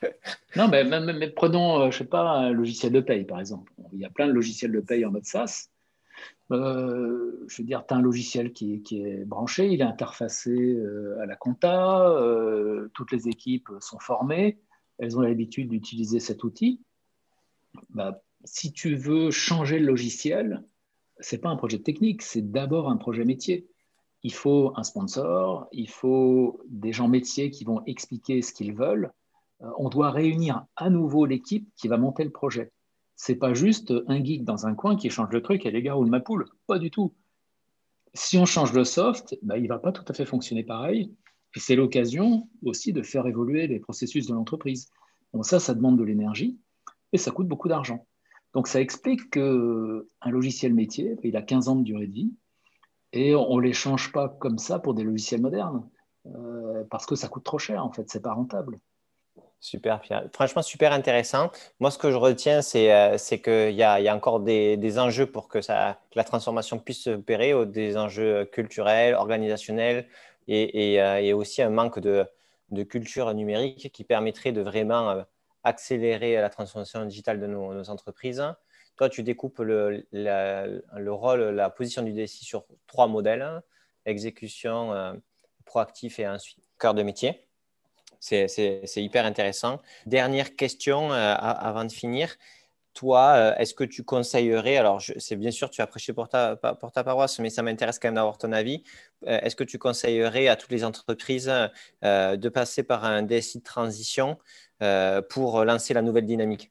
non, 0.56 0.68
mais, 0.68 0.84
mais, 0.84 1.30
prenons, 1.30 1.80
euh, 1.80 1.90
je 1.90 1.98
sais 1.98 2.04
pas, 2.04 2.22
un 2.22 2.50
logiciel 2.50 2.92
de 2.92 3.00
paye, 3.00 3.24
par 3.24 3.40
exemple. 3.40 3.72
Il 3.92 4.00
y 4.00 4.04
a 4.04 4.10
plein 4.10 4.26
de 4.26 4.32
logiciels 4.32 4.72
de 4.72 4.80
paye 4.80 5.04
en 5.04 5.10
mode 5.10 5.24
SaaS. 5.24 5.68
Euh, 6.50 7.44
je 7.48 7.62
veux 7.62 7.66
dire, 7.66 7.84
tu 7.86 7.94
as 7.94 7.96
un 7.96 8.02
logiciel 8.02 8.52
qui, 8.52 8.82
qui, 8.82 9.02
est 9.02 9.24
branché, 9.24 9.66
il 9.66 9.80
est 9.80 9.84
interfacé 9.84 10.50
euh, 10.50 11.18
à 11.20 11.26
la 11.26 11.36
compta, 11.36 12.14
toutes 12.92 13.12
les 13.12 13.28
équipes 13.28 13.70
sont 13.80 13.98
formées, 13.98 14.58
elles 14.98 15.16
ont 15.18 15.22
l'habitude 15.22 15.70
d'utiliser 15.70 16.20
cet 16.20 16.44
outil. 16.44 16.80
Bah, 17.90 18.22
si 18.44 18.72
tu 18.72 18.94
veux 18.94 19.30
changer 19.30 19.78
le 19.78 19.86
logiciel, 19.86 20.62
ce 21.24 21.34
n'est 21.34 21.40
pas 21.40 21.50
un 21.50 21.56
projet 21.56 21.78
technique, 21.78 22.22
c'est 22.22 22.52
d'abord 22.52 22.88
un 22.90 22.96
projet 22.96 23.24
métier 23.24 23.66
il 24.24 24.32
faut 24.32 24.72
un 24.76 24.82
sponsor, 24.82 25.68
il 25.70 25.88
faut 25.88 26.60
des 26.66 26.92
gens 26.92 27.08
métiers 27.08 27.50
qui 27.50 27.64
vont 27.64 27.82
expliquer 27.84 28.40
ce 28.40 28.52
qu'ils 28.54 28.74
veulent. 28.74 29.12
Euh, 29.60 29.70
on 29.78 29.90
doit 29.90 30.10
réunir 30.10 30.64
à 30.76 30.88
nouveau 30.88 31.26
l'équipe 31.26 31.68
qui 31.76 31.88
va 31.88 31.98
monter 31.98 32.24
le 32.24 32.30
projet. 32.30 32.72
C'est 33.16 33.36
pas 33.36 33.52
juste 33.52 33.92
un 34.08 34.24
geek 34.24 34.44
dans 34.44 34.66
un 34.66 34.74
coin 34.74 34.96
qui 34.96 35.10
change 35.10 35.30
le 35.30 35.42
truc 35.42 35.66
et 35.66 35.70
les 35.70 35.82
gars 35.82 35.92
roulent 35.92 36.08
ma 36.08 36.20
poule. 36.20 36.46
Pas 36.66 36.78
du 36.78 36.90
tout. 36.90 37.14
Si 38.14 38.38
on 38.38 38.46
change 38.46 38.72
le 38.72 38.84
soft, 38.84 39.36
bah, 39.42 39.58
il 39.58 39.68
va 39.68 39.78
pas 39.78 39.92
tout 39.92 40.04
à 40.08 40.14
fait 40.14 40.24
fonctionner 40.24 40.64
pareil. 40.64 41.14
C'est 41.54 41.76
l'occasion 41.76 42.48
aussi 42.64 42.92
de 42.92 43.02
faire 43.02 43.26
évoluer 43.26 43.66
les 43.66 43.78
processus 43.78 44.26
de 44.26 44.32
l'entreprise. 44.32 44.88
Bon, 45.34 45.42
ça, 45.42 45.60
ça 45.60 45.74
demande 45.74 45.98
de 45.98 46.02
l'énergie 46.02 46.58
et 47.12 47.18
ça 47.18 47.30
coûte 47.30 47.46
beaucoup 47.46 47.68
d'argent. 47.68 48.06
Donc 48.54 48.68
ça 48.68 48.80
explique 48.80 49.30
qu'un 49.30 50.30
logiciel 50.30 50.74
métier, 50.74 51.16
il 51.24 51.36
a 51.36 51.42
15 51.42 51.68
ans 51.68 51.76
de 51.76 51.82
durée 51.82 52.06
de 52.06 52.12
vie 52.12 52.32
et 53.12 53.34
on 53.34 53.56
ne 53.56 53.62
les 53.62 53.72
change 53.72 54.12
pas 54.12 54.28
comme 54.28 54.58
ça 54.58 54.78
pour 54.78 54.94
des 54.94 55.02
logiciels 55.04 55.40
modernes, 55.40 55.88
euh, 56.26 56.84
parce 56.90 57.06
que 57.06 57.14
ça 57.16 57.28
coûte 57.28 57.44
trop 57.44 57.58
cher, 57.58 57.84
en 57.84 57.92
fait, 57.92 58.08
c'est 58.08 58.22
pas 58.22 58.32
rentable. 58.32 58.78
Super. 59.60 60.02
Franchement, 60.32 60.62
super 60.62 60.92
intéressant. 60.92 61.50
Moi, 61.80 61.90
ce 61.90 61.98
que 61.98 62.10
je 62.10 62.16
retiens, 62.16 62.60
c'est 62.60 62.92
euh, 62.92 63.16
qu'il 63.16 63.74
y, 63.74 63.78
y, 63.78 63.82
a 63.82 64.14
encore 64.14 64.40
des, 64.40 64.98
enjeux 64.98 65.26
pour 65.26 65.48
que, 65.48 65.58
la 65.68 66.24
transformation 66.24 66.78
puisse 66.78 67.04
se 67.04 67.10
opérer, 67.10 67.54
des 67.66 67.96
enjeux 67.96 68.44
culturels, 68.46 69.14
organisationnels, 69.14 70.06
et, 70.48 71.00
euh, 71.00 71.36
aussi 71.36 71.62
un 71.62 71.70
manque 71.70 71.98
de, 71.98 72.26
culture 72.88 73.32
numérique 73.32 73.90
qui 73.92 74.04
permettrait 74.04 74.52
de 74.52 74.60
vraiment 74.60 75.24
accélérer 75.64 76.36
la 76.36 76.50
transformation 76.50 77.04
digitale 77.04 77.40
de 77.40 77.46
nos 77.46 77.90
entreprises. 77.90 78.44
Toi, 78.96 79.08
tu 79.08 79.22
découpes 79.22 79.58
le, 79.58 80.06
le, 80.12 81.10
rôle, 81.10 81.40
la 81.40 81.68
position 81.70 82.02
du 82.02 82.12
DSI 82.12 82.44
sur 82.44 82.64
trois 82.86 83.08
modèles 83.08 83.62
exécution, 84.06 84.92
euh, 84.92 85.14
proactif 85.64 86.18
et 86.18 86.28
ensuite 86.28 86.58
cœur 86.78 86.94
de 86.94 87.02
métier. 87.02 87.46
C'est 88.20 88.86
hyper 88.96 89.26
intéressant. 89.26 89.82
Dernière 90.06 90.56
question 90.56 91.12
euh, 91.12 91.34
avant 91.38 91.84
de 91.84 91.92
finir. 91.92 92.36
Toi, 92.94 93.34
euh, 93.36 93.54
est-ce 93.56 93.74
que 93.74 93.84
tu 93.84 94.04
conseillerais, 94.04 94.76
alors 94.76 95.02
c'est 95.18 95.36
bien 95.36 95.50
sûr, 95.50 95.68
tu 95.70 95.82
as 95.82 95.86
prêché 95.86 96.12
pour 96.12 96.28
ta, 96.28 96.56
pour 96.56 96.92
ta 96.92 97.04
paroisse, 97.04 97.38
mais 97.40 97.50
ça 97.50 97.62
m'intéresse 97.62 97.98
quand 97.98 98.08
même 98.08 98.14
d'avoir 98.14 98.38
ton 98.38 98.52
avis. 98.52 98.84
est-ce 99.26 99.56
que 99.56 99.64
tu 99.64 99.78
conseillerais 99.78 100.48
à 100.48 100.56
toutes 100.56 100.70
les 100.70 100.84
entreprises 100.84 101.52
de 102.02 102.48
passer 102.48 102.82
par 102.84 103.04
un 103.04 103.22
DSI 103.22 103.58
de 103.58 103.64
transition 103.64 104.38
pour 105.28 105.64
lancer 105.64 105.92
la 105.94 106.02
nouvelle 106.02 106.26
dynamique? 106.26 106.70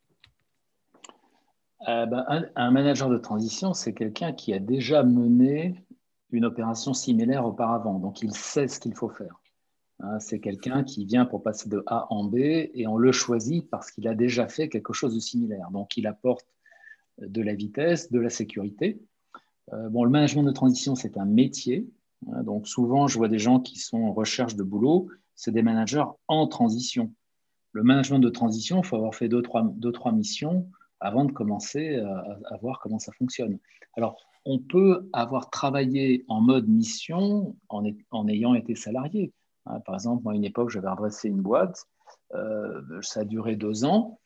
Euh, 1.88 2.05
ben, 2.05 2.26
un, 2.55 2.71
manager 2.71 3.09
de 3.09 3.17
transition, 3.17 3.74
c'est 3.74 3.93
quelqu'un 3.93 4.32
qui 4.32 4.53
a 4.53 4.59
déjà 4.59 5.03
mené 5.03 5.84
une 6.32 6.45
opération 6.45 6.93
similaire 6.93 7.45
auparavant, 7.45 7.99
donc 7.99 8.21
il 8.21 8.34
sait 8.34 8.67
ce 8.67 8.80
qu'il 8.80 8.95
faut 8.95 9.09
faire. 9.09 9.41
Hein, 9.99 10.19
c'est 10.19 10.39
quelqu'un 10.39 10.83
qui 10.83 11.05
vient 11.05 11.25
pour 11.25 11.43
passer 11.43 11.69
de 11.69 11.83
A 11.87 12.11
en 12.11 12.23
B 12.23 12.35
et 12.37 12.87
on 12.87 12.97
le 12.97 13.11
choisit 13.11 13.69
parce 13.69 13.91
qu'il 13.91 14.07
a 14.07 14.15
déjà 14.15 14.47
fait 14.47 14.69
quelque 14.69 14.93
chose 14.93 15.13
de 15.13 15.19
similaire. 15.19 15.69
Donc 15.71 15.97
il 15.97 16.07
apporte 16.07 16.45
de 17.19 17.41
la 17.41 17.53
vitesse, 17.53 18.11
de 18.11 18.19
la 18.19 18.29
sécurité. 18.29 18.99
Euh, 19.71 19.89
bon, 19.89 20.03
le 20.03 20.09
management 20.09 20.43
de 20.43 20.51
transition, 20.51 20.95
c'est 20.95 21.17
un 21.17 21.25
métier. 21.25 21.87
Donc 22.43 22.67
souvent, 22.67 23.07
je 23.07 23.17
vois 23.17 23.27
des 23.27 23.39
gens 23.39 23.59
qui 23.59 23.77
sont 23.77 24.03
en 24.03 24.13
recherche 24.13 24.55
de 24.55 24.63
boulot, 24.63 25.09
c'est 25.35 25.51
des 25.51 25.61
managers 25.61 26.05
en 26.27 26.47
transition. 26.47 27.13
Le 27.71 27.83
management 27.83 28.19
de 28.19 28.29
transition, 28.29 28.81
il 28.81 28.85
faut 28.85 28.95
avoir 28.95 29.15
fait 29.15 29.27
deux, 29.27 29.41
trois, 29.41 29.63
deux, 29.63 29.91
trois 29.91 30.11
missions 30.11 30.69
avant 30.99 31.25
de 31.25 31.31
commencer 31.33 31.97
à, 31.97 32.57
voir 32.61 32.79
comment 32.79 32.99
ça 32.99 33.11
fonctionne. 33.11 33.59
Alors, 33.97 34.17
on 34.45 34.57
peut 34.57 35.09
avoir 35.11 35.49
travaillé 35.49 36.23
en 36.29 36.39
mode 36.39 36.69
mission 36.69 37.57
en 37.69 38.27
ayant 38.29 38.53
été 38.55 38.75
salarié. 38.75 39.33
Hein, 39.66 39.80
par 39.82 39.95
exemple, 39.95 40.24
moi, 40.24 40.34
à 40.34 40.36
une 40.36 40.43
époque, 40.43 40.70
j'avais 40.70 40.88
adressé 40.88 41.30
une 41.30 41.41
boîte, 41.41 41.88
euh, 42.34 42.82
ça 43.01 43.22
a 43.22 43.26
duré 43.26 43.55
deux 43.55 43.86
ans. 43.86 44.20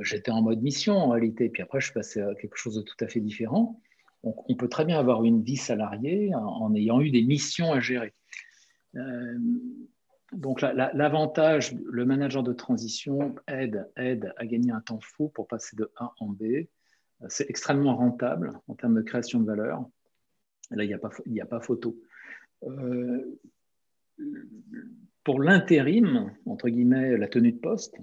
J'étais 0.00 0.30
en 0.30 0.42
mode 0.42 0.62
mission 0.62 0.96
en 0.96 1.08
réalité, 1.08 1.48
puis 1.48 1.62
après, 1.62 1.80
je 1.80 1.86
suis 1.86 1.94
passé 1.94 2.20
à 2.20 2.34
quelque 2.34 2.56
chose 2.56 2.76
de 2.76 2.82
tout 2.82 2.96
à 3.00 3.08
fait 3.08 3.20
différent. 3.20 3.80
Donc, 4.24 4.48
on 4.50 4.54
peut 4.54 4.68
très 4.68 4.84
bien 4.84 4.98
avoir 4.98 5.24
une 5.24 5.42
vie 5.42 5.56
salariée 5.56 6.34
en, 6.34 6.74
ayant 6.74 7.00
eu 7.00 7.10
des 7.10 7.22
missions 7.22 7.72
à 7.72 7.80
gérer. 7.80 8.12
Euh, 8.96 9.38
donc 10.32 10.60
l'avantage, 10.60 11.74
le 11.74 12.04
manager 12.04 12.42
de 12.42 12.52
transition 12.52 13.36
aide, 13.46 13.88
aide 13.96 14.32
à 14.36 14.46
gagner 14.46 14.72
un 14.72 14.80
temps 14.80 15.00
fou 15.00 15.28
pour 15.28 15.46
passer 15.46 15.76
de 15.76 15.90
A 15.96 16.12
en 16.18 16.26
B. 16.26 16.66
C'est 17.28 17.48
extrêmement 17.48 17.96
rentable 17.96 18.60
en 18.66 18.74
termes 18.74 18.96
de 18.96 19.02
création 19.02 19.40
de 19.40 19.46
valeur. 19.46 19.86
Là, 20.70 20.82
il 20.84 20.88
n'y 20.88 21.40
a, 21.40 21.44
a 21.44 21.46
pas 21.46 21.60
photo. 21.60 21.96
Euh, 22.64 23.38
pour 25.24 25.42
l'intérim, 25.42 26.32
entre 26.46 26.68
guillemets, 26.68 27.16
la 27.16 27.26
tenue 27.26 27.52
de 27.52 27.58
poste, 27.58 27.96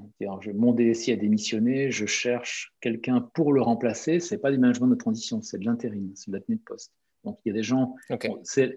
mon 0.53 0.73
DSI 0.73 1.13
a 1.13 1.15
démissionné, 1.15 1.89
je 1.89 2.05
cherche 2.05 2.73
quelqu'un 2.81 3.21
pour 3.21 3.53
le 3.53 3.61
remplacer, 3.61 4.19
ce 4.19 4.35
n'est 4.35 4.41
pas 4.41 4.51
du 4.51 4.57
management 4.57 4.87
de 4.87 4.95
transition, 4.95 5.41
c'est 5.41 5.57
de 5.57 5.65
l'intérim, 5.65 6.11
c'est 6.15 6.31
de 6.31 6.35
la 6.35 6.41
tenue 6.41 6.57
de 6.57 6.63
poste. 6.63 6.91
Donc 7.23 7.39
il 7.45 7.49
y 7.49 7.51
a 7.51 7.53
des 7.53 7.63
gens, 7.63 7.95
c'est 8.43 8.75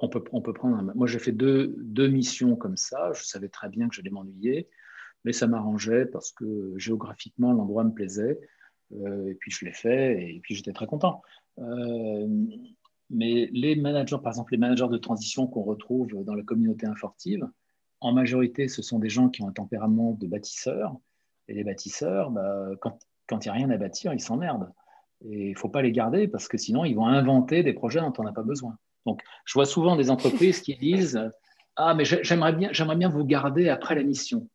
on 0.00 0.08
peut, 0.08 0.24
on 0.32 0.40
peut 0.40 0.52
prendre. 0.52 0.92
moi, 0.94 1.06
j'ai 1.06 1.18
fait 1.18 1.32
deux, 1.32 1.74
deux, 1.78 2.08
missions 2.08 2.56
comme 2.56 2.76
ça. 2.76 3.12
Je 3.14 3.24
savais 3.24 3.48
très 3.48 3.68
bien 3.68 3.88
que 3.88 3.94
j'allais 3.94 4.10
m'ennuyer, 4.10 4.68
mais 5.24 5.32
ça 5.32 5.46
m'arrangeait 5.46 6.06
parce 6.06 6.32
que 6.32 6.74
géographiquement, 6.76 7.52
l'endroit 7.52 7.84
me 7.84 7.92
plaisait. 7.92 8.40
Euh, 8.92 9.28
et 9.28 9.34
puis, 9.34 9.50
je 9.50 9.64
l'ai 9.64 9.72
fait 9.72 10.34
et 10.34 10.40
puis 10.40 10.54
j'étais 10.54 10.72
très 10.72 10.86
content. 10.86 11.22
Euh, 11.58 12.26
mais 13.10 13.48
les 13.52 13.76
managers, 13.76 14.18
par 14.22 14.32
exemple, 14.32 14.52
les 14.52 14.58
managers 14.58 14.88
de 14.88 14.96
transition 14.96 15.46
qu'on 15.46 15.62
retrouve 15.62 16.24
dans 16.24 16.34
la 16.34 16.42
communauté 16.42 16.86
infortive, 16.86 17.46
en 18.00 18.12
majorité, 18.12 18.68
ce 18.68 18.82
sont 18.82 18.98
des 18.98 19.10
gens 19.10 19.28
qui 19.28 19.42
ont 19.42 19.48
un 19.48 19.52
tempérament 19.52 20.12
de 20.12 20.26
bâtisseurs. 20.26 20.96
Et 21.48 21.54
les 21.54 21.64
bâtisseurs, 21.64 22.30
bah, 22.30 22.70
quand 22.80 23.44
il 23.44 23.48
n'y 23.48 23.50
a 23.50 23.52
rien 23.52 23.70
à 23.70 23.76
bâtir, 23.76 24.12
ils 24.14 24.20
s'emmerdent. 24.20 24.72
Et 25.24 25.48
il 25.48 25.50
ne 25.50 25.58
faut 25.58 25.68
pas 25.68 25.82
les 25.82 25.92
garder 25.92 26.28
parce 26.28 26.48
que 26.48 26.56
sinon, 26.56 26.84
ils 26.84 26.94
vont 26.94 27.06
inventer 27.06 27.62
des 27.62 27.72
projets 27.72 28.00
dont 28.00 28.12
on 28.18 28.22
n'a 28.22 28.32
pas 28.32 28.42
besoin. 28.42 28.78
Donc, 29.06 29.22
je 29.44 29.54
vois 29.54 29.66
souvent 29.66 29.96
des 29.96 30.10
entreprises 30.10 30.60
qui 30.60 30.76
disent 30.76 31.20
Ah, 31.76 31.94
mais 31.94 32.04
j'aimerais 32.04 32.52
bien, 32.52 32.70
j'aimerais 32.72 32.96
bien 32.96 33.08
vous 33.08 33.24
garder 33.24 33.68
après 33.68 33.94
la 33.94 34.02
mission. 34.02 34.48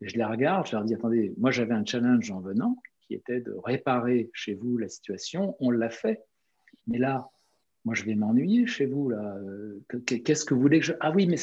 Et 0.00 0.08
je 0.08 0.16
les 0.16 0.24
regarde, 0.24 0.66
je 0.66 0.76
leur 0.76 0.84
dis 0.84 0.94
Attendez, 0.94 1.34
moi 1.38 1.50
j'avais 1.50 1.74
un 1.74 1.84
challenge 1.84 2.30
en 2.30 2.40
venant 2.40 2.76
qui 3.00 3.14
était 3.14 3.40
de 3.40 3.56
réparer 3.64 4.30
chez 4.32 4.54
vous 4.54 4.76
la 4.78 4.88
situation. 4.88 5.56
On 5.60 5.70
l'a 5.70 5.90
fait. 5.90 6.24
Mais 6.86 6.98
là, 6.98 7.30
moi 7.86 7.94
je 7.94 8.04
vais 8.04 8.14
m'ennuyer 8.14 8.66
chez 8.66 8.84
vous 8.84 9.08
là. 9.08 9.38
Qu'est-ce 10.04 10.44
que 10.44 10.52
vous 10.52 10.60
voulez 10.60 10.80
que 10.80 10.86
je... 10.86 10.92
Ah 11.00 11.12
oui, 11.12 11.26
mais, 11.26 11.36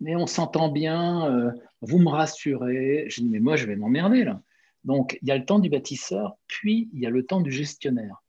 mais 0.00 0.16
on 0.16 0.26
s'entend 0.26 0.70
bien, 0.70 1.52
vous 1.82 1.98
me 1.98 2.08
rassurez. 2.08 3.04
Je 3.08 3.20
dis, 3.20 3.28
mais 3.28 3.40
moi 3.40 3.56
je 3.56 3.66
vais 3.66 3.76
m'emmerder 3.76 4.24
là. 4.24 4.40
Donc 4.84 5.18
il 5.20 5.28
y 5.28 5.32
a 5.32 5.36
le 5.36 5.44
temps 5.44 5.58
du 5.58 5.68
bâtisseur, 5.68 6.38
puis 6.46 6.88
il 6.94 7.00
y 7.00 7.06
a 7.06 7.10
le 7.10 7.26
temps 7.26 7.42
du 7.42 7.52
gestionnaire. 7.52 8.22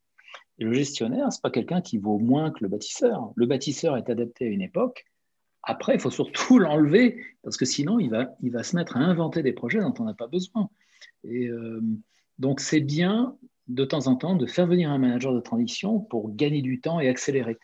Et 0.59 0.65
le 0.65 0.73
gestionnaire, 0.73 1.31
ce 1.31 1.37
n'est 1.37 1.41
pas 1.41 1.51
quelqu'un 1.51 1.81
qui 1.81 1.97
vaut 1.97 2.19
moins 2.19 2.51
que 2.51 2.59
le 2.61 2.67
bâtisseur. 2.67 3.31
Le 3.35 3.45
bâtisseur 3.45 3.95
est 3.97 4.09
adapté 4.09 4.45
à 4.45 4.49
une 4.49 4.61
époque. 4.61 5.05
Après, 5.63 5.95
il 5.95 5.99
faut 5.99 6.11
surtout 6.11 6.59
l'enlever, 6.59 7.23
parce 7.43 7.57
que 7.57 7.65
sinon, 7.65 7.99
il 7.99 8.09
va, 8.09 8.35
il 8.41 8.51
va 8.51 8.63
se 8.63 8.75
mettre 8.75 8.97
à 8.97 8.99
inventer 8.99 9.41
des 9.41 9.53
projets 9.53 9.79
dont 9.79 9.93
on 9.99 10.03
n'a 10.03 10.13
pas 10.13 10.27
besoin. 10.27 10.69
Et 11.23 11.47
euh, 11.47 11.81
donc, 12.39 12.59
c'est 12.59 12.81
bien 12.81 13.37
de 13.69 13.85
temps 13.85 14.07
en 14.07 14.15
temps 14.15 14.35
de 14.35 14.47
faire 14.47 14.67
venir 14.67 14.89
un 14.89 14.97
manager 14.97 15.33
de 15.33 15.39
transition 15.39 15.99
pour 15.99 16.35
gagner 16.35 16.61
du 16.61 16.81
temps 16.81 16.99
et 16.99 17.07
accélérer. 17.07 17.57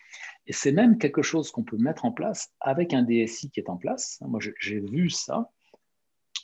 Et 0.46 0.52
c'est 0.52 0.72
même 0.72 0.98
quelque 0.98 1.22
chose 1.22 1.50
qu'on 1.50 1.64
peut 1.64 1.76
mettre 1.76 2.04
en 2.04 2.12
place 2.12 2.52
avec 2.60 2.94
un 2.94 3.02
DSI 3.02 3.50
qui 3.50 3.60
est 3.60 3.68
en 3.68 3.76
place. 3.76 4.18
Moi, 4.26 4.40
j'ai 4.60 4.80
vu 4.80 5.10
ça, 5.10 5.50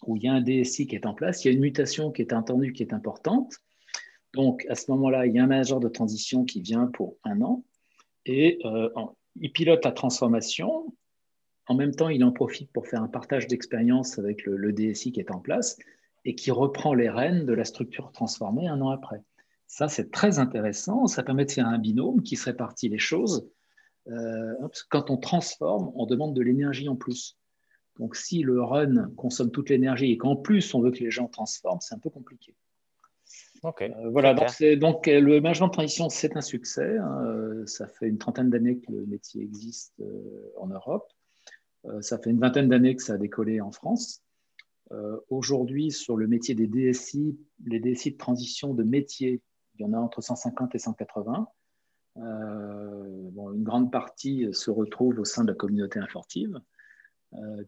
où 0.04 0.16
il 0.16 0.24
y 0.24 0.28
a 0.28 0.32
un 0.32 0.40
DSI 0.40 0.88
qui 0.88 0.96
est 0.96 1.06
en 1.06 1.14
place, 1.14 1.44
il 1.44 1.48
y 1.48 1.50
a 1.52 1.54
une 1.54 1.60
mutation 1.60 2.10
qui 2.10 2.22
est 2.22 2.32
attendue, 2.32 2.72
qui 2.72 2.82
est 2.82 2.92
importante. 2.92 3.54
Donc, 4.34 4.66
à 4.68 4.74
ce 4.74 4.90
moment-là, 4.90 5.26
il 5.26 5.34
y 5.34 5.38
a 5.38 5.44
un 5.44 5.46
manager 5.46 5.78
de 5.78 5.88
transition 5.88 6.44
qui 6.44 6.60
vient 6.60 6.86
pour 6.86 7.16
un 7.22 7.40
an 7.42 7.64
et 8.26 8.58
euh, 8.64 8.88
il 9.36 9.52
pilote 9.52 9.84
la 9.84 9.92
transformation. 9.92 10.92
En 11.68 11.74
même 11.74 11.94
temps, 11.94 12.08
il 12.08 12.24
en 12.24 12.32
profite 12.32 12.72
pour 12.72 12.88
faire 12.88 13.02
un 13.02 13.08
partage 13.08 13.46
d'expérience 13.46 14.18
avec 14.18 14.44
le, 14.44 14.72
DSI 14.72 15.12
qui 15.12 15.20
est 15.20 15.30
en 15.30 15.38
place 15.38 15.78
et 16.24 16.34
qui 16.34 16.50
reprend 16.50 16.94
les 16.94 17.08
rênes 17.08 17.46
de 17.46 17.52
la 17.52 17.64
structure 17.64 18.10
transformée 18.10 18.66
un 18.66 18.80
an 18.80 18.90
après. 18.90 19.22
Ça, 19.72 19.88
c'est 19.88 20.10
très 20.10 20.38
intéressant. 20.38 21.06
Ça 21.06 21.22
permet 21.22 21.46
de 21.46 21.50
faire 21.50 21.66
un 21.66 21.78
binôme 21.78 22.22
qui 22.22 22.36
se 22.36 22.44
répartit 22.44 22.90
les 22.90 22.98
choses. 22.98 23.48
Euh, 24.06 24.52
quand 24.90 25.08
on 25.08 25.16
transforme, 25.16 25.90
on 25.94 26.04
demande 26.04 26.36
de 26.36 26.42
l'énergie 26.42 26.90
en 26.90 26.96
plus. 26.96 27.38
Donc, 27.98 28.14
si 28.14 28.42
le 28.42 28.62
run 28.62 29.08
consomme 29.16 29.50
toute 29.50 29.70
l'énergie 29.70 30.12
et 30.12 30.18
qu'en 30.18 30.36
plus 30.36 30.74
on 30.74 30.82
veut 30.82 30.90
que 30.90 30.98
les 30.98 31.10
gens 31.10 31.26
transforment, 31.26 31.80
c'est 31.80 31.94
un 31.94 31.98
peu 31.98 32.10
compliqué. 32.10 32.54
Euh, 33.64 34.10
voilà, 34.10 34.34
donc, 34.34 34.62
donc, 34.78 35.08
euh, 35.08 35.20
le 35.20 35.40
management 35.40 35.68
de 35.68 35.72
transition, 35.72 36.10
c'est 36.10 36.36
un 36.36 36.42
succès. 36.42 36.98
Hein. 36.98 37.62
Ça 37.64 37.86
fait 37.86 38.08
une 38.08 38.18
trentaine 38.18 38.50
d'années 38.50 38.78
que 38.78 38.92
le 38.92 39.06
métier 39.06 39.42
existe 39.42 40.02
en 40.58 40.66
Europe. 40.66 41.10
ça 42.02 42.18
fait 42.18 42.28
une 42.28 42.40
vingtaine 42.40 42.68
d'années 42.68 42.94
que 42.94 43.02
ça 43.02 43.14
a 43.14 43.18
décollé 43.18 43.62
en 43.62 43.72
France. 43.72 44.22
Aujourd'hui, 45.30 45.90
sur 45.90 46.18
le 46.18 46.26
métier 46.26 46.54
des 46.54 46.66
DSI, 46.66 47.38
les 47.64 47.80
DSI 47.80 48.12
de 48.12 48.18
transition 48.18 48.74
de 48.74 48.82
métier, 48.82 49.40
il 49.74 49.82
y 49.82 49.84
en 49.84 49.92
a 49.92 49.98
entre 49.98 50.20
150 50.20 50.74
et 50.74 50.78
180. 50.78 51.48
Bon, 52.16 53.52
une 53.52 53.64
grande 53.64 53.90
partie 53.90 54.48
se 54.52 54.70
retrouve 54.70 55.18
au 55.18 55.24
sein 55.24 55.44
de 55.44 55.48
la 55.48 55.54
communauté 55.54 55.98
infortive, 55.98 56.60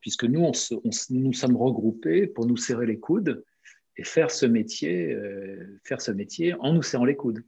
puisque 0.01 0.25
nous, 0.25 0.41
on 0.41 0.53
nous 1.11 1.33
sommes 1.33 1.57
regroupés 1.57 2.27
pour 2.27 2.47
nous 2.47 2.57
serrer 2.57 2.87
les 2.87 2.99
coudes 2.99 3.43
et 3.97 4.05
faire 4.05 4.31
ce 4.31 4.47
métier, 4.47 5.13
euh, 5.13 5.81
faire 5.85 6.01
ce 6.01 6.11
métier 6.11 6.55
en 6.55 6.73
nous 6.73 6.83
serrant 6.83 7.05
les 7.05 7.17
coudes, 7.17 7.45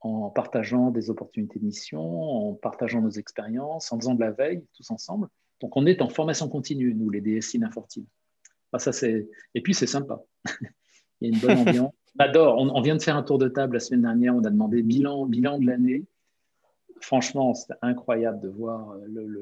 en 0.00 0.30
partageant 0.30 0.90
des 0.90 1.10
opportunités 1.10 1.58
de 1.58 1.64
mission, 1.64 2.00
en 2.00 2.54
partageant 2.54 3.00
nos 3.00 3.10
expériences, 3.10 3.92
en 3.92 3.98
faisant 3.98 4.14
de 4.14 4.20
la 4.20 4.30
veille 4.30 4.64
tous 4.74 4.90
ensemble. 4.90 5.28
Donc 5.60 5.76
on 5.76 5.86
est 5.86 6.00
en 6.00 6.08
formation 6.08 6.48
continue, 6.48 6.94
nous, 6.94 7.10
les 7.10 7.20
DSI 7.20 7.58
d'infortive. 7.58 8.06
Ah, 8.72 8.78
ça, 8.78 8.92
c'est... 8.92 9.28
Et 9.54 9.60
puis 9.60 9.74
c'est 9.74 9.86
sympa. 9.86 10.22
Il 11.20 11.28
y 11.28 11.32
a 11.32 11.34
une 11.34 11.40
bonne 11.40 11.68
ambiance. 11.68 11.92
On 12.16 12.24
adore. 12.24 12.58
On, 12.58 12.80
vient 12.80 12.96
de 12.96 13.02
faire 13.02 13.16
un 13.16 13.22
tour 13.22 13.38
de 13.38 13.48
table 13.48 13.74
la 13.74 13.80
semaine 13.80 14.02
dernière. 14.02 14.34
On 14.34 14.44
a 14.44 14.50
demandé 14.50 14.82
bilan, 14.82 15.26
bilan 15.26 15.58
de 15.58 15.66
l'année. 15.66 16.04
Franchement, 17.00 17.54
c'est 17.54 17.74
incroyable 17.82 18.40
de 18.40 18.48
voir 18.48 18.94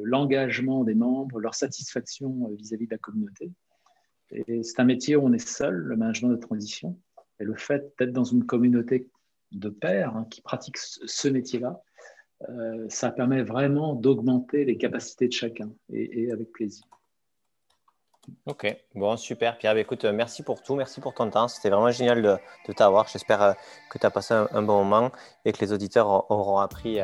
l'engagement 0.04 0.84
des 0.84 0.94
membres, 0.94 1.40
leur 1.40 1.54
satisfaction 1.54 2.50
vis 2.58 2.74
à 2.74 2.76
-vis 2.76 2.86
de 2.86 2.90
la 2.90 2.98
communauté. 2.98 3.50
Et 4.30 4.62
c'est 4.62 4.80
un 4.80 4.84
métier 4.84 5.16
où 5.16 5.24
on 5.24 5.32
est 5.32 5.46
seul, 5.46 5.74
le 5.74 5.96
management 5.96 6.30
de 6.30 6.36
transition. 6.36 6.98
Et 7.40 7.44
le 7.44 7.54
fait 7.54 7.92
d'être 7.98 8.12
dans 8.12 8.24
une 8.24 8.44
communauté 8.44 9.08
de 9.52 9.68
pairs 9.68 10.16
hein, 10.16 10.26
qui 10.30 10.40
pratiquent 10.40 10.78
ce 10.78 11.28
métier-là, 11.28 11.80
euh, 12.48 12.86
ça 12.88 13.10
permet 13.10 13.42
vraiment 13.42 13.94
d'augmenter 13.94 14.64
les 14.64 14.76
capacités 14.76 15.28
de 15.28 15.32
chacun 15.32 15.70
et, 15.90 16.30
avec 16.30 16.52
plaisir. 16.52 16.84
Ok, 18.46 18.76
bon, 18.94 19.16
super. 19.16 19.58
Pierre, 19.58 19.74
bah, 19.74 19.80
écoute, 19.80 20.04
euh, 20.04 20.12
merci 20.12 20.42
pour 20.42 20.62
tout, 20.62 20.74
merci 20.74 21.00
pour 21.00 21.14
ton 21.14 21.30
temps. 21.30 21.48
C'était 21.48 21.70
vraiment 21.70 21.90
génial 21.90 22.22
de, 22.22 22.72
t'avoir. 22.72 23.08
J'espère 23.08 23.42
euh, 23.42 23.52
que 23.90 23.98
tu 23.98 24.06
as 24.06 24.10
passé 24.10 24.34
un, 24.34 24.62
bon 24.62 24.84
moment 24.84 25.10
et 25.44 25.52
que 25.52 25.60
les 25.60 25.72
auditeurs 25.72 26.30
auront 26.30 26.58
appris 26.58 26.98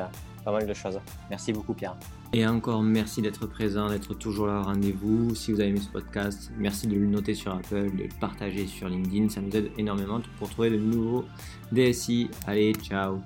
pas 0.44 0.52
mal 0.52 0.66
de 0.66 0.74
choses. 0.74 1.00
Merci 1.30 1.52
beaucoup, 1.52 1.74
Pierre. 1.74 1.96
Et 2.32 2.46
encore 2.46 2.82
merci 2.82 3.20
d'être 3.20 3.46
présent, 3.46 3.88
d'être 3.88 4.14
toujours 4.14 4.46
là 4.46 4.60
au 4.60 4.62
rendez-vous. 4.62 5.34
Si 5.34 5.52
vous 5.52 5.60
avez 5.60 5.68
aimé 5.68 5.80
ce 5.80 5.90
podcast, 5.90 6.50
merci 6.56 6.86
de 6.86 6.94
le 6.94 7.06
noter 7.06 7.34
sur 7.34 7.54
Apple, 7.54 7.94
de 7.96 8.04
le 8.04 8.08
partager 8.20 8.66
sur 8.66 8.88
LinkedIn. 8.88 9.28
Ça 9.28 9.40
nous 9.40 9.54
aide 9.54 9.70
énormément 9.78 10.20
pour 10.38 10.48
trouver 10.48 10.70
de 10.70 10.78
nouveaux 10.78 11.24
DSI. 11.72 12.30
Allez, 12.46 12.72
ciao 12.74 13.20